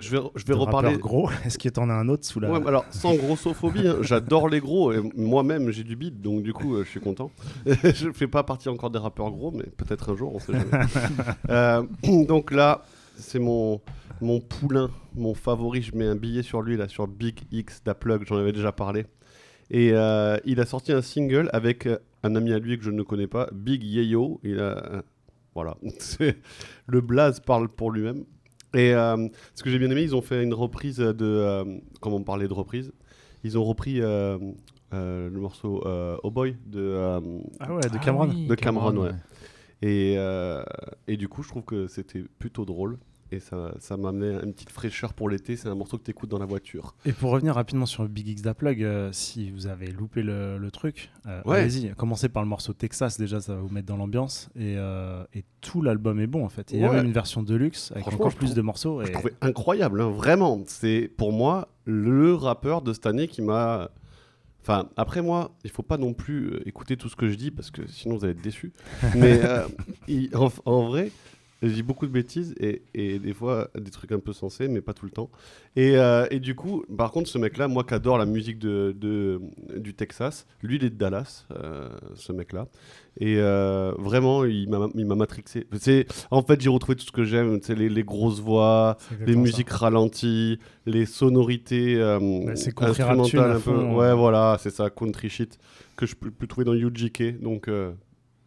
Je 0.00 0.16
vais, 0.16 0.22
je 0.36 0.44
vais 0.46 0.54
de 0.54 0.58
reparler. 0.58 0.96
gros. 0.96 1.28
Est-ce 1.44 1.58
que 1.58 1.68
t'en 1.68 1.90
as 1.90 1.94
un 1.94 2.08
autre 2.08 2.24
sous 2.24 2.38
la. 2.40 2.50
Ouais, 2.50 2.66
alors, 2.66 2.84
sans 2.90 3.14
grossophobie, 3.16 3.86
hein, 3.86 3.96
j'adore 4.02 4.48
les 4.48 4.60
gros. 4.60 4.92
Et 4.92 5.00
moi-même, 5.16 5.70
j'ai 5.70 5.82
du 5.84 5.96
bide, 5.96 6.20
donc 6.20 6.42
du 6.42 6.52
coup, 6.52 6.76
euh, 6.76 6.84
je 6.84 6.88
suis 6.90 7.00
content. 7.00 7.30
je 7.66 8.10
fais 8.12 8.28
pas 8.28 8.44
partie 8.44 8.68
encore 8.68 8.90
des 8.90 8.98
rappeurs 9.00 9.30
gros, 9.30 9.50
mais 9.50 9.64
peut-être 9.64 10.10
un 10.12 10.16
jour, 10.16 10.34
on 10.34 10.38
sait 10.38 10.52
jamais. 10.52 10.70
Euh, 11.50 11.82
donc 12.26 12.52
là, 12.52 12.82
c'est 13.18 13.38
mon, 13.38 13.80
mon 14.20 14.40
poulain, 14.40 14.90
mon 15.14 15.34
favori. 15.34 15.82
Je 15.82 15.94
mets 15.94 16.06
un 16.06 16.16
billet 16.16 16.42
sur 16.42 16.62
lui, 16.62 16.76
là, 16.76 16.88
sur 16.88 17.06
Big 17.06 17.40
X 17.52 17.82
d'Aplug, 17.84 18.24
j'en 18.26 18.36
avais 18.36 18.52
déjà 18.52 18.72
parlé. 18.72 19.06
Et 19.70 19.90
euh, 19.92 20.38
il 20.46 20.60
a 20.60 20.66
sorti 20.66 20.92
un 20.92 21.02
single 21.02 21.50
avec 21.52 21.86
euh, 21.86 21.98
un 22.22 22.34
ami 22.36 22.52
à 22.52 22.58
lui 22.58 22.78
que 22.78 22.84
je 22.84 22.90
ne 22.90 23.02
connais 23.02 23.26
pas, 23.26 23.48
Big 23.52 23.82
Yayo. 23.84 24.40
Il 24.42 24.58
a, 24.60 24.62
euh, 24.94 25.02
voilà, 25.54 25.76
C'est- 25.98 26.38
le 26.86 27.00
blaze 27.00 27.40
parle 27.40 27.68
pour 27.68 27.90
lui-même. 27.90 28.24
Et 28.74 28.94
euh, 28.94 29.28
ce 29.54 29.62
que 29.62 29.70
j'ai 29.70 29.78
bien 29.78 29.90
aimé, 29.90 30.02
ils 30.02 30.14
ont 30.16 30.22
fait 30.22 30.42
une 30.42 30.54
reprise 30.54 30.96
de, 30.98 31.14
euh, 31.22 31.64
comme 32.00 32.12
on 32.14 32.22
parlait 32.22 32.48
de 32.48 32.52
reprise, 32.52 32.92
ils 33.44 33.56
ont 33.56 33.64
repris 33.64 34.00
euh, 34.02 34.36
euh, 34.92 35.30
le 35.30 35.40
morceau 35.40 35.82
euh, 35.86 36.16
Oh 36.22 36.30
Boy 36.30 36.56
de, 36.66 36.80
euh, 36.80 37.20
Ah 37.60 37.74
ouais, 37.74 37.80
de 37.82 37.88
Ah 37.94 37.98
Cameron. 37.98 38.28
oui, 38.28 38.46
de 38.46 38.54
Cameron, 38.54 38.90
Cameron, 38.92 39.04
ouais. 39.06 39.14
Et, 39.82 40.14
euh, 40.18 40.62
et 41.06 41.16
du 41.16 41.28
coup, 41.28 41.42
je 41.42 41.48
trouve 41.48 41.64
que 41.64 41.86
c'était 41.86 42.24
plutôt 42.38 42.64
drôle. 42.64 42.98
Et 43.30 43.40
ça, 43.40 43.74
ça 43.78 43.98
m'a 43.98 44.08
amené 44.08 44.38
une 44.42 44.54
petite 44.54 44.70
fraîcheur 44.70 45.12
pour 45.12 45.28
l'été. 45.28 45.54
C'est 45.54 45.68
un 45.68 45.74
morceau 45.74 45.98
que 45.98 46.02
tu 46.04 46.10
écoutes 46.12 46.30
dans 46.30 46.38
la 46.38 46.46
voiture. 46.46 46.94
Et 47.04 47.12
pour 47.12 47.30
revenir 47.30 47.54
rapidement 47.56 47.84
sur 47.84 48.08
Big 48.08 48.26
X 48.26 48.40
d'Aplug, 48.40 48.82
euh, 48.82 49.10
si 49.12 49.50
vous 49.50 49.66
avez 49.66 49.88
loupé 49.88 50.22
le, 50.22 50.56
le 50.56 50.70
truc, 50.70 51.10
euh, 51.26 51.42
Ouais. 51.44 51.58
allez-y, 51.58 51.90
commencez 51.94 52.30
par 52.30 52.42
le 52.42 52.48
morceau 52.48 52.72
Texas, 52.72 53.18
déjà 53.18 53.38
ça 53.42 53.54
va 53.54 53.60
vous 53.60 53.68
mettre 53.68 53.86
dans 53.86 53.98
l'ambiance. 53.98 54.48
Et, 54.56 54.76
euh, 54.78 55.24
et 55.34 55.44
tout 55.60 55.82
l'album 55.82 56.18
est 56.20 56.26
bon 56.26 56.42
en 56.42 56.48
fait. 56.48 56.70
Il 56.72 56.80
y 56.80 56.84
a 56.84 56.90
même 56.90 57.04
une 57.04 57.12
version 57.12 57.42
deluxe 57.42 57.92
avec 57.92 58.08
encore 58.08 58.30
je 58.30 58.36
plus 58.38 58.46
trouve- 58.46 58.56
de 58.56 58.62
morceaux. 58.62 59.02
Je 59.04 59.08
et- 59.10 59.12
trouvais 59.12 59.34
incroyable, 59.42 60.00
hein, 60.00 60.08
vraiment. 60.10 60.62
C'est 60.66 61.12
pour 61.14 61.30
moi 61.32 61.68
le 61.84 62.32
rappeur 62.34 62.80
de 62.80 62.94
cette 62.94 63.04
année 63.06 63.28
qui 63.28 63.42
m'a. 63.42 63.90
Enfin, 64.68 64.86
après 64.98 65.22
moi, 65.22 65.52
il 65.64 65.70
faut 65.70 65.82
pas 65.82 65.96
non 65.96 66.12
plus 66.12 66.48
euh, 66.48 66.68
écouter 66.68 66.98
tout 66.98 67.08
ce 67.08 67.16
que 67.16 67.30
je 67.30 67.36
dis 67.36 67.50
parce 67.50 67.70
que 67.70 67.86
sinon 67.86 68.18
vous 68.18 68.24
allez 68.24 68.34
être 68.34 68.42
déçus. 68.42 68.74
Mais 69.16 69.40
euh, 69.42 69.66
en 70.66 70.88
vrai, 70.88 71.10
je 71.62 71.68
dis 71.68 71.82
beaucoup 71.82 72.06
de 72.06 72.12
bêtises 72.12 72.54
et, 72.60 72.82
et 72.94 73.18
des 73.18 73.34
fois 73.34 73.68
des 73.76 73.90
trucs 73.90 74.12
un 74.12 74.20
peu 74.20 74.32
sensés, 74.32 74.68
mais 74.68 74.80
pas 74.80 74.92
tout 74.94 75.04
le 75.06 75.10
temps. 75.10 75.28
Et, 75.74 75.96
euh, 75.96 76.26
et 76.30 76.38
du 76.38 76.54
coup, 76.54 76.84
par 76.96 77.10
contre, 77.10 77.28
ce 77.28 77.38
mec-là, 77.38 77.66
moi 77.68 77.82
qui 77.84 77.94
adore 77.94 78.16
la 78.18 78.26
musique 78.26 78.58
de, 78.58 78.94
de- 78.96 79.40
du 79.76 79.94
Texas, 79.94 80.46
lui 80.62 80.76
il 80.76 80.84
est 80.84 80.90
de 80.90 80.94
Dallas, 80.96 81.46
euh, 81.52 81.88
ce 82.14 82.32
mec-là. 82.32 82.68
Et 83.20 83.36
euh, 83.38 83.92
vraiment, 83.98 84.44
il 84.44 84.68
m'a 84.70 85.14
matrixé. 85.16 85.66
En 86.30 86.42
fait, 86.42 86.60
j'ai 86.60 86.68
retrouvé 86.68 86.94
tout 86.94 87.04
ce 87.04 87.10
que 87.12 87.24
j'aime, 87.24 87.58
les, 87.68 87.88
les 87.88 88.04
grosses 88.04 88.38
voix, 88.40 88.96
les 89.26 89.34
musiques 89.34 89.70
ralenties, 89.70 90.60
les 90.86 91.06
sonorités 91.06 91.96
Bah, 92.46 92.52
instrumentales 92.90 93.50
un 93.50 93.54
peu. 93.54 93.60
fond, 93.60 93.96
Ouais, 93.96 94.14
voilà, 94.14 94.56
c'est 94.60 94.70
ça, 94.70 94.90
country 94.90 95.28
shit 95.28 95.58
que 95.96 96.06
je 96.06 96.14
peux, 96.14 96.30
peux 96.30 96.46
trouver 96.46 96.64
dans 96.64 96.74
UGK. 96.74 97.40
Donc, 97.40 97.68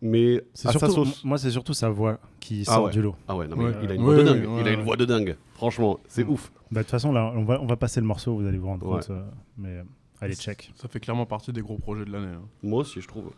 mais 0.01 0.43
C'est 0.53 0.71
surtout, 0.71 1.05
moi, 1.23 1.37
c'est 1.37 1.51
surtout 1.51 1.73
sa 1.73 1.89
voix 1.89 2.19
qui 2.39 2.63
Ah 2.67 2.73
sort 2.75 2.83
ouais. 2.85 2.91
du 2.91 3.01
lot. 3.01 3.15
Ah 3.27 3.35
ouais, 3.35 3.47
non, 3.47 3.55
mais 3.55 3.65
Ouais. 3.65 3.73
il 3.83 3.91
a 3.91 3.93
une 3.95 4.01
Ouais, 4.03 4.15
voix 4.15 4.23
de 4.23 4.23
dingue. 4.23 4.45
ouais, 4.49 4.61
il 4.61 4.67
a 4.67 4.71
une 4.73 4.81
voix 4.81 4.95
de 4.97 5.05
dingue. 5.05 5.37
Franchement, 5.53 5.99
c'est 6.07 6.23
ouf. 6.25 6.51
Bah, 6.71 6.79
De 6.79 6.83
toute 6.83 6.91
façon, 6.91 7.11
là, 7.11 7.31
on 7.35 7.43
va, 7.43 7.61
on 7.61 7.65
va 7.65 7.75
passer 7.75 7.99
le 8.01 8.07
morceau, 8.07 8.35
vous 8.35 8.45
allez 8.47 8.57
vous 8.57 8.67
rendre 8.67 8.87
Ouais. 8.87 8.99
compte. 8.99 9.09
euh, 9.11 9.23
mais 9.57 9.69
euh, 9.77 9.83
allez, 10.21 10.35
check. 10.35 10.71
Ça 10.75 10.87
fait 10.87 10.99
clairement 10.99 11.25
partie 11.25 11.51
des 11.53 11.61
gros 11.61 11.77
projets 11.77 12.05
de 12.05 12.11
l'année. 12.11 12.33
hein. 12.33 12.41
Moi 12.63 12.81
aussi, 12.81 12.99
je 13.01 13.07
trouve. 13.07 13.31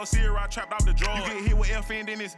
4 0.00 0.06
Sierra 0.06 0.46
trapped 0.48 0.72
off 0.72 0.86
the 0.86 0.94
drug. 0.94 1.18
You 1.18 1.34
get 1.34 1.48
hit 1.48 1.58
with 1.58 1.68
FN 1.68 2.06
then 2.06 2.18
this. 2.18 2.34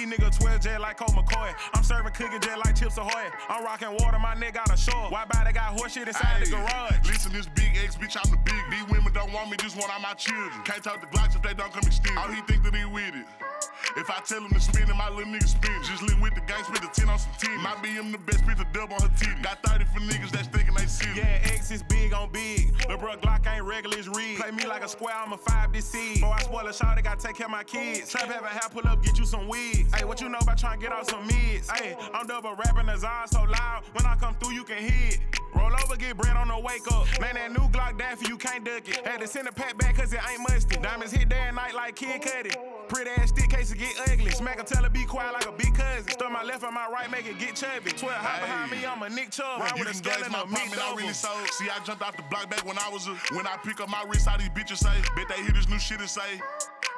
These 0.00 0.08
niggas 0.08 0.40
12 0.40 0.60
jet 0.62 0.80
like 0.80 0.96
Colt 0.96 1.12
McCoy. 1.12 1.52
I'm 1.74 1.84
serving 1.84 2.14
cooking 2.14 2.40
jet 2.40 2.56
like 2.56 2.74
Chips 2.74 2.96
Ahoy. 2.96 3.28
I'm 3.50 3.62
rocking 3.62 3.92
water, 4.00 4.18
my 4.18 4.34
nigga 4.34 4.54
got 4.54 4.72
a 4.72 4.76
shore. 4.78 5.10
Why 5.10 5.26
body 5.26 5.52
got 5.52 5.78
horse 5.78 5.92
shit 5.92 6.08
inside 6.08 6.40
the 6.40 6.50
garage? 6.50 6.96
Listen, 7.04 7.34
this 7.34 7.46
big 7.48 7.76
X 7.76 7.96
bitch, 7.96 8.16
I'm 8.16 8.30
the 8.30 8.38
big. 8.38 8.56
These 8.70 8.88
women 8.88 9.12
don't 9.12 9.30
want 9.30 9.50
me, 9.50 9.58
just 9.58 9.76
want 9.76 9.92
all 9.92 10.00
my 10.00 10.14
children. 10.14 10.48
Can't 10.64 10.82
talk 10.82 11.02
to 11.02 11.06
Glocks 11.08 11.36
if 11.36 11.42
they 11.42 11.52
don't 11.52 11.70
come 11.70 11.84
extend. 11.84 12.16
All 12.16 12.28
he 12.28 12.40
think 12.48 12.62
that 12.64 12.74
he 12.74 12.86
with 12.86 13.14
it. 13.14 13.26
If 13.96 14.08
I 14.08 14.20
tell 14.20 14.40
him 14.40 14.50
to 14.50 14.60
spin 14.60 14.88
it, 14.88 14.94
my 14.94 15.10
little 15.10 15.32
nigga 15.32 15.48
spin. 15.48 15.72
it. 15.72 15.84
Just 15.84 16.02
live 16.02 16.20
with 16.20 16.34
the 16.34 16.40
gang, 16.42 16.62
spit 16.64 16.80
the 16.80 16.88
10 16.88 17.08
on 17.08 17.18
some 17.18 17.32
10. 17.38 17.60
My 17.60 17.74
BM 17.82 18.12
the 18.12 18.18
best, 18.18 18.38
spit 18.38 18.56
the 18.56 18.66
dub 18.72 18.92
on 18.92 19.00
her 19.02 19.10
titty. 19.16 19.42
Got 19.42 19.62
30 19.64 19.84
for 19.84 20.00
niggas 20.00 20.30
that's 20.30 20.48
thinking 20.48 20.74
they 20.74 20.86
see. 20.86 21.12
Yeah, 21.16 21.40
X 21.44 21.70
is 21.70 21.82
big 21.82 22.12
on 22.12 22.30
big. 22.30 22.72
Lil' 22.88 22.98
bro 22.98 23.16
Glock 23.16 23.46
ain't 23.52 23.64
regular, 23.64 23.98
it's 23.98 24.06
rigged. 24.08 24.40
Play 24.40 24.52
me 24.52 24.66
like 24.66 24.84
a 24.84 24.88
square, 24.88 25.14
I'm 25.16 25.32
a 25.32 25.36
five 25.36 25.72
this 25.72 25.86
seed. 25.86 26.14
Before 26.14 26.34
I 26.34 26.42
spoil 26.42 26.66
a 26.66 26.72
shot, 26.72 26.98
I 26.98 27.02
gotta 27.02 27.20
take 27.20 27.36
care 27.36 27.46
of 27.46 27.52
my 27.52 27.64
kids. 27.64 28.10
Trap 28.10 28.28
have 28.30 28.44
a 28.44 28.48
hat, 28.48 28.70
pull 28.72 28.86
up, 28.86 29.02
get 29.02 29.18
you 29.18 29.24
some 29.24 29.48
wigs. 29.48 29.89
Hey, 29.94 30.04
what 30.04 30.20
you 30.20 30.28
know 30.28 30.38
about 30.40 30.58
trying 30.58 30.78
to 30.78 30.86
get 30.86 30.92
out 30.92 31.06
some 31.06 31.26
mids? 31.26 31.68
Hey, 31.70 31.96
I'm 32.14 32.26
double 32.26 32.54
rapping 32.54 32.86
the 32.86 32.96
Zara 32.96 33.26
so 33.28 33.42
loud. 33.42 33.82
When 33.92 34.06
I 34.06 34.14
come 34.16 34.34
through, 34.34 34.54
you 34.54 34.64
can 34.64 34.78
hear 34.78 35.08
it. 35.10 35.18
Roll 35.54 35.72
over, 35.84 35.96
get 35.96 36.16
bread 36.16 36.36
on 36.36 36.48
the 36.48 36.58
wake 36.58 36.86
up. 36.92 37.06
Man, 37.20 37.34
that 37.34 37.50
new 37.50 37.68
Glock 37.68 37.98
Daffy, 37.98 38.28
you 38.28 38.36
can't 38.36 38.64
duck 38.64 38.88
it. 38.88 39.04
Had 39.06 39.20
to 39.20 39.26
send 39.26 39.48
a 39.48 39.52
pack 39.52 39.76
back 39.78 39.96
cause 39.96 40.12
it 40.12 40.20
ain't 40.30 40.40
musty. 40.48 40.76
Diamonds 40.76 41.12
hit 41.12 41.28
day 41.28 41.40
and 41.46 41.56
night 41.56 41.74
like 41.74 41.96
Kid 41.96 42.22
Cudi. 42.22 42.54
Pretty 42.88 43.10
ass 43.10 43.30
stick 43.30 43.50
cases 43.50 43.74
get 43.74 43.94
ugly. 44.08 44.30
Smack 44.30 44.58
her, 44.58 44.64
tell 44.64 44.82
her 44.82 44.90
be 44.90 45.04
quiet 45.04 45.32
like 45.32 45.46
a 45.46 45.52
big 45.52 45.74
cousin. 45.74 46.08
Start 46.08 46.32
my 46.32 46.42
left 46.42 46.62
and 46.62 46.74
my 46.74 46.88
right, 46.88 47.10
make 47.10 47.26
it 47.26 47.38
get 47.38 47.56
chubby. 47.56 47.90
12 47.90 48.14
hot 48.14 48.40
behind 48.40 48.70
me, 48.70 48.86
I'm 48.86 49.02
a 49.02 49.08
Nick 49.08 49.30
Chubb. 49.30 49.60
Ride 49.60 49.76
You 49.76 49.82
a 49.82 49.86
can 49.86 49.94
skeleton, 49.94 50.32
my 50.32 50.40
a 50.40 50.44
apartment, 50.44 50.80
I 50.80 50.94
really 50.94 51.12
sold. 51.12 51.48
See, 51.50 51.68
I 51.68 51.82
jumped 51.84 52.02
off 52.02 52.16
the 52.16 52.24
block 52.30 52.48
back 52.48 52.64
when 52.64 52.78
I 52.78 52.88
was 52.88 53.06
a. 53.06 53.14
When 53.34 53.46
I 53.46 53.56
pick 53.64 53.80
up 53.80 53.88
my 53.88 54.04
wrist, 54.08 54.28
all 54.28 54.38
these 54.38 54.50
bitches 54.50 54.78
say, 54.78 54.94
bet 55.16 55.28
they 55.28 55.42
hear 55.42 55.52
this 55.52 55.68
new 55.68 55.78
shit 55.78 56.00
and 56.00 56.08
say. 56.08 56.40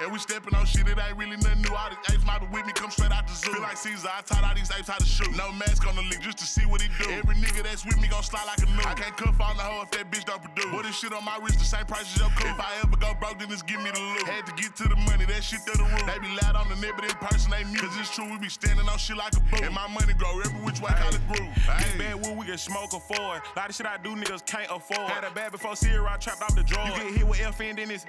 And 0.03 0.11
we 0.11 0.19
stepping 0.19 0.51
on 0.59 0.67
shit, 0.67 0.83
it 0.89 0.99
ain't 0.99 1.17
really 1.17 1.39
nothing 1.39 1.63
new. 1.63 1.71
All 1.71 1.87
these 1.87 2.03
apes 2.11 2.27
mobbing 2.27 2.51
with 2.51 2.67
me, 2.67 2.75
come 2.75 2.91
straight 2.91 3.15
out 3.15 3.23
the 3.23 3.39
zoo. 3.39 3.55
Feel 3.55 3.63
like 3.63 3.79
Caesar, 3.79 4.11
I 4.11 4.21
taught 4.27 4.43
all 4.43 4.51
these 4.51 4.67
apes 4.75 4.91
how 4.91 4.99
to 4.99 5.07
shoot. 5.07 5.31
No 5.39 5.53
mask 5.55 5.87
on 5.87 5.95
the 5.95 6.03
league 6.03 6.27
just 6.27 6.39
to 6.43 6.45
see 6.45 6.67
what 6.67 6.83
he 6.83 6.91
do. 6.99 7.07
Every 7.23 7.39
nigga 7.39 7.63
that's 7.63 7.87
with 7.87 8.03
me 8.03 8.09
gon' 8.11 8.27
slide 8.27 8.43
like 8.51 8.59
a 8.59 8.67
new. 8.67 8.83
I 8.83 8.99
can't 8.99 9.15
cuff 9.17 9.39
on 9.39 9.55
the 9.55 9.63
hoe 9.63 9.87
if 9.87 9.95
that 9.95 10.11
bitch 10.11 10.27
don't 10.27 10.43
produce. 10.43 10.75
What 10.75 10.83
this 10.83 10.99
shit 10.99 11.15
on 11.15 11.23
my 11.25 11.39
wrist, 11.39 11.63
the 11.63 11.65
same 11.65 11.87
price 11.87 12.11
as 12.11 12.19
your 12.19 12.35
cool. 12.35 12.51
If 12.51 12.59
I 12.59 12.83
ever 12.83 12.99
go 12.99 13.15
broke, 13.15 13.39
then 13.39 13.47
just 13.47 13.63
give 13.71 13.79
me 13.79 13.95
the 13.95 14.03
loot. 14.03 14.27
Had 14.27 14.43
to 14.51 14.55
get 14.59 14.75
to 14.83 14.91
the 14.91 14.99
money, 15.07 15.23
that 15.23 15.39
shit 15.39 15.63
through 15.63 15.79
the 15.79 15.87
roof. 15.87 16.03
They 16.03 16.19
be 16.19 16.35
loud 16.43 16.59
on 16.59 16.67
the 16.67 16.75
net, 16.83 16.99
but 16.99 17.07
in 17.07 17.15
person 17.23 17.55
they 17.55 17.63
mute. 17.63 17.87
Cause 17.87 17.95
it's 17.95 18.11
true, 18.11 18.27
we 18.27 18.43
be 18.43 18.51
standing 18.51 18.91
on 18.91 18.99
shit 18.99 19.15
like 19.15 19.39
a 19.39 19.43
boot. 19.55 19.63
And 19.63 19.71
my 19.71 19.87
money 19.87 20.19
grow 20.19 20.35
every 20.43 20.59
which 20.67 20.83
way, 20.83 20.91
call 20.99 21.15
it 21.15 21.23
group. 21.31 21.47
Big 21.79 21.95
bad 21.95 22.19
wood, 22.27 22.35
we 22.35 22.51
can 22.51 22.59
smoke 22.59 22.91
afford. 22.91 23.47
Lot 23.55 23.71
of 23.71 23.75
shit 23.79 23.87
I 23.87 24.03
do, 24.03 24.19
niggas 24.19 24.43
can't 24.51 24.67
afford. 24.67 25.07
Had 25.15 25.23
a 25.23 25.31
bad 25.31 25.55
before 25.55 25.79
Sierra, 25.79 26.11
I 26.11 26.19
trapped 26.19 26.43
off 26.43 26.59
the 26.59 26.67
drawer. 26.67 26.91
You 26.91 26.99
get 26.99 27.23
hit 27.23 27.27
with 27.31 27.39
FN, 27.55 27.79
then 27.79 27.95
it's. 27.95 28.03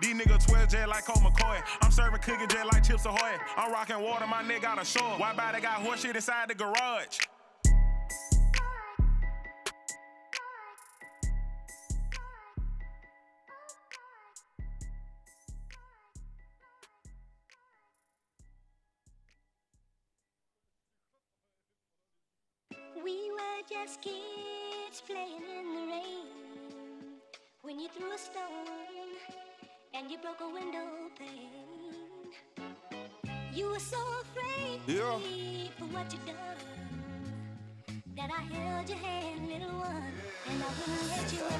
These 0.00 0.14
niggas 0.14 0.46
12 0.46 0.68
jet 0.70 0.88
like 0.88 1.04
Cole 1.04 1.22
McCoy. 1.22 1.62
I'm 1.82 1.90
serving 1.90 2.20
cooking 2.20 2.48
jet 2.48 2.64
like 2.64 2.82
Chips 2.82 3.04
Ahoy. 3.04 3.36
I'm 3.58 3.70
rocking 3.70 4.00
water, 4.00 4.26
my 4.26 4.42
nigga 4.42 4.62
got 4.62 4.80
a 4.80 4.84
shore. 4.84 5.18
Why 5.18 5.34
by 5.34 5.52
they 5.52 5.60
got 5.60 5.74
horse 5.74 6.00
shit 6.00 6.16
inside 6.16 6.48
the 6.48 6.54
garage? 6.54 7.18
We 23.04 23.30
were 23.32 23.62
just 23.68 24.00
kids 24.00 25.02
playing 25.06 25.42
in 25.58 25.74
the 25.74 25.92
rain 25.92 26.26
when 27.62 27.78
you 27.78 27.88
threw 27.88 28.12
a 28.14 28.18
stone 28.18 29.49
and 29.94 30.10
you 30.10 30.18
broke 30.18 30.40
a 30.40 30.48
window 30.48 30.86
pane. 31.18 32.32
You 33.52 33.70
were 33.70 33.78
so 33.80 33.98
afraid 34.22 34.80
Yeah. 34.86 35.18
for 35.78 35.86
what 35.86 36.12
you 36.12 36.18
done. 36.26 36.36
That 38.16 38.30
I 38.30 38.42
held 38.54 38.88
your 38.88 38.98
hand, 38.98 39.48
little 39.48 39.78
one, 39.78 40.12
and 40.48 40.62
I 40.62 40.68
wouldn't 40.78 41.08
let 41.08 41.32
you 41.32 41.40
I 41.42 41.50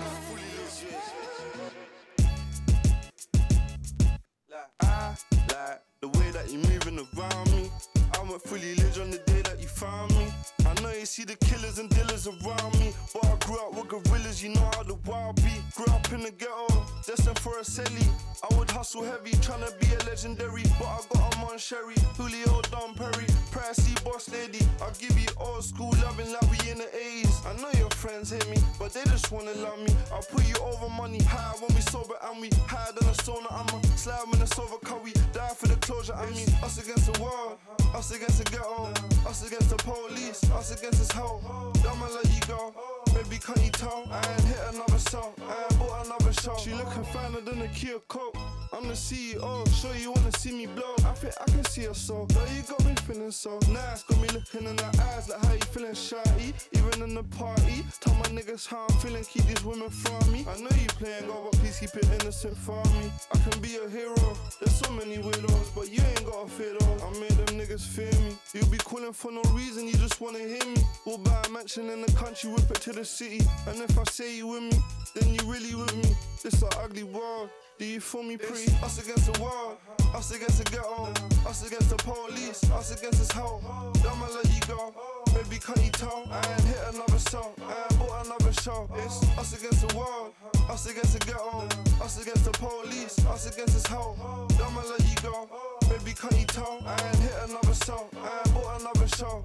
oh. 4.82 5.16
like 5.48 5.89
the 6.00 6.08
way 6.08 6.30
that 6.30 6.50
you're 6.50 6.64
moving 6.70 6.98
around 6.98 7.50
me. 7.52 7.70
I 8.16 8.22
went 8.22 8.42
fully 8.42 8.74
lit 8.76 8.98
on 8.98 9.10
the 9.10 9.18
day 9.18 9.42
that 9.42 9.60
you 9.60 9.68
found 9.68 10.10
me. 10.16 10.26
I 10.64 10.72
know 10.80 10.92
you 10.92 11.04
see 11.04 11.24
the 11.24 11.36
killers 11.36 11.78
and 11.78 11.90
dealers 11.90 12.26
around 12.26 12.78
me, 12.80 12.92
but 13.12 13.24
I 13.26 13.36
grew 13.44 13.58
up 13.60 13.74
with 13.74 13.88
gorillas. 13.88 14.42
You 14.42 14.50
know 14.50 14.70
how 14.74 14.82
the 14.82 14.94
wild 15.06 15.36
be. 15.36 15.52
Grew 15.76 15.92
up 15.92 16.10
in 16.12 16.22
the 16.22 16.30
ghetto, 16.30 16.68
destined 17.06 17.38
for 17.40 17.58
a 17.58 17.62
celly. 17.62 18.06
I 18.42 18.54
would 18.56 18.70
hustle 18.70 19.04
heavy, 19.04 19.32
tryna 19.44 19.78
be 19.78 19.88
a 19.92 19.98
legendary, 20.08 20.62
but 20.78 20.88
I 20.88 21.00
got 21.12 21.36
a 21.36 21.40
on 21.50 21.58
Sherry, 21.58 21.96
Julio 22.16 22.60
Don 22.70 22.94
Perry, 22.94 23.26
Pricey 23.50 23.92
Boss 24.04 24.30
Lady. 24.30 24.60
I'll 24.80 24.92
give 24.92 25.18
you 25.18 25.28
old 25.38 25.64
school 25.64 25.92
loving 26.02 26.32
like 26.32 26.48
we 26.50 26.70
in 26.70 26.78
the 26.78 26.84
80s. 26.84 27.46
I 27.46 27.60
know 27.60 27.70
your 27.78 27.90
friends 27.90 28.30
hate 28.30 28.48
me, 28.48 28.56
but 28.78 28.92
they 28.92 29.02
just 29.04 29.32
wanna 29.32 29.52
love 29.54 29.78
me. 29.80 29.92
I'll 30.12 30.22
put 30.22 30.46
you 30.46 30.54
over 30.62 30.88
money, 30.90 31.22
high 31.22 31.54
when 31.58 31.74
we 31.74 31.80
sober 31.80 32.14
and 32.30 32.40
we 32.40 32.50
higher 32.66 32.92
than 32.92 33.08
a 33.08 33.12
sauna. 33.12 33.50
I'm 33.50 33.68
a 33.78 33.86
slab 33.96 34.32
in 34.32 34.42
a 34.42 34.46
silver 34.46 34.78
car, 34.84 35.00
we 35.02 35.12
die 35.32 35.54
for 35.56 35.66
the 35.66 35.76
closure. 35.90 36.14
I 36.14 36.30
mean, 36.30 36.48
us 36.62 36.78
against 36.82 37.12
the 37.12 37.20
world, 37.20 37.58
us 37.94 38.14
against 38.14 38.38
the 38.38 38.44
ghetto, 38.44 38.92
us 39.28 39.46
against 39.46 39.70
the 39.70 39.76
police, 39.76 40.42
us 40.52 40.70
against 40.76 40.98
this 41.00 41.10
hoe. 41.10 41.40
I'ma 41.88 42.06
let 42.14 42.26
you 42.26 42.40
go. 42.46 42.72
Baby, 43.14 43.38
can't 43.38 43.62
you 43.64 43.70
tell? 43.70 44.06
I 44.10 44.18
ain't 44.18 44.44
hit 44.44 44.58
another 44.72 44.98
song, 44.98 45.32
I 45.42 45.64
ain't 45.64 45.78
bought 45.78 46.06
another 46.06 46.32
show. 46.32 46.56
She 46.58 46.72
looking 46.74 47.04
finer 47.12 47.40
than 47.40 47.62
a 47.62 47.68
Kia 47.68 47.98
Coke. 48.08 48.36
I'm 48.72 48.86
the 48.86 48.94
CEO, 48.94 49.66
sure 49.74 49.94
you 49.96 50.12
wanna 50.12 50.30
see 50.38 50.52
me 50.52 50.66
blow. 50.66 50.94
I 50.98 51.12
think 51.14 51.34
I 51.40 51.44
can 51.50 51.64
see 51.64 51.84
her 51.86 51.94
so. 51.94 52.24
Girl, 52.26 52.46
you 52.54 52.62
got 52.62 52.84
me 52.84 52.94
feeling 53.04 53.32
so 53.32 53.58
nice. 53.68 54.04
Got 54.04 54.20
me 54.20 54.28
looking 54.28 54.68
in 54.68 54.76
the 54.76 54.86
eyes 55.10 55.28
like 55.28 55.44
how 55.44 55.52
you 55.52 55.66
feeling 55.74 55.94
shy. 55.94 56.54
Even 56.72 57.02
in 57.02 57.14
the 57.14 57.24
party, 57.36 57.84
tell 57.98 58.14
my 58.14 58.30
niggas 58.30 58.68
how 58.68 58.86
I'm 58.88 58.96
feeling. 58.98 59.24
Keep 59.24 59.46
these 59.46 59.64
women 59.64 59.90
from 59.90 60.32
me. 60.32 60.46
I 60.48 60.56
know 60.60 60.70
you 60.80 60.86
playing 60.86 61.26
God, 61.26 61.50
but 61.50 61.60
please 61.60 61.80
keep 61.80 61.96
it 61.96 62.06
innocent 62.20 62.56
for 62.56 62.80
me. 62.94 63.10
I 63.34 63.38
can 63.38 63.60
be 63.60 63.74
a 63.76 63.88
hero. 63.90 64.36
There's 64.60 64.76
so 64.76 64.92
many 64.92 65.18
widows, 65.18 65.70
but 65.74 65.90
you 65.90 66.02
ain't 66.02 66.24
gotta 66.24 66.48
fear 66.48 66.72
those. 66.78 67.02
I 67.02 67.10
made 67.18 67.36
them 67.42 67.58
niggas 67.58 67.84
fear 67.84 68.12
me. 68.22 68.36
You 68.54 68.64
be 68.66 68.78
calling 68.78 69.12
for 69.12 69.32
no 69.32 69.42
reason, 69.50 69.88
you 69.88 69.94
just 69.94 70.20
wanna 70.20 70.38
hear 70.38 70.64
me. 70.64 70.82
We'll 71.04 71.18
buy 71.18 71.42
a 71.44 71.50
mansion 71.50 71.90
in 71.90 72.02
the 72.02 72.12
country, 72.12 72.52
whip 72.52 72.70
it 72.70 72.80
to 72.82 72.92
the 72.92 73.04
city. 73.04 73.40
And 73.66 73.80
if 73.80 73.98
I 73.98 74.04
say 74.04 74.36
you 74.36 74.46
with 74.46 74.62
me, 74.62 74.78
then 75.16 75.34
you 75.34 75.40
really 75.50 75.74
with 75.74 75.96
me. 75.96 76.14
This 76.42 76.62
ugly 76.78 77.02
world. 77.02 77.50
Do 77.80 77.86
you 77.86 77.98
feel 77.98 78.22
me 78.22 78.36
pretty? 78.36 78.70
Us 78.84 79.02
against 79.02 79.32
the 79.32 79.42
world, 79.42 79.78
us 80.14 80.30
against 80.36 80.62
the 80.62 80.70
ghetto, 80.70 81.08
us 81.48 81.66
against 81.66 81.88
the 81.88 81.96
police, 81.96 82.62
us 82.72 82.94
against 82.94 83.20
this 83.20 83.32
hoe. 83.32 83.58
I'ma 84.06 84.26
let 84.36 84.44
you 84.52 84.60
go. 84.68 84.92
Baby, 85.32 85.58
can't 85.58 85.82
you 85.82 85.90
tell? 85.90 86.28
I 86.30 86.46
ain't 86.46 86.60
hit 86.60 86.76
another 86.92 87.18
song, 87.18 87.54
I 87.62 87.72
ain't 87.72 87.98
bought 87.98 88.26
another 88.26 88.52
show. 88.52 88.86
It's 88.96 89.26
us 89.38 89.58
against 89.58 89.88
the 89.88 89.96
world, 89.96 90.34
us 90.68 90.90
against 90.90 91.18
the 91.18 91.24
ghetto, 91.24 91.66
us 92.04 92.20
against 92.20 92.44
the 92.44 92.50
police, 92.50 93.18
us 93.24 93.50
against 93.50 93.72
this 93.72 93.86
hoe. 93.86 94.14
I'ma 94.62 94.82
let 94.82 95.00
you 95.00 95.16
go. 95.22 95.48
Baby, 95.88 96.12
can't 96.12 96.38
you 96.38 96.44
tell? 96.48 96.82
I 96.84 96.92
ain't 96.92 97.16
hit 97.16 97.32
another 97.48 97.72
song, 97.72 98.08
I 98.22 98.42
ain't 98.44 98.54
bought 98.56 98.80
another 98.82 99.08
show. 99.08 99.42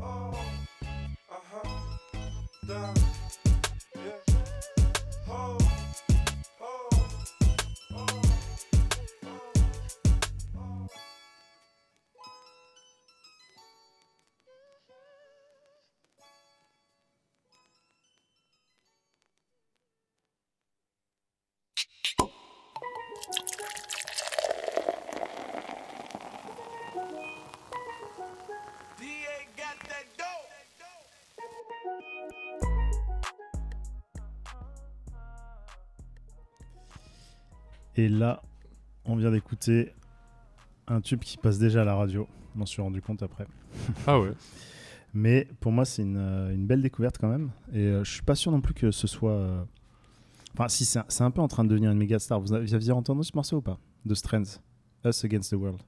Uh 1.32 1.36
huh. 1.54 1.70
Down. 2.68 3.15
Et 38.06 38.08
là, 38.08 38.44
on 39.06 39.16
vient 39.16 39.32
d'écouter 39.32 39.92
un 40.88 41.02
tube 41.02 41.22
qui 41.22 41.38
passe 41.38 41.58
déjà 41.58 41.82
à 41.82 41.86
la 41.86 41.96
radio. 41.96 42.28
Je 42.54 42.60
m'en 42.60 42.68
suis 42.68 42.80
rendu 42.80 43.02
compte 43.02 43.24
après. 43.24 43.48
Ah 44.06 44.20
ouais. 44.20 44.34
Mais 45.16 45.48
pour 45.60 45.72
moi, 45.72 45.86
c'est 45.86 46.04
une, 46.04 46.18
euh, 46.18 46.54
une 46.54 46.68
belle 46.68 46.84
découverte 46.84 47.18
quand 47.20 47.30
même. 47.30 47.50
Et 47.74 47.80
euh, 47.80 48.04
je 48.04 48.12
suis 48.12 48.22
pas 48.22 48.36
sûr 48.36 48.52
non 48.52 48.62
plus 48.62 48.76
que 48.76 48.92
ce 48.92 49.08
soit. 49.08 49.32
euh, 49.32 49.64
Enfin, 50.54 50.68
si, 50.68 50.86
c'est 50.86 51.22
un, 51.24 51.32
peu 51.32 51.42
en 51.42 51.48
train 51.48 51.64
de 51.64 51.70
devenir 51.70 51.90
une 51.90 51.98
méga 51.98 52.20
star. 52.20 52.40
Vous 52.40 52.54
aviez 52.54 52.92
entendu 52.92 53.24
ce 53.24 53.32
morceau 53.34 53.58
ou 53.58 53.62
pas? 53.62 53.80
De 54.06 54.14
Strands 54.14 54.60
Us 55.04 55.26
Against 55.26 55.50
the 55.50 55.56
World? 55.56 55.82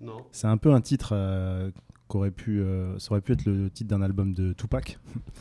Non. 0.00 0.18
C'est 0.30 0.46
un 0.46 0.58
peu 0.58 0.72
un 0.72 0.80
titre 0.80 1.10
euh, 1.12 1.72
qu'aurait 2.12 2.30
pu. 2.30 2.60
euh, 2.60 2.98
ça 2.98 3.12
aurait 3.12 3.20
pu 3.22 3.32
être 3.32 3.44
le 3.46 3.70
titre 3.70 3.88
d'un 3.90 4.02
album 4.02 4.34
de 4.34 4.52
Tupac. 4.52 4.98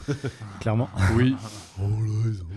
Clairement. 0.61 0.89
Oui. 1.15 1.35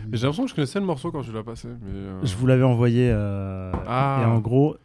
Mais 0.09 0.17
j'ai 0.17 0.23
l'impression 0.27 0.45
que 0.45 0.51
je 0.51 0.55
connaissais 0.55 0.81
le 0.81 0.87
morceau 0.87 1.11
quand 1.11 1.23
tu 1.23 1.33
l'as 1.33 1.43
passé. 1.43 1.69
Mais 1.69 1.91
euh, 1.93 2.25
Je 2.25 2.37
vous 2.37 2.47
l'avais 2.47 2.63
envoyé. 2.63 3.11
euh, 3.13 3.73
Ah. 3.87 4.21
Et 4.23 4.25
en 4.27 4.39
gros, 4.39 4.77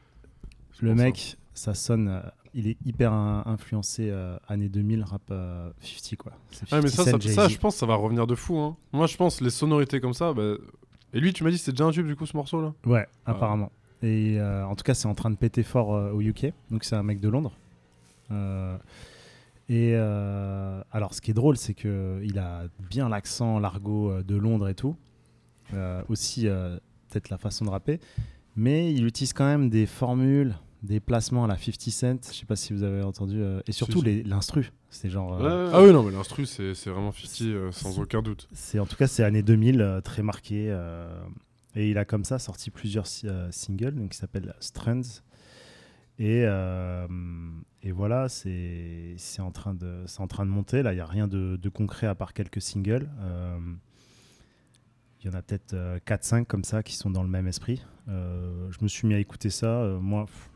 le 0.81 0.89
ça. 0.89 0.95
mec, 1.03 1.37
ça, 1.53 1.73
sonne. 1.73 2.07
euh, 2.07 2.21
il 2.55 2.67
est 2.67 2.77
hyper 2.83 3.13
in- 3.13 3.43
influencé 3.45 4.09
euh, 4.09 4.35
années 4.47 4.69
2000, 4.69 5.03
rap 5.03 5.21
euh, 5.29 5.69
50, 5.81 6.15
quoi. 6.17 6.31
C'est 6.49 6.71
Ouais, 6.73 6.81
mais 6.81 6.89
50 6.89 7.21
ça, 7.21 7.47
je 7.47 7.57
pense 7.59 7.75
ça 7.75 7.85
va 7.85 7.95
revenir 7.95 8.25
de 8.25 8.33
fou. 8.33 8.57
Hein. 8.57 8.75
Moi, 8.91 9.05
je 9.05 9.15
pense 9.17 9.39
les 9.41 9.51
sonorités 9.51 9.99
comme 10.01 10.13
ça. 10.15 10.33
bah, 10.33 10.55
Et 11.13 11.19
lui, 11.19 11.31
tu 11.33 11.43
m'as 11.43 11.51
dit 11.51 11.59
c'était 11.59 11.73
déjà 11.73 11.85
un 11.85 11.91
tube 11.91 12.07
du 12.07 12.15
coup 12.15 12.25
ce 12.25 12.35
morceau 12.35 12.61
là 12.61 12.73
Ouais, 12.87 13.07
apparemment. 13.27 13.71
Et 14.01 14.39
euh, 14.39 14.65
en 14.65 14.75
tout 14.75 14.83
cas, 14.83 14.93
c'est 14.95 15.07
en 15.07 15.13
train 15.13 15.29
de 15.29 15.35
péter 15.35 15.61
fort 15.61 15.93
euh, 15.93 16.11
au 16.11 16.21
UK. 16.21 16.51
Donc, 16.71 16.83
c'est 16.85 16.95
un 16.95 17.03
mec 17.03 17.19
de 17.19 17.29
Londres. 17.29 17.51
Euh, 18.31 18.77
et 19.69 19.93
euh, 19.95 20.81
alors, 20.91 21.13
ce 21.13 21.21
qui 21.21 21.31
est 21.31 21.35
drôle, 21.35 21.55
c'est 21.57 21.73
que 21.75 22.19
il 22.23 22.37
a 22.39 22.63
bien 22.89 23.07
l'accent, 23.07 23.59
l'argot 23.59 24.09
euh, 24.11 24.23
de 24.23 24.35
Londres 24.35 24.67
et 24.67 24.75
tout. 24.75 24.95
Euh, 25.73 26.01
aussi, 26.09 26.47
euh, 26.47 26.77
peut-être 27.09 27.29
la 27.29 27.37
façon 27.37 27.63
de 27.65 27.69
rapper. 27.69 27.99
Mais 28.55 28.91
il 28.93 29.05
utilise 29.05 29.33
quand 29.33 29.45
même 29.45 29.69
des 29.69 29.85
formules, 29.85 30.55
des 30.81 30.99
placements 30.99 31.43
à 31.43 31.47
la 31.47 31.55
50 31.57 31.79
Cent. 31.91 32.31
Je 32.31 32.37
sais 32.39 32.45
pas 32.47 32.55
si 32.55 32.73
vous 32.73 32.81
avez 32.83 33.03
entendu. 33.03 33.39
euh, 33.41 33.61
et 33.67 33.71
surtout, 33.71 34.01
l'instru. 34.25 34.71
C'est 34.89 35.09
genre. 35.11 35.39
euh, 35.39 35.69
Ah 35.71 35.83
oui, 35.83 35.91
non, 35.93 36.01
mais 36.01 36.11
l'instru, 36.11 36.47
c'est 36.47 36.73
c'est 36.73 36.89
vraiment 36.89 37.11
50 37.11 37.41
euh, 37.41 37.71
sans 37.71 37.99
aucun 37.99 38.23
doute. 38.23 38.47
c'est 38.51 38.79
en 38.79 38.87
tout 38.87 38.95
cas 38.95 39.05
c'est 39.05 39.23
années 39.23 39.43
2000 39.43 39.81
euh, 39.81 40.01
très 40.01 40.23
marqué 40.23 40.65
euh, 40.71 41.07
et 41.75 41.91
il 41.91 41.97
a 41.99 42.05
comme 42.05 42.23
ça 42.23 42.39
sorti 42.39 42.71
plusieurs 42.71 43.05
si- 43.05 43.27
euh, 43.27 43.51
singles 43.51 43.93
donc 43.93 44.09
qui 44.09 44.17
s'appellent 44.17 44.55
Strands 44.59 45.21
et, 46.19 46.43
euh, 46.45 47.07
et 47.81 47.91
voilà 47.91 48.27
c'est 48.29 49.15
en 49.39 49.51
train 49.51 49.73
de 49.73 50.03
c'est 50.05 50.19
en 50.21 50.27
train 50.27 50.45
de 50.45 50.51
monter 50.51 50.83
là 50.83 50.93
il 50.93 50.97
y 50.97 51.01
a 51.01 51.05
rien 51.05 51.27
de, 51.27 51.55
de 51.55 51.69
concret 51.69 52.07
à 52.07 52.13
part 52.15 52.33
quelques 52.33 52.61
singles 52.61 53.09
Euh, 53.21 53.57
Il 55.21 55.27
y 55.27 55.33
en 55.33 55.37
a 55.37 55.41
peut-être 55.41 55.73
euh, 55.73 55.99
4-5 56.05 56.45
comme 56.45 56.63
ça 56.63 56.81
qui 56.83 56.95
sont 56.95 57.09
dans 57.09 57.23
le 57.23 57.27
même 57.29 57.45
esprit. 57.47 57.83
Euh, 58.07 58.69
je 58.71 58.77
me 58.81 58.87
suis 58.87 59.05
mis 59.07 59.15
à 59.15 59.19
écouter 59.19 59.49
ça. 59.49 59.67
euh, 59.67 59.99
moi, 59.99 60.25
pff, 60.25 60.49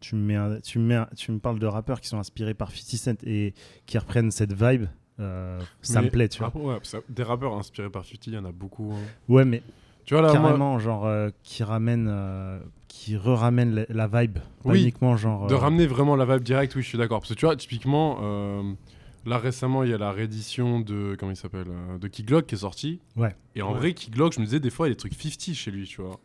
tu 0.00 0.14
me, 0.16 0.22
mets 0.22 0.34
un- 0.36 0.60
tu, 0.60 0.78
me 0.78 0.84
mets 0.86 0.94
un- 0.94 1.08
tu 1.14 1.30
me 1.30 1.38
parles 1.38 1.58
de 1.58 1.66
rappeurs 1.66 2.00
qui 2.00 2.08
sont 2.08 2.18
inspirés 2.18 2.54
par 2.54 2.70
50 2.70 2.96
Cent 2.98 3.22
et 3.26 3.52
qui 3.84 3.98
reprennent 3.98 4.30
cette 4.30 4.54
vibe. 4.54 4.86
euh, 5.20 5.60
ça 5.82 6.00
Mais- 6.00 6.06
me 6.06 6.10
plaît, 6.10 6.28
tu 6.28 6.38
vois. 6.38 6.52
ah, 6.54 6.58
ouais, 6.58 6.78
ça- 6.84 7.00
des 7.08 7.22
rappeurs 7.22 7.54
inspirés 7.54 7.90
par 7.90 8.04
50, 8.04 8.26
il 8.28 8.32
y 8.34 8.38
en 8.38 8.44
a 8.46 8.52
beaucoup. 8.52 8.92
hein. 8.94 9.04
Ouais, 9.28 9.44
mais 9.44 9.62
Tu 10.06 10.14
vois, 10.14 10.22
là, 10.22 10.32
moi- 10.32 10.42
carrément, 10.42 10.78
genre, 10.78 11.04
euh, 11.06 11.28
qui 11.42 11.62
ramène, 11.62 12.06
euh, 12.08 12.58
qui 12.88 13.16
re-ramène 13.16 13.74
la, 13.74 14.06
la 14.06 14.06
vibe. 14.22 14.38
Pas 14.38 14.42
Oui, 14.70 14.82
uniquement, 14.82 15.16
genre. 15.16 15.46
de 15.46 15.54
euh, 15.54 15.58
ramener 15.58 15.86
vraiment 15.86 16.16
la 16.16 16.24
vibe 16.24 16.42
directe, 16.44 16.74
oui, 16.76 16.82
je 16.82 16.88
suis 16.88 16.98
d'accord. 16.98 17.20
Parce 17.20 17.30
que 17.34 17.38
tu 17.38 17.44
vois, 17.46 17.56
typiquement, 17.56 18.18
euh, 18.22 18.62
là 19.26 19.38
récemment, 19.38 19.82
il 19.84 19.90
y 19.90 19.94
a 19.94 19.98
la 19.98 20.12
réédition 20.12 20.80
de. 20.80 21.16
Comment 21.18 21.32
il 21.32 21.36
s'appelle 21.36 21.66
euh, 21.68 21.98
De 21.98 22.08
Key 22.08 22.22
Glock 22.22 22.46
qui 22.46 22.54
est 22.54 22.58
sortie. 22.58 23.00
Ouais. 23.16 23.34
Et 23.54 23.62
en 23.62 23.72
Ouais. 23.72 23.78
vrai, 23.78 23.92
Key 23.94 24.10
Glock, 24.10 24.32
je 24.34 24.40
me 24.40 24.44
disais, 24.44 24.60
des 24.60 24.70
fois, 24.70 24.86
il 24.86 24.90
y 24.90 24.92
a 24.92 24.94
des 24.94 24.98
trucs 24.98 25.14
50 25.14 25.54
chez 25.54 25.70
lui, 25.70 25.86
tu 25.86 26.00
vois. 26.00 26.18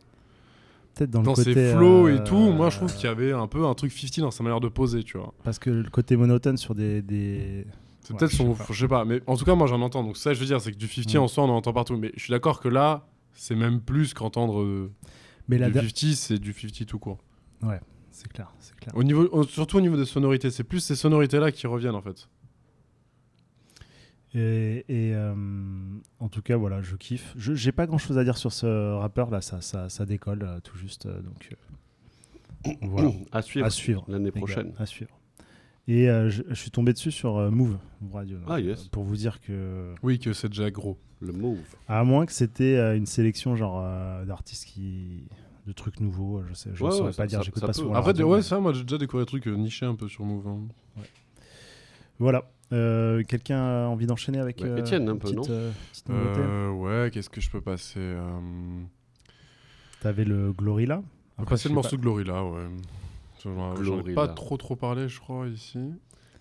Peut-être 0.94 1.10
dans, 1.10 1.20
le 1.20 1.24
Dans 1.24 1.32
côté. 1.34 1.54
ses 1.54 1.72
flows 1.72 2.06
euh, 2.08 2.16
et 2.20 2.24
tout, 2.24 2.36
moi, 2.52 2.68
je 2.68 2.76
trouve 2.76 2.94
qu'il 2.94 3.04
y 3.04 3.08
avait 3.08 3.32
un 3.32 3.46
peu 3.46 3.64
un 3.64 3.74
truc 3.74 3.90
50 3.92 4.20
dans 4.20 4.30
sa 4.30 4.42
manière 4.44 4.60
de 4.60 4.68
poser, 4.68 5.02
tu 5.02 5.16
vois. 5.18 5.32
Parce 5.42 5.58
que 5.58 5.70
le 5.70 5.88
côté 5.90 6.16
monotone 6.16 6.56
sur 6.58 6.74
des. 6.74 7.00
des... 7.02 7.66
C'est 8.02 8.12
Ouais, 8.12 8.18
peut-être 8.18 8.32
son. 8.32 8.54
Je 8.70 8.78
sais 8.80 8.88
pas, 8.88 9.04
mais 9.04 9.20
en 9.26 9.36
tout 9.36 9.44
cas, 9.44 9.54
moi, 9.54 9.66
j'en 9.66 9.80
entends. 9.80 10.02
Donc, 10.04 10.16
ça, 10.16 10.34
je 10.34 10.40
veux 10.40 10.46
dire, 10.46 10.60
c'est 10.60 10.72
que 10.72 10.76
du 10.76 10.88
50 10.88 11.14
Mm. 11.14 11.18
en 11.18 11.28
soi, 11.28 11.44
on 11.44 11.48
en 11.50 11.56
entend 11.56 11.72
partout. 11.72 11.96
Mais 11.96 12.12
je 12.16 12.22
suis 12.22 12.30
d'accord 12.30 12.60
que 12.60 12.68
là, 12.68 13.06
c'est 13.32 13.54
même 13.54 13.80
plus 13.80 14.12
qu'entendre. 14.12 14.90
Mais 15.48 15.58
la 15.58 15.66
du 15.68 15.72
da- 15.74 15.80
50, 15.82 16.14
c'est 16.14 16.38
du 16.38 16.52
50 16.52 16.86
tout 16.86 16.98
court. 16.98 17.18
Ouais, 17.62 17.80
c'est 18.10 18.28
clair, 18.32 18.52
c'est 18.60 18.74
clair. 18.76 18.96
Au 18.96 19.02
niveau, 19.04 19.28
au- 19.32 19.44
surtout 19.44 19.76
au 19.78 19.80
niveau 19.80 19.96
des 19.96 20.04
sonorités, 20.06 20.50
c'est 20.50 20.64
plus 20.64 20.80
ces 20.80 20.96
sonorités-là 20.96 21.52
qui 21.52 21.66
reviennent 21.66 21.94
en 21.94 22.02
fait. 22.02 22.28
Et, 24.34 24.84
et, 24.88 25.14
euh, 25.14 25.34
en 26.18 26.28
tout 26.28 26.40
cas, 26.40 26.56
voilà, 26.56 26.80
je 26.80 26.96
kiffe. 26.96 27.34
Je 27.36 27.54
J'ai 27.54 27.70
pas 27.72 27.86
grand 27.86 27.98
chose 27.98 28.16
à 28.16 28.24
dire 28.24 28.38
sur 28.38 28.50
ce 28.52 28.94
rappeur 28.94 29.30
là, 29.30 29.42
ça, 29.42 29.60
ça, 29.60 29.88
ça 29.90 30.06
décolle 30.06 30.42
euh, 30.42 30.60
tout 30.60 30.76
juste. 30.78 31.04
euh, 31.06 31.20
donc, 31.20 31.54
voilà. 32.80 33.10
À 33.32 33.42
suivre 33.42 33.66
À 33.66 33.70
suivre. 33.70 34.04
l'année 34.08 34.30
prochaine. 34.30 34.72
À 34.78 34.86
suivre. 34.86 35.10
Et 35.88 36.08
euh, 36.08 36.30
je, 36.30 36.42
je 36.48 36.54
suis 36.54 36.70
tombé 36.70 36.92
dessus 36.92 37.10
sur 37.10 37.36
euh, 37.38 37.50
Move 37.50 37.76
Radio. 38.12 38.38
donc, 38.38 38.46
Ah, 38.50 38.60
yes. 38.60 38.80
euh, 38.84 38.88
Pour 38.92 39.02
vous 39.04 39.16
dire 39.16 39.40
que. 39.40 39.94
Oui, 40.02 40.18
que 40.18 40.32
c'est 40.32 40.48
déjà 40.48 40.70
gros. 40.70 40.96
Le 41.20 41.32
move. 41.32 41.58
À 41.88 42.02
moins 42.04 42.26
que 42.26 42.32
c'était 42.32 42.76
euh, 42.76 42.96
une 42.96 43.06
sélection 43.06 43.54
genre 43.56 43.80
euh, 43.84 44.24
d'artistes 44.24 44.64
qui. 44.66 45.24
de 45.66 45.72
trucs 45.72 46.00
nouveaux, 46.00 46.42
je 46.48 46.54
sais, 46.54 46.70
je 46.74 46.82
Ouais, 46.84 46.90
saurais 46.90 47.02
ouais, 47.02 47.06
pas 47.08 47.12
ça- 47.12 47.26
dire, 47.26 47.42
j'écoute 47.42 47.64
pas 47.64 47.72
souvent. 47.72 47.94
Après, 47.94 48.06
radio, 48.10 48.28
ouais, 48.30 48.36
mais- 48.38 48.42
ça, 48.42 48.58
moi 48.58 48.72
j'ai 48.72 48.82
déjà 48.82 48.98
découvert 48.98 49.24
des 49.24 49.28
trucs 49.28 49.46
euh, 49.46 49.54
nichés 49.56 49.86
un 49.86 49.94
peu 49.94 50.08
sur 50.08 50.24
Move. 50.24 50.46
hein. 50.48 50.58
Voilà. 52.18 52.44
Euh, 52.72 53.22
Quelqu'un 53.24 53.58
a 53.58 53.86
envie 53.88 54.06
d'enchaîner 54.06 54.38
avec. 54.38 54.62
Euh, 54.62 54.78
Étienne, 54.78 55.08
un 55.08 55.12
peu, 55.16 55.18
petite, 55.32 55.36
non 55.36 55.44
euh, 55.50 55.70
petite 55.92 56.10
Euh, 56.10 56.70
ouais, 56.70 57.10
qu'est-ce 57.12 57.28
que 57.30 57.40
je 57.40 57.50
peux 57.50 57.60
passer 57.60 57.98
euh, 58.00 58.38
T'avais 60.00 60.24
le 60.24 60.52
Glorilla. 60.52 60.98
On 60.98 61.00
va 61.00 61.04
Après, 61.42 61.54
passer 61.54 61.68
le 61.68 61.74
morceau 61.74 61.96
pas. 61.96 62.02
Glorilla, 62.02 62.44
ouais. 62.44 62.66
J'en 63.44 63.72
ai 63.74 63.80
Glorilla. 63.80 64.14
pas 64.14 64.28
trop 64.28 64.56
trop 64.56 64.76
parlé, 64.76 65.08
je 65.08 65.18
crois, 65.20 65.46
ici. 65.48 65.78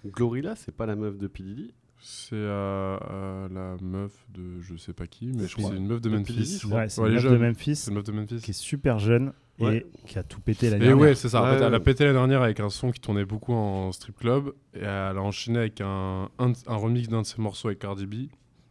Glorilla, 0.06 0.56
c'est 0.56 0.76
pas 0.76 0.86
la 0.86 0.96
meuf 0.96 1.18
de 1.18 1.28
P. 1.28 1.44
Diddy? 1.44 1.74
C'est 2.04 2.34
euh, 2.34 2.98
euh, 3.12 3.48
la 3.52 3.78
meuf 3.84 4.12
de 4.34 4.60
je 4.62 4.76
sais 4.76 4.94
pas 4.94 5.06
qui, 5.06 5.28
mais 5.28 5.48
je 5.48 5.56
crois 5.56 5.70
c'est 5.70 5.78
une 5.78 5.86
meuf 5.86 6.02
de 6.02 6.10
Memphis. 6.10 6.62
Ouais, 6.66 6.90
c'est 6.90 7.00
Ouais, 7.00 7.10
une 7.10 7.14
meuf 7.16 7.24
de. 7.32 7.38
Memphis. 7.38 7.76
C'est 7.76 7.92
une 7.92 7.96
meuf 7.98 8.04
de 8.06 8.12
Memphis. 8.12 8.42
Qui 8.42 8.52
est 8.52 8.54
super 8.56 8.98
jeune 8.98 9.34
Ouais. 9.60 9.86
et 10.04 10.08
qui 10.08 10.18
a 10.18 10.24
tout 10.24 10.40
pété 10.42 10.72
la 10.72 10.78
Et 10.78 10.80
dernière. 10.80 10.98
ouais, 10.98 11.14
c'est 11.14 11.30
ça. 11.30 11.44
En 11.44 11.46
Ouais, 11.46 11.60
fait, 11.60 11.64
elle 11.64 11.76
a 11.76 11.80
pété 11.80 12.04
la 12.06 12.14
dernière 12.14 12.42
avec 12.42 12.60
un 12.60 12.72
son 12.72 12.90
qui 12.90 13.00
tournait 13.00 13.26
beaucoup 13.26 13.54
en 13.54 13.92
strip 13.92 14.18
club. 14.18 14.54
Et 14.74 14.80
elle 14.80 14.88
a 14.88 15.22
enchaîné 15.22 15.60
avec 15.60 15.80
un, 15.82 16.30
un 16.40 16.76
remix 16.76 17.08
d'un 17.08 17.22
de 17.22 17.28
ses 17.28 17.40
morceaux 17.40 17.68
avec 17.68 17.78
Cardi 17.78 18.08
B, 18.08 18.30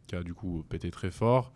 qui 0.08 0.16
a 0.16 0.24
du 0.24 0.34
coup 0.34 0.64
pété 0.68 0.90
très 0.90 1.12
fort. 1.12 1.52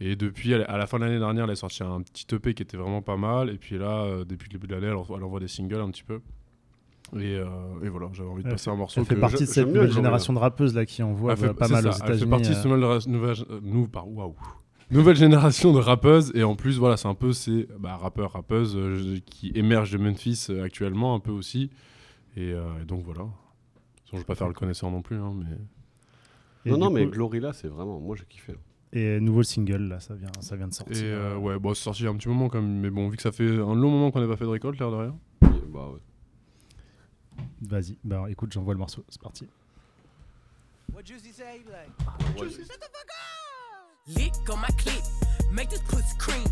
Et 0.00 0.14
depuis, 0.16 0.52
elle- 0.52 0.66
à 0.68 0.76
la 0.76 0.86
fin 0.86 0.98
de 0.98 1.04
l'année 1.04 1.18
dernière, 1.18 1.44
elle 1.44 1.50
a 1.50 1.56
sorti 1.56 1.82
un 1.82 2.02
petit 2.02 2.26
EP 2.34 2.52
qui 2.54 2.62
était 2.62 2.76
vraiment 2.76 3.00
pas 3.02 3.16
mal. 3.16 3.48
Et 3.50 3.56
puis 3.56 3.78
là, 3.78 4.02
euh, 4.04 4.24
depuis 4.24 4.48
le 4.48 4.58
début 4.58 4.66
de 4.66 4.74
l'année, 4.74 4.88
elle, 4.88 4.96
envoie- 4.96 5.16
elle 5.16 5.24
envoie 5.24 5.40
des 5.40 5.48
singles 5.48 5.80
un 5.80 5.90
petit 5.90 6.02
peu. 6.04 6.20
Et, 7.14 7.36
euh, 7.36 7.46
et 7.84 7.88
voilà, 7.88 8.08
j'avais 8.12 8.28
envie 8.28 8.42
de 8.42 8.48
passer 8.50 8.64
fait- 8.64 8.70
un 8.70 8.76
morceau 8.76 9.00
Elle 9.00 9.06
fait 9.06 9.14
que 9.14 9.20
partie 9.20 9.44
de 9.44 9.48
cette 9.48 9.68
nouvelle 9.68 9.92
génération 9.92 10.32
de 10.32 10.38
rappeuses 10.38 10.74
là 10.74 10.84
qui 10.84 11.02
envoie 11.04 11.32
euh, 11.32 11.52
pas 11.54 11.68
mal 11.68 11.82
ça, 11.84 11.88
aux 11.88 11.92
Elle 11.92 11.98
fait 11.98 12.04
États-Unis. 12.08 12.30
partie 12.30 12.48
de 12.50 12.54
cette 12.54 12.64
nouvelle, 12.64 12.98
nouvelle, 13.06 13.36
euh, 13.50 14.06
waouh. 14.06 14.34
nouvelle 14.90 15.16
génération 15.16 15.72
de 15.72 15.78
rappeuses. 15.78 16.32
Et 16.34 16.42
en 16.42 16.56
plus, 16.56 16.78
voilà, 16.78 16.96
c'est 16.96 17.06
un 17.08 17.14
peu 17.14 17.32
ces 17.32 17.68
bah, 17.78 17.96
rappeurs, 17.96 18.32
rappeuses 18.32 18.76
euh, 18.76 19.18
qui 19.24 19.52
émergent 19.54 19.92
de 19.92 19.98
Memphis 19.98 20.48
euh, 20.50 20.64
actuellement, 20.64 21.14
un 21.14 21.20
peu 21.20 21.30
aussi. 21.30 21.70
Et, 22.36 22.52
euh, 22.52 22.82
et 22.82 22.84
donc 22.84 23.04
voilà. 23.04 23.26
Je 24.10 24.16
ne 24.16 24.20
vais 24.20 24.24
pas 24.26 24.34
faire 24.34 24.48
le 24.48 24.54
connaisseur 24.54 24.90
non 24.90 25.00
plus, 25.00 25.16
hein, 25.16 25.32
mais. 25.36 25.56
Et 26.64 26.70
Non, 26.72 26.78
non, 26.78 26.88
du 26.88 26.94
mais 26.94 27.04
coup- 27.06 27.12
Glorilla, 27.12 27.52
c'est 27.52 27.68
vraiment. 27.68 28.00
Moi, 28.00 28.16
j'ai 28.18 28.24
kiffé. 28.24 28.54
Et 28.96 29.20
nouveau 29.20 29.42
single 29.42 29.88
là, 29.88 30.00
ça 30.00 30.14
vient, 30.14 30.30
ça 30.40 30.56
vient 30.56 30.68
de 30.68 30.72
sortir. 30.72 30.96
Et 30.96 31.12
euh, 31.12 31.36
ouais, 31.36 31.58
bon, 31.58 31.74
c'est 31.74 31.82
sorti 31.82 32.00
il 32.00 32.04
y 32.06 32.08
a 32.08 32.10
un 32.10 32.16
petit 32.16 32.28
moment 32.28 32.48
quand 32.48 32.62
même. 32.62 32.80
Mais 32.80 32.88
bon, 32.88 33.10
vu 33.10 33.18
que 33.18 33.22
ça 33.22 33.30
fait 33.30 33.44
un 33.46 33.74
long 33.74 33.90
moment 33.90 34.10
qu'on 34.10 34.22
n'a 34.22 34.26
pas 34.26 34.38
fait 34.38 34.46
de 34.46 34.50
récolte, 34.50 34.78
l'air 34.78 34.90
de 34.90 34.96
rien. 34.96 35.18
Bah, 35.68 35.90
ouais. 35.90 36.00
Vas-y, 37.60 37.98
bah 38.02 38.24
écoute, 38.30 38.54
j'envoie 38.54 38.72
le 38.72 38.78
morceau, 38.78 39.04
c'est 39.10 39.20
parti. 39.20 39.46
Lick 44.06 44.32
on 44.50 44.56
my 44.56 44.72
clip, 44.78 45.02
make 45.52 45.68
this 45.68 45.82
pussy 45.90 46.16
cream. 46.16 46.46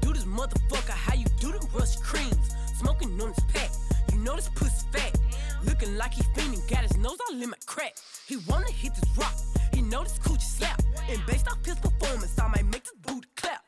Do 0.00 0.14
this 0.14 0.24
motherfucker 0.24 0.92
how 0.92 1.14
you 1.14 1.26
do 1.38 1.52
them 1.52 1.68
rush 1.74 1.96
creams. 1.96 2.48
Smoking 2.78 3.10
on 3.20 3.28
this 3.28 3.44
pack, 3.52 3.70
you 4.10 4.18
know 4.20 4.36
this 4.36 4.48
pussy 4.54 4.86
fat. 4.90 5.19
Looking 5.64 5.96
like 5.96 6.14
he 6.14 6.22
fiending, 6.34 6.68
got 6.70 6.82
his 6.82 6.96
nose 6.96 7.18
all 7.28 7.40
in 7.40 7.50
my 7.50 7.56
crack. 7.66 7.94
He 8.26 8.36
wanna 8.48 8.70
hit 8.70 8.94
this 8.94 9.08
rock, 9.16 9.34
he 9.72 9.82
know 9.82 10.02
this 10.02 10.18
coochie 10.18 10.42
slap. 10.42 10.80
And 11.08 11.24
based 11.26 11.48
off 11.48 11.64
his 11.64 11.76
performance, 11.76 12.38
I 12.38 12.48
might 12.48 12.66
make 12.66 12.84
this 12.84 12.94
booty 13.02 13.28
clap. 13.36 13.62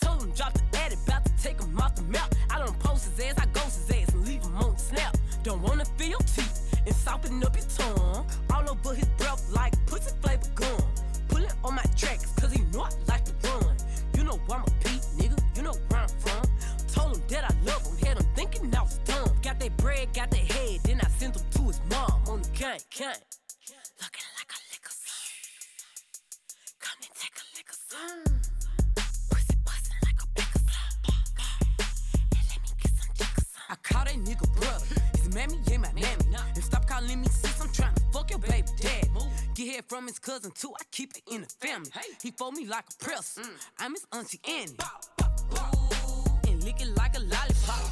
Told 0.00 0.22
him 0.22 0.30
drop 0.32 0.52
the 0.54 0.78
ad, 0.78 0.92
about 0.92 1.24
to 1.24 1.32
take 1.42 1.60
him 1.60 1.78
off 1.80 1.94
the 1.94 2.02
map. 2.02 2.34
I 2.50 2.58
don't 2.58 2.78
post 2.78 3.10
his 3.10 3.26
ass, 3.26 3.34
I 3.38 3.46
ghost 3.46 3.88
his 3.88 3.90
ass 3.90 4.14
and 4.14 4.26
leave 4.26 4.42
him 4.42 4.56
on 4.56 4.74
the 4.74 4.78
snap. 4.78 5.16
Don't 5.42 5.62
wanna 5.62 5.84
feel 5.96 6.08
your 6.08 6.20
teeth 6.20 6.80
and 6.86 6.94
soften 6.94 7.42
up 7.42 7.56
your 7.56 7.66
tongue. 7.66 8.26
All 8.52 8.70
over 8.70 8.94
his 8.94 9.08
breath 9.18 9.48
like 9.52 9.74
pussy 9.86 10.12
flavor 10.20 10.48
gum. 10.54 10.82
Pulling 11.28 11.50
on 11.64 11.74
my 11.74 11.84
tracks, 11.96 12.32
cause 12.32 12.52
he 12.52 12.62
know 12.72 12.82
I 12.82 12.90
like 13.06 13.24
to 13.24 13.34
run. 13.48 13.76
You 14.16 14.24
know 14.24 14.38
I'm 14.50 14.62
a 14.62 14.70
Pete, 14.82 15.04
nigga, 15.18 15.38
you 15.56 15.62
know 15.62 15.74
where 15.88 16.00
I'm 16.00 16.08
from. 16.08 16.42
Told 16.92 17.16
him 17.16 17.22
that 17.28 17.44
I 17.44 17.54
love 17.64 17.84
him, 17.86 18.06
had 18.06 18.18
him 18.18 18.26
thinking 18.34 18.74
I 18.74 18.82
was 18.82 18.98
dumb. 19.04 19.30
Got 19.42 19.60
that 19.60 19.76
bread, 19.76 20.12
got 20.14 20.30
that 20.30 20.52
head, 20.52 20.80
then 20.84 21.00
I 21.00 21.07
mom 22.68 22.74
on 22.74 22.78
the 22.78 22.84
gang, 22.96 23.08
gang. 23.08 23.22
Looking 24.00 24.28
like 24.36 24.52
a 24.52 24.60
liquor 24.72 24.92
son. 24.92 25.32
Come 26.80 26.98
and 27.00 27.14
take 27.14 27.36
a 27.36 27.46
liquor 27.56 27.78
son. 27.88 28.40
Pussy 29.30 29.56
bustin' 29.64 29.96
like 30.04 30.20
a 30.20 30.26
slum. 30.58 30.94
And 32.36 32.44
let 32.48 32.60
me 32.62 32.70
get 32.80 32.92
some. 32.92 33.26
I 33.70 33.74
call 33.82 34.04
that 34.04 34.16
nigga 34.16 34.46
brother. 34.60 34.86
His 35.16 35.34
mammy 35.34 35.58
ain't 35.70 35.82
my 35.82 35.92
mammy. 35.92 36.36
And 36.54 36.64
stop 36.64 36.86
calling 36.86 37.20
me 37.20 37.28
sis, 37.28 37.60
I'm 37.60 37.72
trying 37.72 37.94
to 37.94 38.02
fuck 38.12 38.30
your 38.30 38.38
baby 38.38 38.68
dad. 38.80 39.08
Get 39.54 39.74
head 39.74 39.84
from 39.88 40.06
his 40.06 40.18
cousin 40.18 40.52
too, 40.52 40.72
I 40.78 40.84
keep 40.90 41.12
it 41.16 41.22
in 41.32 41.42
the 41.42 41.48
family. 41.48 41.90
He 42.22 42.30
fold 42.30 42.54
me 42.54 42.66
like 42.66 42.84
a 42.90 43.04
press. 43.04 43.38
Mm. 43.40 43.50
I'm 43.78 43.92
his 43.92 44.06
auntie 44.12 44.40
Annie. 44.46 44.76
And 46.48 46.62
lick 46.64 46.80
it 46.80 46.96
like 46.96 47.16
a 47.16 47.20
lollipop. 47.20 47.87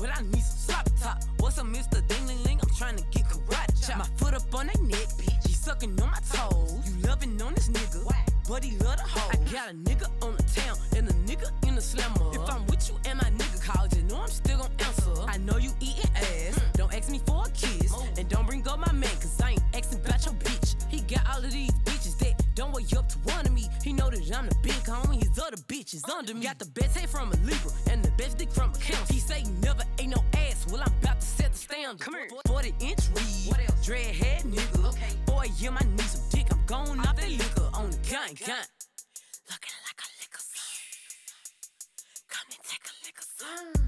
But 0.00 0.10
I 0.16 0.22
need 0.22 0.42
some 0.42 0.58
sloppy 0.58 0.90
top. 0.98 1.22
What's 1.38 1.58
up, 1.58 1.66
Mr. 1.66 2.00
Ding 2.08 2.26
Ling? 2.44 2.58
I'm 2.62 2.74
trying 2.74 2.96
to 2.96 3.04
get 3.10 3.24
karate 3.28 3.86
chop. 3.86 3.98
My 3.98 4.06
foot 4.16 4.34
up 4.34 4.54
on 4.54 4.66
that 4.68 4.80
neck, 4.80 5.08
bitch. 5.20 5.46
He 5.46 5.52
sucking 5.52 6.00
on 6.00 6.10
my 6.10 6.18
toes. 6.32 6.80
You 6.86 7.06
loving 7.06 7.40
on 7.42 7.54
this 7.54 7.68
nigga, 7.68 8.10
but 8.48 8.64
he 8.64 8.78
love 8.78 8.96
the 8.96 9.02
hoe. 9.02 9.30
I 9.30 9.36
got 9.52 9.70
a 9.70 9.74
nigga 9.74 10.08
on 10.24 10.36
the 10.36 10.42
town 10.42 10.76
and 10.96 11.08
a 11.08 11.12
nigga 11.28 11.50
in 11.68 11.74
the 11.74 11.82
slammer. 11.82 12.32
If 12.32 12.48
I'm 12.48 12.64
with 12.66 12.88
you 12.88 12.96
and 13.04 13.18
my 13.18 13.30
nigga 13.30 13.62
call, 13.62 13.86
you 13.94 14.02
know 14.04 14.22
I'm 14.22 14.28
still 14.28 14.58
gon' 14.58 14.70
answer. 14.80 15.22
I 15.28 15.36
know 15.36 15.58
you 15.58 15.70
eating 15.80 16.10
ass. 16.16 16.58
Mm. 16.58 16.72
Don't 16.74 16.94
ask 16.94 17.10
me 17.10 17.20
for 17.26 17.44
a 17.46 17.50
kiss. 17.50 17.92
And 18.16 18.28
don't 18.28 18.46
bring 18.46 18.66
up 18.68 18.78
my 18.78 18.92
man, 18.92 19.14
cause 19.20 19.38
I 19.42 19.50
ain't 19.50 19.62
asking 19.74 20.00
about 20.00 20.24
your 20.24 20.34
bitch. 20.34 20.76
He 20.88 21.00
got 21.02 21.28
all 21.30 21.44
of 21.44 21.52
these 21.52 21.72
bitches 21.84 22.18
that 22.18 22.42
don't 22.54 22.72
wake 22.72 22.96
up 22.96 23.08
to 23.10 23.18
one 23.32 23.46
of 23.46 23.52
me. 23.52 23.68
He 23.84 23.92
know 23.92 24.10
that 24.10 24.36
I'm 24.36 24.48
the 24.48 24.56
big 24.62 24.72
homie, 24.84 25.22
his 25.22 25.38
other 25.38 25.56
bitches 25.56 26.08
under 26.08 26.34
me. 26.34 26.42
Got 26.42 26.58
the 26.58 26.66
best 26.66 26.96
head 26.96 27.08
from 27.08 27.32
a 27.32 27.36
Libra 27.36 27.70
and 27.90 28.04
the 28.04 28.10
best 28.12 28.38
dick 28.38 28.50
from 28.50 28.70
a 28.70 28.78
Cancer. 28.78 29.12
He 29.12 29.20
say 29.20 29.40
he 29.40 29.50
never 29.62 29.82
ate 29.82 29.84
no 29.84 29.84
ass. 29.84 29.89
Well, 30.70 30.82
I'm 30.82 30.92
about 31.02 31.20
to 31.20 31.26
set 31.26 31.52
the 31.52 31.58
standard. 31.58 32.00
Come 32.00 32.14
here. 32.14 32.28
40 32.46 32.74
inch 32.80 33.08
weed. 33.14 33.50
What 33.50 33.60
else? 33.60 33.84
Dread 33.84 34.14
head 34.14 34.42
nigga. 34.42 34.88
Okay. 34.90 35.12
Boy, 35.26 35.46
yeah, 35.58 35.76
I 35.76 35.84
need 35.84 36.00
some 36.00 36.22
dick. 36.30 36.46
I'm 36.52 36.64
going 36.66 37.00
off 37.00 37.16
that 37.16 37.28
liquor 37.28 37.68
on 37.74 37.90
the 37.90 37.96
gun, 38.08 38.30
gun. 38.46 38.66
Looking 39.50 39.76
like 39.82 39.98
a 39.98 40.08
liquor 40.20 40.38
son. 40.38 40.80
Come 42.28 42.46
and 42.50 42.62
take 42.62 42.86
a 42.86 42.94
liquor 43.04 43.26
son. 43.36 43.79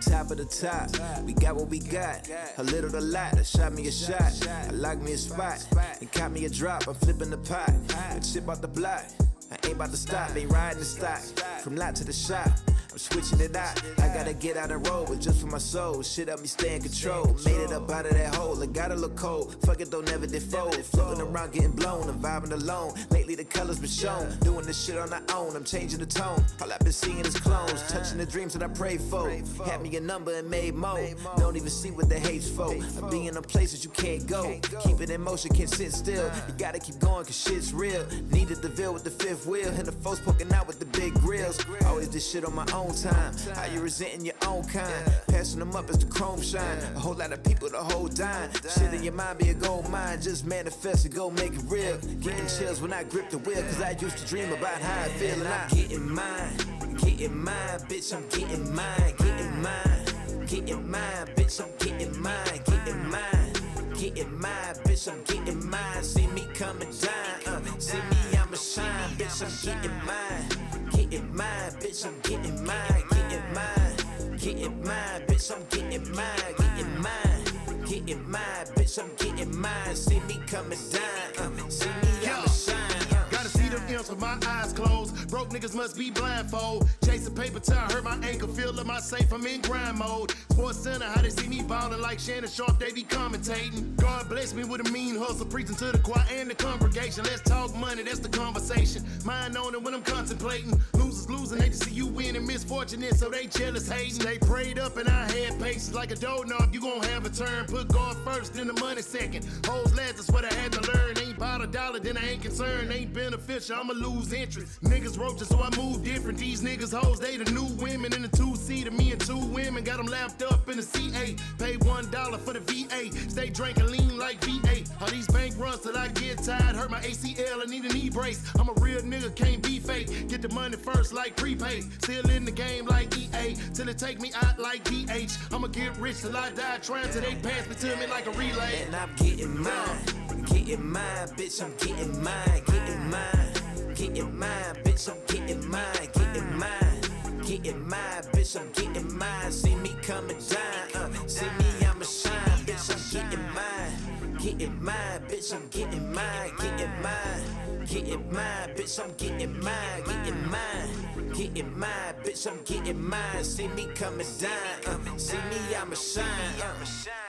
Top 0.00 0.30
of 0.30 0.38
the 0.38 0.44
top. 0.44 0.90
We 1.24 1.32
got 1.32 1.56
what 1.56 1.68
we 1.68 1.78
got, 1.78 2.28
a 2.58 2.62
little 2.62 2.90
to 2.90 3.00
lot. 3.00 3.44
Shot 3.46 3.72
me 3.72 3.86
a 3.86 3.92
shot, 3.92 4.32
I 4.48 4.70
locked 4.70 5.02
me 5.02 5.12
a 5.12 5.18
spot, 5.18 5.66
and 6.00 6.10
caught 6.12 6.32
me 6.32 6.44
a 6.44 6.50
drop. 6.50 6.86
I'm 6.88 6.94
flipping 6.94 7.30
the 7.30 7.38
pot, 7.38 7.70
and 8.10 8.24
chip 8.32 8.48
out 8.48 8.62
the 8.62 8.68
block. 8.68 9.04
I 9.50 9.66
ain't 9.66 9.76
about 9.76 9.90
to 9.90 9.96
stop, 9.96 10.36
ain't 10.36 10.50
riding 10.50 10.78
the 10.80 10.84
stock. 10.84 11.20
From 11.60 11.76
lot 11.76 11.94
to 11.96 12.04
the 12.04 12.12
shop, 12.12 12.48
I'm 12.96 13.00
switching 13.00 13.40
it 13.40 13.54
out. 13.54 13.78
I 13.98 14.08
gotta 14.08 14.32
get 14.32 14.56
out 14.56 14.70
and 14.70 14.88
roll, 14.88 15.04
but 15.04 15.20
just 15.20 15.42
for 15.42 15.48
my 15.48 15.58
soul. 15.58 16.02
Shit 16.02 16.30
up 16.30 16.40
me, 16.40 16.46
stay 16.46 16.76
in 16.76 16.80
control. 16.80 17.26
Made 17.44 17.60
it 17.60 17.70
up 17.70 17.90
out 17.90 18.06
of 18.06 18.12
that 18.12 18.34
hole, 18.34 18.62
I 18.62 18.64
gotta 18.64 18.94
look 18.94 19.14
cold. 19.16 19.54
Fuck 19.66 19.82
it, 19.82 19.90
though, 19.90 20.00
never 20.00 20.26
did 20.26 20.42
fold. 20.42 20.82
Floating 20.82 21.20
around, 21.20 21.52
getting 21.52 21.72
blown, 21.72 22.08
I'm 22.08 22.18
vibing 22.18 22.52
alone. 22.52 22.94
Lately, 23.10 23.34
the 23.34 23.44
colors 23.44 23.78
been 23.78 23.90
shown. 23.90 24.34
Doing 24.38 24.64
this 24.64 24.82
shit 24.82 24.96
on 24.96 25.10
my 25.10 25.20
own, 25.34 25.54
I'm 25.54 25.64
changing 25.64 25.98
the 25.98 26.06
tone. 26.06 26.42
All 26.62 26.72
I've 26.72 26.78
been 26.78 26.90
seeing 26.90 27.20
is 27.20 27.38
clones, 27.38 27.82
touching 27.86 28.16
the 28.16 28.24
dreams 28.24 28.54
that 28.54 28.62
I 28.62 28.68
prayed 28.68 29.02
for. 29.02 29.28
Had 29.66 29.82
me 29.82 29.94
a 29.98 30.00
number 30.00 30.34
and 30.34 30.48
made 30.48 30.74
more. 30.74 31.06
Don't 31.36 31.56
even 31.56 31.68
see 31.68 31.90
what 31.90 32.08
the 32.08 32.18
hate's 32.18 32.48
for. 32.48 32.72
I'm 32.72 33.10
be 33.10 33.26
in 33.26 33.34
places 33.42 33.84
you 33.84 33.90
can't 33.90 34.26
go. 34.26 34.58
Keep 34.84 35.02
it 35.02 35.10
in 35.10 35.20
motion, 35.20 35.54
can't 35.54 35.68
sit 35.68 35.92
still. 35.92 36.30
You 36.48 36.54
gotta 36.56 36.78
keep 36.78 36.98
going, 36.98 37.26
cause 37.26 37.38
shit's 37.38 37.74
real. 37.74 38.06
Needed 38.30 38.62
the 38.62 38.70
deal 38.70 38.94
with 38.94 39.04
the 39.04 39.10
fifth 39.10 39.44
wheel, 39.44 39.68
and 39.68 39.84
the 39.84 39.92
folks 39.92 40.20
poking 40.20 40.50
out 40.54 40.66
with 40.66 40.78
the 40.78 40.86
big 40.86 41.12
grills. 41.12 41.62
Always 41.84 42.08
this 42.08 42.26
shit 42.26 42.46
on 42.46 42.54
my 42.54 42.66
own 42.72 42.85
time. 42.92 43.34
How 43.54 43.66
you 43.66 43.80
resenting 43.80 44.24
your 44.24 44.34
own 44.46 44.64
kind? 44.64 45.12
Passing 45.28 45.60
them 45.60 45.74
up 45.74 45.88
as 45.90 45.98
the 45.98 46.06
chrome 46.06 46.40
shine. 46.40 46.78
A 46.94 46.98
whole 46.98 47.14
lot 47.14 47.32
of 47.32 47.42
people 47.44 47.68
to 47.70 47.78
hold 47.78 48.14
dime. 48.14 48.50
Shit 48.52 48.92
in 48.94 49.02
your 49.02 49.12
mind 49.12 49.38
be 49.38 49.50
a 49.50 49.54
gold 49.54 49.88
mine. 49.90 50.20
Just 50.20 50.46
manifest 50.46 51.04
and 51.04 51.14
go 51.14 51.30
make 51.30 51.52
it 51.52 51.62
real. 51.66 51.96
Getting 52.20 52.46
chills 52.46 52.80
when 52.80 52.92
I 52.92 53.04
grip 53.04 53.30
the 53.30 53.38
wheel, 53.38 53.62
cause 53.62 53.80
I 53.80 53.90
used 54.00 54.18
to 54.18 54.26
dream 54.26 54.52
about 54.52 54.80
how 54.80 55.02
I 55.02 55.08
feel, 55.08 55.34
and 55.34 55.48
I'm 55.48 55.68
getting 55.68 56.10
mine. 56.10 56.56
Getting 56.96 57.44
mine, 57.44 57.80
bitch, 57.88 58.14
I'm 58.14 58.28
getting 58.28 58.74
mine. 58.74 59.14
Getting 59.18 59.62
mine. 59.62 60.46
Getting 60.46 60.90
mine, 60.90 61.26
bitch, 61.36 61.60
I'm 61.60 61.70
getting 61.78 62.20
mine. 62.20 62.60
Getting 62.64 63.10
mine. 63.10 63.52
Getting 63.98 64.38
mine, 64.38 64.74
bitch, 64.84 65.10
I'm 65.10 65.22
getting 65.24 65.70
mine. 65.70 66.02
See 66.02 66.26
me 66.28 66.46
coming 66.54 66.90
down, 67.00 67.54
uh, 67.54 67.78
see 67.78 67.96
me, 67.96 68.38
I'ma 68.38 68.56
shine, 68.56 69.16
bitch, 69.16 69.42
I'm 69.42 69.74
getting 69.74 69.96
mine. 70.04 70.65
Getting 70.96 71.36
mine, 71.36 71.72
bitch, 71.80 72.06
I'm 72.06 72.14
getting 72.22 72.64
mine. 72.64 73.04
Getting 73.10 73.54
mine, 73.54 74.38
getting 74.38 74.82
mine, 74.82 75.20
bitch, 75.28 75.52
I'm 75.54 75.62
getting 75.70 76.10
mine. 76.14 76.54
Getting 76.58 77.00
mine, 77.02 77.84
getting 77.86 78.30
mine, 78.30 78.66
bitch, 78.74 78.98
I'm 78.98 79.10
getting 79.16 79.60
mine. 79.60 79.94
See 79.94 80.20
me 80.20 80.40
coming 80.46 80.78
down, 80.90 81.52
uh, 81.64 81.68
see 81.68 81.88
me, 81.88 82.26
I'ma 82.28 82.46
shine. 82.46 82.76
uh. 83.12 83.28
Gotta 83.30 83.48
see 83.48 83.68
them 83.68 83.82
M's 83.88 84.08
with 84.10 84.20
my 84.20 84.38
eyes 84.46 84.72
closed. 84.72 85.25
Broke 85.28 85.50
niggas 85.50 85.74
must 85.74 85.98
be 85.98 86.10
blindfold. 86.10 86.88
Chasing 87.04 87.34
paper 87.34 87.60
towel, 87.60 87.90
hurt 87.90 88.04
my 88.04 88.16
ankle. 88.22 88.48
Feel 88.48 88.72
my 88.84 89.00
safe, 89.00 89.32
I'm 89.32 89.46
in 89.46 89.60
grind 89.60 89.98
mode. 89.98 90.32
Sports 90.50 90.78
center, 90.78 91.04
how 91.04 91.20
they 91.20 91.30
see 91.30 91.48
me 91.48 91.62
ballin' 91.62 92.00
like 92.00 92.18
Shannon 92.18 92.48
Sharp, 92.48 92.78
they 92.78 92.92
be 92.92 93.02
commentating. 93.02 93.96
God 93.96 94.28
bless 94.28 94.54
me 94.54 94.64
with 94.64 94.86
a 94.86 94.90
mean 94.90 95.16
hustle, 95.16 95.46
preaching 95.46 95.76
to 95.76 95.92
the 95.92 95.98
choir 95.98 96.24
and 96.30 96.50
the 96.50 96.54
congregation. 96.54 97.24
Let's 97.24 97.42
talk 97.42 97.74
money, 97.76 98.02
that's 98.02 98.20
the 98.20 98.28
conversation. 98.28 99.04
Mind 99.24 99.56
on 99.56 99.74
it 99.74 99.82
when 99.82 99.94
I'm 99.94 100.02
contemplating. 100.02 100.80
Losers 100.94 101.28
losing, 101.28 101.58
they 101.58 101.68
just 101.68 101.84
see 101.84 101.92
you 101.92 102.06
winning. 102.06 102.46
Misfortunate, 102.46 103.14
so 103.14 103.28
they 103.28 103.46
jealous 103.46 103.88
hating. 103.88 104.24
They 104.24 104.38
prayed 104.38 104.78
up 104.78 104.96
and 104.96 105.08
I 105.08 105.30
had 105.32 105.60
patience 105.60 105.94
like 105.94 106.10
a 106.10 106.16
doorknob. 106.16 106.72
You 106.72 106.80
gon' 106.80 107.02
have 107.02 107.26
a 107.26 107.30
turn. 107.30 107.66
Put 107.66 107.88
God 107.88 108.16
first, 108.24 108.54
then 108.54 108.68
the 108.68 108.80
money 108.80 109.02
second. 109.02 109.46
Hoes 109.66 109.94
last, 109.96 110.16
that's 110.16 110.30
what 110.30 110.44
I 110.44 110.54
had 110.54 110.72
to 110.72 110.92
learn. 110.92 111.18
Ain't 111.18 111.36
about 111.36 111.60
a 111.62 111.66
dollar, 111.66 111.98
then 111.98 112.16
I 112.16 112.30
ain't 112.30 112.42
concerned. 112.42 112.92
Ain't 112.92 113.12
beneficial, 113.12 113.76
I'ma 113.76 113.92
lose 113.94 114.32
interest. 114.32 114.82
Niggas 114.82 115.15
roaches, 115.16 115.48
so 115.48 115.60
I 115.60 115.74
move 115.76 116.04
different. 116.04 116.38
These 116.38 116.62
niggas 116.62 116.94
hoes, 116.96 117.18
they 117.18 117.36
the 117.36 117.50
new 117.52 117.66
women 117.82 118.12
in 118.14 118.22
the 118.22 118.28
two 118.28 118.56
seater. 118.56 118.90
Me 118.90 119.12
and 119.12 119.20
two 119.20 119.38
women 119.38 119.84
got 119.84 119.96
them 119.96 120.06
lapped 120.06 120.42
up 120.42 120.68
in 120.68 120.76
the 120.76 120.82
C8. 120.82 121.40
Pay 121.58 121.76
one 121.88 122.10
dollar 122.10 122.38
for 122.38 122.52
the 122.52 122.60
VA. 122.60 123.10
Stay 123.30 123.50
drinking 123.50 123.86
lean 123.86 124.18
like 124.18 124.40
V8. 124.40 125.00
All 125.00 125.08
these 125.08 125.26
bank 125.28 125.54
runs 125.58 125.80
till 125.80 125.96
I 125.96 126.08
get 126.08 126.42
tired. 126.42 126.76
Hurt 126.76 126.90
my 126.90 127.00
ACL, 127.00 127.62
I 127.62 127.66
need 127.66 127.84
a 127.84 127.92
knee 127.92 128.10
brace. 128.10 128.42
I'm 128.58 128.68
a 128.68 128.74
real 128.80 129.00
nigga, 129.02 129.34
can't 129.34 129.62
be 129.62 129.78
fake. 129.78 130.28
Get 130.28 130.42
the 130.42 130.48
money 130.50 130.76
first 130.76 131.12
like 131.12 131.36
prepaid. 131.36 131.84
Still 132.02 132.28
in 132.30 132.44
the 132.44 132.52
game 132.52 132.86
like 132.86 133.16
EA. 133.16 133.56
Till 133.74 133.88
it 133.88 133.98
take 133.98 134.20
me 134.20 134.32
out 134.42 134.58
like 134.58 134.84
DH. 134.84 135.32
I'ma 135.52 135.68
get 135.68 135.96
rich 135.98 136.20
till 136.20 136.36
I 136.36 136.50
die 136.50 136.78
trying 136.82 137.10
till 137.10 137.22
they 137.22 137.34
pass 137.36 137.68
me 137.68 137.74
to 137.74 137.96
me 137.96 138.06
like 138.06 138.26
a 138.26 138.30
relay. 138.32 138.82
And 138.84 138.94
I'm 138.94 139.14
getting 139.16 139.60
mine, 139.60 139.98
getting 140.46 140.90
mine, 140.90 141.28
bitch, 141.36 141.62
I'm 141.62 141.74
getting 141.76 142.22
mine, 142.22 142.62
getting 142.66 143.10
mine, 143.10 143.52
getting 143.96 144.38
mine, 144.38 144.74
bitch, 144.84 145.08
I'm 145.08 145.16
getting 145.26 145.70
mine, 145.70 146.08
getting 146.12 146.58
mine, 146.58 147.00
getting 147.46 147.88
mine, 147.88 148.22
bitch, 148.32 148.56
I'm 148.60 148.70
getting 148.72 149.18
mine. 149.18 149.50
See 149.50 149.74
me 149.76 149.96
coming 150.02 150.36
down, 150.38 151.14
uh, 151.14 151.26
see 151.26 151.46
me, 151.46 151.86
I'ma 151.86 152.04
shine, 152.04 152.64
bitch, 152.66 152.90
I'm 152.92 153.00
getting 153.12 153.46
mine, 153.54 154.38
getting 154.38 154.84
mine, 154.84 155.20
bitch, 155.28 155.54
I'm 155.54 155.68
getting 155.68 156.12
mine, 156.12 156.52
getting 156.58 157.02
mine, 157.02 157.86
getting 157.86 158.32
mine, 158.32 158.68
bitch, 158.76 159.02
I'm 159.02 159.12
getting 159.16 159.60
mine, 159.60 160.02
getting 160.04 160.50
mine, 160.50 161.32
getting 161.32 161.78
mine, 161.78 162.14
bitch, 162.22 162.46
I'm 162.46 162.62
getting 162.64 163.02
mine. 163.02 163.44
See 163.44 163.68
me 163.68 163.86
coming 163.94 164.26
down, 164.38 165.08
uh, 165.08 165.16
see 165.16 165.38
me, 165.38 165.74
I'ma 165.74 165.94
shine, 165.94 166.24
uh. 166.60 167.25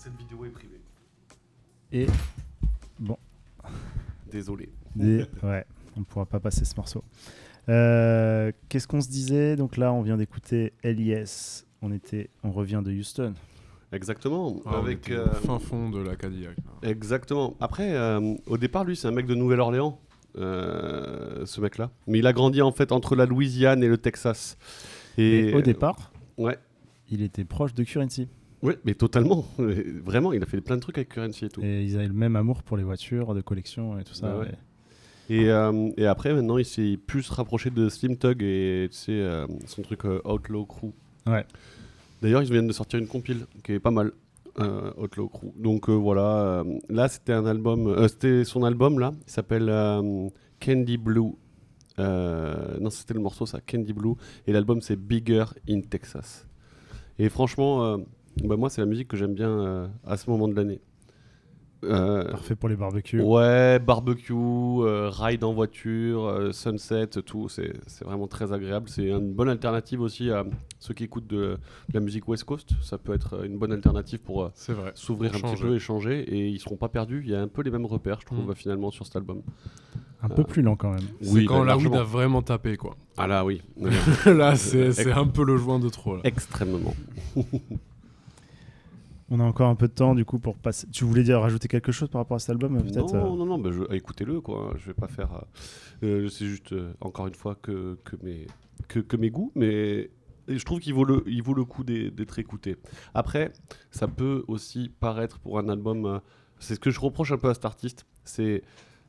Cette 0.00 0.16
vidéo 0.16 0.46
est 0.46 0.50
privée. 0.50 0.80
Et 1.92 2.06
bon. 2.98 3.18
Désolé. 4.30 4.70
Des- 4.96 5.26
ouais, 5.42 5.66
on 6.00 6.04
pourra 6.04 6.26
pas 6.26 6.40
passer 6.40 6.64
ce 6.64 6.74
morceau. 6.76 7.04
Euh, 7.68 8.52
Qu'est-ce 8.68 8.88
qu'on 8.88 9.00
se 9.00 9.08
disait? 9.08 9.56
Donc 9.56 9.76
là, 9.76 9.92
on 9.92 10.02
vient 10.02 10.16
d'écouter 10.16 10.72
LIS. 10.82 11.64
On 11.82 11.92
était, 11.92 12.30
on 12.42 12.50
revient 12.50 12.82
de 12.84 12.90
Houston. 12.90 13.34
Exactement. 13.92 14.60
Ah, 14.66 14.72
on 14.74 14.84
avec 14.84 15.08
était 15.08 15.18
au 15.18 15.26
fin 15.26 15.58
fond 15.58 15.90
de 15.90 16.00
la 16.00 16.16
Cadillac. 16.16 16.56
Exactement. 16.82 17.56
Après, 17.60 17.94
euh, 17.94 18.34
au 18.46 18.56
départ, 18.56 18.84
lui, 18.84 18.96
c'est 18.96 19.08
un 19.08 19.12
mec 19.12 19.26
de 19.26 19.34
Nouvelle-Orléans, 19.34 20.00
euh, 20.38 21.44
ce 21.44 21.60
mec-là. 21.60 21.90
Mais 22.06 22.20
il 22.20 22.26
a 22.26 22.32
grandi 22.32 22.62
en 22.62 22.72
fait 22.72 22.92
entre 22.92 23.16
la 23.16 23.26
Louisiane 23.26 23.82
et 23.82 23.88
le 23.88 23.98
Texas. 23.98 24.56
Et 25.18 25.52
au 25.54 25.60
départ, 25.60 26.12
ouais. 26.38 26.58
il 27.10 27.22
était 27.22 27.44
proche 27.44 27.74
de 27.74 27.82
Currency. 27.82 28.28
Ouais, 28.62 28.78
mais 28.84 28.94
totalement. 28.94 29.44
Vraiment, 29.58 30.32
il 30.32 30.42
a 30.42 30.46
fait 30.46 30.60
plein 30.60 30.76
de 30.76 30.80
trucs 30.80 30.98
avec 30.98 31.08
Currency 31.08 31.46
et 31.46 31.48
tout. 31.48 31.62
Et 31.62 31.82
ils 31.82 31.96
avaient 31.96 32.06
le 32.06 32.12
même 32.12 32.36
amour 32.36 32.62
pour 32.62 32.76
les 32.76 32.84
voitures 32.84 33.34
de 33.34 33.40
collection 33.40 33.98
et 33.98 34.04
tout 34.04 34.14
ça. 34.14 34.28
Bah 34.28 34.38
ouais. 34.40 34.54
Et, 35.30 35.48
euh, 35.48 35.90
et 35.96 36.06
après, 36.06 36.34
maintenant, 36.34 36.58
il 36.58 36.64
s'est 36.64 36.98
plus 37.06 37.30
rapproché 37.30 37.70
de 37.70 37.88
Slim 37.88 38.16
Tug 38.16 38.42
et 38.42 38.88
tu 38.90 38.96
sais, 38.96 39.12
euh, 39.12 39.46
son 39.64 39.82
truc 39.82 40.04
euh, 40.04 40.20
Outlaw 40.24 40.66
Crew. 40.66 40.90
Ouais. 41.24 41.46
D'ailleurs, 42.20 42.42
ils 42.42 42.50
viennent 42.50 42.66
de 42.66 42.72
sortir 42.72 42.98
une 42.98 43.06
compile 43.06 43.46
qui 43.62 43.74
est 43.74 43.78
pas 43.78 43.92
mal, 43.92 44.10
euh, 44.58 44.90
Outlaw 44.96 45.28
Crew. 45.28 45.52
Donc 45.56 45.88
euh, 45.88 45.92
voilà, 45.92 46.64
là, 46.88 47.06
c'était 47.06 47.32
un 47.32 47.46
album, 47.46 48.08
c'était 48.08 48.42
son 48.42 48.64
album 48.64 48.98
là, 48.98 49.12
il 49.24 49.30
s'appelle 49.30 49.68
Candy 50.60 50.98
Blue. 50.98 51.32
Non, 51.96 52.90
c'était 52.90 53.14
le 53.14 53.20
morceau 53.20 53.46
ça, 53.46 53.60
Candy 53.60 53.92
Blue. 53.92 54.14
Et 54.48 54.52
l'album, 54.52 54.80
c'est 54.80 54.96
Bigger 54.96 55.44
in 55.68 55.80
Texas. 55.82 56.44
Et 57.20 57.28
franchement, 57.28 57.98
bah, 58.42 58.56
moi, 58.56 58.68
c'est 58.68 58.80
la 58.80 58.86
musique 58.86 59.06
que 59.06 59.16
j'aime 59.16 59.34
bien 59.34 59.92
à 60.04 60.16
ce 60.16 60.28
moment 60.28 60.48
de 60.48 60.54
l'année. 60.56 60.80
Euh, 61.84 62.24
Parfait 62.30 62.56
pour 62.56 62.68
les 62.68 62.76
barbecues. 62.76 63.20
Ouais, 63.22 63.78
barbecue, 63.78 64.32
euh, 64.34 65.08
ride 65.10 65.44
en 65.44 65.54
voiture, 65.54 66.26
euh, 66.26 66.52
sunset, 66.52 67.06
tout. 67.24 67.48
C'est 67.48 67.72
c'est 67.86 68.04
vraiment 68.04 68.26
très 68.26 68.52
agréable. 68.52 68.88
C'est 68.88 69.06
une 69.08 69.32
bonne 69.32 69.48
alternative 69.48 70.02
aussi 70.02 70.30
à 70.30 70.44
ceux 70.78 70.92
qui 70.92 71.04
écoutent 71.04 71.26
de, 71.26 71.36
de 71.88 71.94
la 71.94 72.00
musique 72.00 72.28
West 72.28 72.44
Coast. 72.44 72.70
Ça 72.82 72.98
peut 72.98 73.14
être 73.14 73.44
une 73.46 73.56
bonne 73.56 73.72
alternative 73.72 74.18
pour 74.20 74.42
euh, 74.44 74.48
s'ouvrir 74.94 75.34
un 75.34 75.38
petit 75.40 75.62
peu 75.62 75.74
et 75.74 75.78
changer. 75.78 76.20
Et 76.20 76.48
ils 76.48 76.58
seront 76.60 76.76
pas 76.76 76.88
perdus. 76.88 77.22
Il 77.24 77.30
y 77.30 77.34
a 77.34 77.40
un 77.40 77.48
peu 77.48 77.62
les 77.62 77.70
mêmes 77.70 77.86
repères, 77.86 78.20
je 78.20 78.26
trouve, 78.26 78.50
Mm. 78.50 78.54
finalement, 78.54 78.90
sur 78.90 79.06
cet 79.06 79.16
album. 79.16 79.40
Un 80.22 80.28
peu 80.28 80.44
plus 80.44 80.60
lent 80.60 80.76
quand 80.76 80.90
même. 80.90 81.00
C'est 81.22 81.46
quand 81.46 81.64
la 81.64 81.78
weed 81.78 81.94
a 81.94 82.02
vraiment 82.02 82.42
tapé, 82.42 82.76
quoi. 82.76 82.94
Ah 83.16 83.26
là, 83.26 83.42
oui. 83.42 83.62
là, 84.26 84.54
c'est 84.54 84.92
c'est 84.92 85.12
un 85.12 85.26
peu 85.26 85.44
le 85.44 85.56
joint 85.56 85.78
de 85.78 85.88
trop. 85.88 86.16
Là. 86.16 86.20
Extrêmement. 86.24 86.94
On 89.30 89.38
a 89.38 89.44
encore 89.44 89.68
un 89.68 89.76
peu 89.76 89.86
de 89.86 89.92
temps 89.92 90.14
du 90.16 90.24
coup 90.24 90.38
pour 90.40 90.56
passer. 90.56 90.88
Tu 90.90 91.04
voulais 91.04 91.22
dire 91.22 91.40
rajouter 91.40 91.68
quelque 91.68 91.92
chose 91.92 92.08
par 92.08 92.20
rapport 92.20 92.34
à 92.36 92.40
cet 92.40 92.50
album 92.50 92.82
peut-être 92.82 93.14
Non, 93.14 93.34
euh, 93.34 93.36
non, 93.36 93.46
non, 93.46 93.58
bah, 93.58 93.70
je- 93.72 93.94
écoutez-le, 93.94 94.40
quoi. 94.40 94.74
Je 94.76 94.86
vais 94.86 94.94
pas 94.94 95.06
faire. 95.08 95.32
euh, 96.02 96.24
euh, 96.24 96.28
c'est 96.28 96.46
juste, 96.46 96.72
euh, 96.72 96.92
encore 97.00 97.28
une 97.28 97.34
fois, 97.34 97.54
que, 97.54 97.96
que, 98.04 98.16
mes, 98.22 98.46
que, 98.88 98.98
que 98.98 99.16
mes 99.16 99.30
goûts, 99.30 99.52
mais 99.54 100.10
et 100.48 100.58
je 100.58 100.64
trouve 100.64 100.80
qu'il 100.80 100.94
vaut 100.94 101.04
le, 101.04 101.22
il 101.26 101.42
vaut 101.44 101.54
le 101.54 101.64
coup 101.64 101.84
d'être 101.84 102.40
écouté. 102.40 102.76
Après, 103.14 103.52
ça 103.92 104.08
peut 104.08 104.42
aussi 104.48 104.88
paraître 104.88 105.38
pour 105.38 105.58
un 105.60 105.68
album. 105.68 106.06
euh, 106.06 106.18
c'est 106.58 106.74
ce 106.74 106.80
que 106.80 106.90
je 106.90 106.98
reproche 106.98 107.30
un 107.30 107.38
peu 107.38 107.48
à 107.50 107.54
cet 107.54 107.64
artiste, 107.64 108.06
c'est 108.24 108.62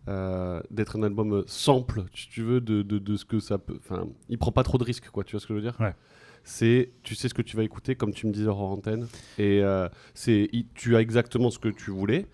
euh, 0.07 0.61
d'être 0.69 0.97
un 0.99 1.03
album 1.03 1.33
euh, 1.33 1.43
sample, 1.47 2.05
si 2.13 2.29
tu 2.29 2.43
veux, 2.43 2.61
de, 2.61 2.83
de, 2.83 2.99
de 2.99 3.15
ce 3.17 3.25
que 3.25 3.39
ça 3.39 3.57
peut. 3.57 3.77
Enfin, 3.79 4.07
il 4.29 4.37
prend 4.37 4.51
pas 4.51 4.61
trop 4.63 4.77
de 4.77 4.83
risques, 4.83 5.09
quoi. 5.09 5.23
Tu 5.23 5.31
vois 5.31 5.39
ce 5.39 5.47
que 5.47 5.53
je 5.53 5.59
veux 5.59 5.63
dire? 5.63 5.75
Ouais. 5.79 5.95
C'est, 6.43 6.91
tu 7.03 7.15
sais 7.15 7.29
ce 7.29 7.33
que 7.33 7.41
tu 7.41 7.55
vas 7.55 7.63
écouter, 7.63 7.95
comme 7.95 8.13
tu 8.13 8.25
me 8.27 8.31
disais 8.31 8.47
hors 8.47 8.61
antenne, 8.61 9.07
et 9.37 9.61
euh, 9.61 9.87
c'est, 10.13 10.49
tu 10.73 10.95
as 10.95 11.01
exactement 11.01 11.51
ce 11.51 11.59
que 11.59 11.69
tu 11.69 11.91
voulais, 11.91 12.25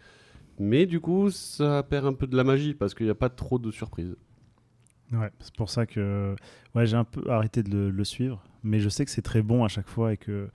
mais 0.59 0.85
du 0.85 0.99
coup, 0.99 1.29
ça 1.29 1.83
perd 1.83 2.05
un 2.05 2.13
peu 2.13 2.25
de 2.27 2.35
la 2.37 2.43
magie 2.43 2.73
parce 2.73 2.93
qu'il 2.93 3.05
n'y 3.05 3.11
a 3.11 3.15
pas 3.15 3.29
trop 3.29 3.59
de 3.59 3.69
surprises. 3.71 4.15
Ouais, 5.11 5.29
c'est 5.39 5.55
pour 5.55 5.69
ça 5.69 5.85
que 5.85 6.35
ouais, 6.75 6.85
j'ai 6.85 6.97
un 6.97 7.03
peu 7.03 7.29
arrêté 7.29 7.63
de 7.63 7.69
le, 7.71 7.89
le 7.91 8.03
suivre, 8.03 8.43
mais 8.63 8.79
je 8.79 8.89
sais 8.89 9.05
que 9.05 9.11
c'est 9.11 9.21
très 9.21 9.41
bon 9.41 9.63
à 9.63 9.67
chaque 9.67 9.87
fois 9.87 10.13
et 10.13 10.17
que 10.17 10.49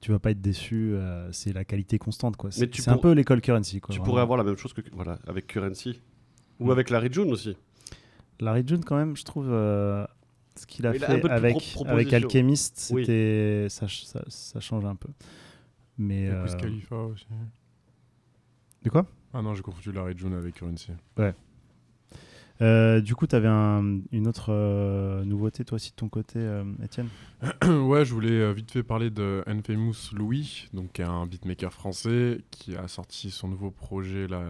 tu 0.00 0.12
vas 0.12 0.18
pas 0.18 0.30
être 0.30 0.40
déçu. 0.40 0.92
euh, 0.94 1.30
c'est 1.32 1.52
la 1.52 1.64
qualité 1.64 1.98
constante, 1.98 2.36
quoi. 2.36 2.50
C'est 2.50 2.88
un 2.88 2.96
peu 2.96 3.12
l'école 3.12 3.40
currency, 3.40 3.80
quoi. 3.80 3.92
Tu 3.92 3.98
vraiment. 3.98 4.04
pourrais 4.10 4.22
avoir 4.22 4.38
la 4.38 4.44
même 4.44 4.56
chose 4.56 4.72
que 4.72 4.80
voilà, 4.92 5.18
avec 5.26 5.46
Currency. 5.46 6.00
Ou 6.58 6.70
avec 6.72 6.90
Larry 6.90 7.08
June 7.12 7.30
aussi. 7.32 7.56
Larry 8.38 8.62
June, 8.66 8.84
quand 8.84 8.96
même, 8.96 9.16
je 9.16 9.24
trouve 9.24 9.48
euh, 9.50 10.06
ce 10.56 10.66
qu'il 10.66 10.86
a 10.86 10.92
fait 10.92 11.04
avec, 11.30 11.76
avec. 11.86 12.12
Alchemist, 12.12 12.90
Oui. 12.94 13.04
ça, 13.70 13.86
ch- 13.88 14.04
ça, 14.04 14.22
ça 14.28 14.60
change 14.60 14.84
un 14.84 14.96
peu. 14.96 15.08
Mais 15.98 16.28
euh, 16.28 16.46
Khalifa 16.58 16.96
aussi. 16.96 17.26
De 18.82 18.90
quoi? 18.90 19.06
Ah 19.32 19.42
non, 19.42 19.54
j'ai 19.54 19.62
confondu 19.62 19.92
Larry 19.92 20.14
June 20.16 20.34
avec 20.34 20.54
Currency. 20.56 20.92
Ouais. 21.16 21.34
Euh, 22.62 23.00
du 23.00 23.14
coup, 23.14 23.26
tu 23.26 23.34
avais 23.36 23.48
une 23.48 24.26
autre 24.28 24.52
euh, 24.52 25.24
nouveauté, 25.24 25.64
toi 25.64 25.76
aussi, 25.76 25.90
de 25.92 25.96
ton 25.96 26.08
côté, 26.10 26.38
euh, 26.38 26.64
Étienne? 26.84 27.08
Ouais, 27.66 28.04
je 28.04 28.12
voulais 28.12 28.32
euh, 28.32 28.52
vite 28.52 28.70
fait 28.70 28.82
parler 28.82 29.08
de 29.08 29.42
Infamous 29.46 29.94
Louis, 30.12 30.68
donc 30.74 30.92
qui 30.92 31.00
est 31.00 31.06
un 31.06 31.24
beatmaker 31.26 31.72
français 31.72 32.38
qui 32.50 32.76
a 32.76 32.86
sorti 32.86 33.30
son 33.30 33.48
nouveau 33.48 33.70
projet 33.70 34.26
là 34.26 34.42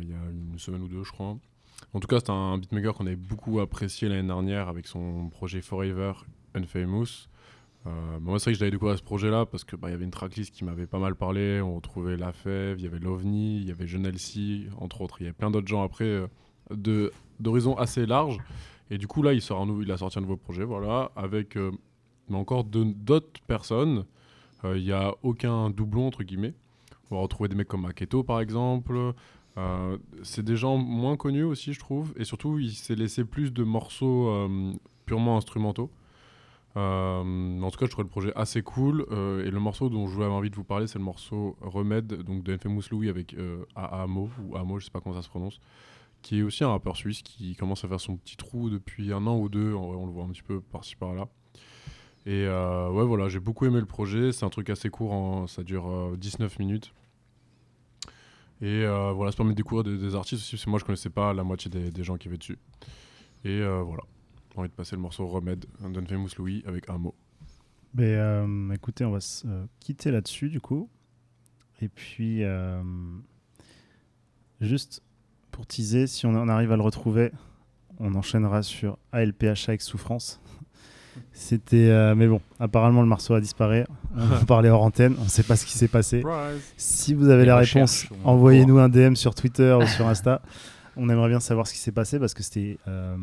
il 0.00 0.08
y 0.10 0.12
a 0.12 0.30
une 0.30 0.58
semaine 0.58 0.82
ou 0.82 0.88
deux, 0.88 1.02
je 1.02 1.10
crois. 1.10 1.36
En 1.92 2.00
tout 2.00 2.08
cas, 2.08 2.18
c'est 2.20 2.30
un 2.30 2.58
beatmaker 2.58 2.94
qu'on 2.94 3.06
avait 3.06 3.16
beaucoup 3.16 3.60
apprécié 3.60 4.08
l'année 4.08 4.26
dernière 4.26 4.68
avec 4.68 4.86
son 4.86 5.28
projet 5.30 5.62
Forever 5.62 6.12
Infamous. 6.54 7.28
Euh, 7.86 7.90
bah, 8.14 8.18
moi, 8.20 8.38
c'est 8.38 8.46
vrai 8.46 8.52
que 8.52 8.58
j'avais 8.58 8.70
découvert 8.70 8.98
ce 8.98 9.02
projet-là 9.02 9.46
parce 9.46 9.64
que 9.64 9.76
bah, 9.76 9.90
y 9.90 9.94
avait 9.94 10.04
une 10.04 10.10
tracklist 10.10 10.52
qui 10.52 10.64
m'avait 10.64 10.86
pas 10.86 10.98
mal 10.98 11.14
parlé. 11.14 11.60
On 11.60 11.76
retrouvait 11.76 12.16
La 12.16 12.32
Fève, 12.32 12.78
il 12.78 12.84
y 12.84 12.86
avait 12.86 12.98
l'OVNI, 12.98 13.58
il 13.58 13.64
y 13.64 13.70
avait 13.70 13.86
Jeune 13.86 14.06
Elsie, 14.06 14.66
entre 14.78 15.00
autres. 15.00 15.20
Il 15.20 15.24
y 15.24 15.26
avait 15.26 15.34
plein 15.34 15.50
d'autres 15.50 15.68
gens 15.68 15.82
après 15.82 16.04
euh, 16.04 17.10
d'horizons 17.40 17.76
assez 17.76 18.06
larges. 18.06 18.38
Et 18.90 18.98
du 18.98 19.06
coup, 19.06 19.22
là, 19.22 19.32
il, 19.32 19.40
sort 19.40 19.60
un 19.60 19.66
nouveau, 19.66 19.82
il 19.82 19.90
a 19.90 19.96
sorti 19.96 20.18
un 20.18 20.22
nouveau 20.22 20.36
projet, 20.36 20.64
voilà, 20.64 21.10
avec 21.16 21.56
euh, 21.56 21.72
mais 22.28 22.36
encore 22.36 22.64
d'autres 22.64 23.40
personnes. 23.46 24.04
Il 24.64 24.82
n'y 24.82 24.92
a 24.92 25.14
aucun 25.22 25.70
doublon, 25.70 26.08
entre 26.08 26.24
guillemets. 26.24 26.54
On 27.10 27.14
va 27.14 27.22
retrouver 27.22 27.48
des 27.48 27.54
mecs 27.54 27.68
comme 27.68 27.82
Maketo, 27.82 28.24
par 28.24 28.40
exemple. 28.40 29.14
Euh, 29.58 29.96
c'est 30.22 30.44
des 30.44 30.56
gens 30.56 30.76
moins 30.76 31.16
connus 31.16 31.44
aussi, 31.44 31.72
je 31.72 31.78
trouve. 31.80 32.12
Et 32.16 32.24
surtout, 32.24 32.58
il 32.58 32.72
s'est 32.72 32.94
laissé 32.94 33.24
plus 33.24 33.52
de 33.52 33.64
morceaux 33.64 34.28
euh, 34.28 34.72
purement 35.06 35.36
instrumentaux. 35.36 35.90
Euh, 36.76 37.60
en 37.62 37.70
tout 37.70 37.78
cas, 37.78 37.86
je 37.86 37.90
trouve 37.90 38.04
le 38.04 38.10
projet 38.10 38.32
assez 38.36 38.60
cool. 38.62 39.06
Euh, 39.10 39.46
et 39.46 39.50
le 39.50 39.58
morceau 39.60 39.88
dont 39.88 40.06
je 40.08 40.16
avais 40.20 40.26
envie 40.30 40.50
de 40.50 40.56
vous 40.56 40.64
parler, 40.64 40.86
c'est 40.86 40.98
le 40.98 41.04
morceau 41.04 41.56
Remède, 41.62 42.22
donc 42.22 42.42
de 42.42 42.52
Infamous 42.52 42.82
Louis 42.90 43.08
avec 43.08 43.32
euh, 43.34 43.64
Amo, 43.74 44.28
ou 44.44 44.56
Amo, 44.56 44.78
je 44.78 44.84
sais 44.84 44.90
pas 44.90 45.00
comment 45.00 45.14
ça 45.14 45.22
se 45.22 45.30
prononce, 45.30 45.58
qui 46.20 46.40
est 46.40 46.42
aussi 46.42 46.62
un 46.64 46.68
rappeur 46.68 46.96
suisse 46.96 47.22
qui 47.22 47.56
commence 47.56 47.82
à 47.84 47.88
faire 47.88 48.00
son 48.00 48.16
petit 48.18 48.36
trou 48.36 48.68
depuis 48.68 49.10
un 49.12 49.26
an 49.26 49.38
ou 49.38 49.48
deux. 49.48 49.74
En 49.74 49.86
vrai, 49.88 49.96
on 49.96 50.04
le 50.06 50.12
voit 50.12 50.24
un 50.24 50.28
petit 50.28 50.42
peu 50.42 50.60
par-ci 50.60 50.96
par-là. 50.96 51.28
Et 52.26 52.46
ouais, 52.46 53.04
voilà, 53.06 53.28
j'ai 53.28 53.40
beaucoup 53.40 53.64
aimé 53.64 53.78
le 53.80 53.86
projet. 53.86 54.32
C'est 54.32 54.44
un 54.44 54.50
truc 54.50 54.68
assez 54.68 54.90
court, 54.90 55.12
en- 55.12 55.46
ça 55.46 55.62
dure 55.62 55.88
euh, 55.88 56.16
19 56.18 56.58
minutes. 56.58 56.92
Et 58.62 58.84
euh, 58.84 59.12
voilà, 59.12 59.32
ça 59.32 59.36
permet 59.36 59.52
de 59.52 59.56
découvrir 59.56 59.84
des, 59.84 60.14
artistes 60.14 60.42
aussi, 60.42 60.52
parce 60.52 60.64
que 60.64 60.70
moi 60.70 60.78
je 60.78 60.84
connaissais 60.84 61.10
pas 61.10 61.34
la 61.34 61.44
moitié 61.44 61.70
des, 61.70 62.04
gens 62.04 62.16
qui 62.16 62.28
avaient 62.28 62.38
dessus. 62.38 62.58
Et 63.44 63.60
euh, 63.60 63.82
voilà, 63.82 64.02
j'ai 64.52 64.58
envie 64.58 64.68
de 64.68 64.74
passer 64.74 64.96
le 64.96 65.02
morceau 65.02 65.26
Remède 65.26 65.66
d'Unfamous 65.80 66.30
Louis 66.38 66.62
avec 66.66 66.88
un 66.88 66.98
mot. 66.98 67.14
Ben, 67.92 68.04
euh, 68.04 68.74
écoutez, 68.74 69.04
on 69.04 69.10
va 69.10 69.20
se 69.20 69.46
euh, 69.46 69.66
quitter 69.80 70.10
là-dessus 70.10 70.48
du 70.48 70.60
coup. 70.60 70.88
Et 71.82 71.88
puis, 71.88 72.42
juste 74.62 75.02
pour 75.50 75.66
teaser, 75.66 76.06
si 76.06 76.24
on, 76.24 76.30
on 76.30 76.48
arrive 76.48 76.72
à 76.72 76.76
le 76.76 76.82
retrouver, 76.82 77.32
on 77.98 78.14
enchaînera 78.14 78.62
sur 78.62 78.96
ALPH 79.12 79.68
avec 79.68 79.82
souffrance. 79.82 80.40
C'était, 81.32 81.90
euh, 81.90 82.14
mais 82.14 82.26
bon, 82.26 82.40
apparemment 82.60 83.02
le 83.02 83.08
morceau 83.08 83.34
a 83.34 83.40
disparu. 83.40 83.84
On 84.16 84.32
en 84.36 84.44
parlait 84.44 84.68
hors 84.70 84.82
antenne, 84.82 85.14
on 85.20 85.24
ne 85.24 85.28
sait 85.28 85.42
pas 85.42 85.56
ce 85.56 85.66
qui 85.66 85.72
s'est 85.76 85.88
passé. 85.88 86.22
Si 86.76 87.12
vous 87.14 87.28
avez 87.28 87.44
la 87.44 87.56
réponse, 87.56 88.06
envoyez-nous 88.24 88.78
un 88.78 88.88
DM 88.88 89.14
sur 89.14 89.34
Twitter 89.34 89.76
ou 89.80 89.86
sur 89.86 90.06
Insta. 90.08 90.40
On 90.96 91.08
aimerait 91.10 91.28
bien 91.28 91.40
savoir 91.40 91.66
ce 91.66 91.72
qui 91.74 91.78
s'est 91.78 91.92
passé 91.92 92.18
parce 92.18 92.32
que 92.32 92.42
c'était 92.42 92.78
euh, 92.88 93.16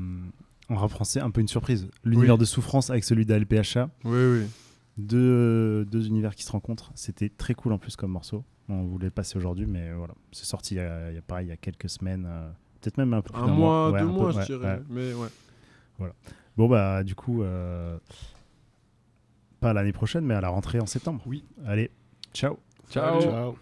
en 0.69 0.75
rap 0.75 0.91
français 0.91 1.19
un 1.21 1.31
peu 1.31 1.41
une 1.41 1.47
surprise. 1.47 1.87
L'univers 2.03 2.35
Oui. 2.35 2.39
de 2.41 2.45
souffrance 2.45 2.89
avec 2.91 3.03
celui 3.03 3.25
d'ALPHA 3.25 3.89
Oui, 4.03 4.11
oui. 4.13 4.45
deux, 4.97 5.85
deux 5.85 6.07
univers 6.07 6.35
qui 6.35 6.43
se 6.43 6.51
rencontrent. 6.51 6.91
C'était 6.95 7.29
très 7.29 7.53
cool 7.55 7.73
en 7.73 7.77
plus 7.79 7.95
comme 7.95 8.11
morceau. 8.11 8.43
On 8.69 8.83
voulait 8.83 9.05
le 9.05 9.11
passer 9.11 9.37
aujourd'hui, 9.37 9.65
mais 9.65 9.91
voilà. 9.93 10.13
C'est 10.31 10.45
sorti 10.45 10.75
il 10.75 10.77
y, 10.77 10.81
a, 10.81 11.09
il 11.11 11.15
y 11.15 11.17
a 11.17 11.21
pareil, 11.21 11.47
il 11.47 11.49
y 11.49 11.53
a 11.53 11.57
quelques 11.57 11.89
semaines, 11.89 12.25
euh, 12.27 12.47
peut-être 12.79 12.97
même 12.97 13.13
un 13.13 13.21
peu 13.21 13.33
plus 13.33 13.41
Un 13.41 13.47
mois, 13.47 13.91
Ouais, 13.91 13.99
deux 14.01 14.05
un 14.05 14.09
peu, 14.09 14.13
mois, 14.13 14.33
ouais, 14.35 14.41
je 14.41 14.45
dirais. 14.45 14.67
ouais. 14.75 14.81
Mais 14.89 15.13
ouais. 15.13 15.27
Voilà. 15.97 16.13
Bon, 16.57 16.67
bah, 16.67 17.03
du 17.03 17.15
coup, 17.15 17.41
euh, 17.41 17.97
pas 19.59 19.73
l'année 19.73 19.93
prochaine, 19.93 20.25
mais 20.25 20.35
à 20.35 20.41
la 20.41 20.49
rentrée 20.49 20.79
en 20.79 20.85
septembre. 20.85 21.21
Oui. 21.25 21.43
Allez, 21.65 21.89
ciao. 22.33 22.57
Ciao. 22.89 23.21
Ciao. 23.21 23.57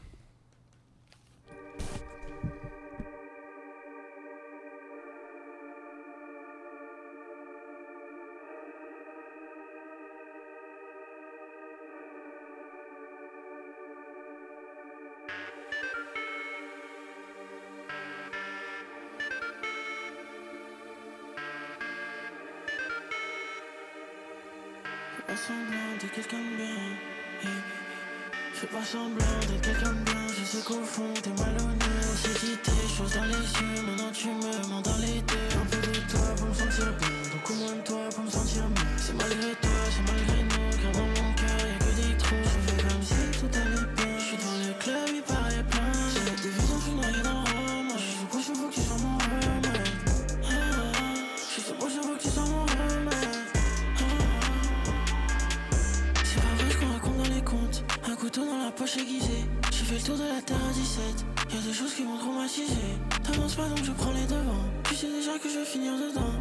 Tour 60.03 60.17
de 60.17 60.23
la 60.23 60.41
terre 60.41 60.57
à 60.69 60.73
17. 60.73 61.25
Y'a 61.53 61.59
des 61.61 61.73
choses 61.73 61.93
qui 61.93 62.03
m'ont 62.03 62.17
traumatisé. 62.17 62.73
T'avances 63.23 63.55
pas 63.55 63.67
donc 63.67 63.83
je 63.83 63.91
prends 63.91 64.11
les 64.11 64.25
devants. 64.25 64.65
Tu 64.85 64.95
sais 64.95 65.07
déjà 65.07 65.37
que 65.37 65.49
je 65.49 65.59
vais 65.59 65.65
finir 65.65 65.93
dedans. 65.93 66.33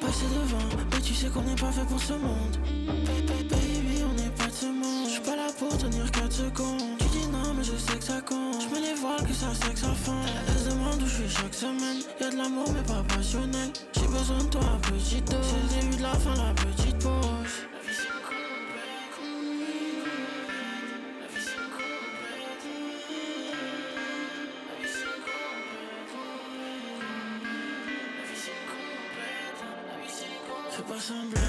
Passer 0.00 0.26
devant, 0.34 0.68
mais 0.92 1.00
tu 1.00 1.14
sais 1.14 1.28
qu'on 1.28 1.42
n'est 1.42 1.54
pas 1.54 1.70
fait 1.72 1.84
pour 1.86 2.00
ce 2.02 2.14
monde. 2.14 2.56
Ba- 2.86 2.92
ba- 3.26 3.56
Baby, 3.56 4.02
on 4.08 4.14
n'est 4.14 4.30
pas 4.30 4.46
de 4.46 4.52
ce 4.52 4.66
monde. 4.66 5.06
Je 5.06 5.10
suis 5.12 5.20
pas 5.20 5.36
là 5.36 5.46
pour 5.58 5.76
tenir 5.78 6.10
4 6.10 6.32
secondes. 6.32 6.98
Tu 6.98 7.06
dis 7.18 7.26
non, 7.28 7.54
mais 7.56 7.64
je 7.64 7.76
sais 7.76 7.98
que 7.98 8.04
ça 8.04 8.20
compte. 8.20 8.60
Je 8.62 8.68
mets 8.74 8.80
les 8.86 8.94
voiles 8.94 9.26
que 9.26 9.34
ça 9.34 9.54
sexe 9.54 9.84
à 9.84 9.94
fond. 9.94 10.20
Elle 10.48 10.58
se 10.58 10.70
demande 10.70 11.02
où 11.02 11.06
je 11.06 11.22
suis 11.22 11.28
chaque 11.28 11.54
semaine. 11.54 12.00
Y'a 12.20 12.30
de 12.30 12.36
l'amour, 12.36 12.66
mais 12.74 12.82
pas 12.82 13.02
passionnel. 13.14 13.70
J'ai 13.94 14.06
besoin 14.08 14.38
de 14.38 14.48
toi, 14.50 14.78
petite 14.82 15.30
dose. 15.30 15.40
C'est 15.44 15.76
le 15.76 15.82
début 15.82 15.96
de 15.96 16.02
la 16.02 16.14
fin, 16.14 16.34
la 16.34 16.54
petite 16.54 16.98
pause. 16.98 17.69
Fais 31.10 31.39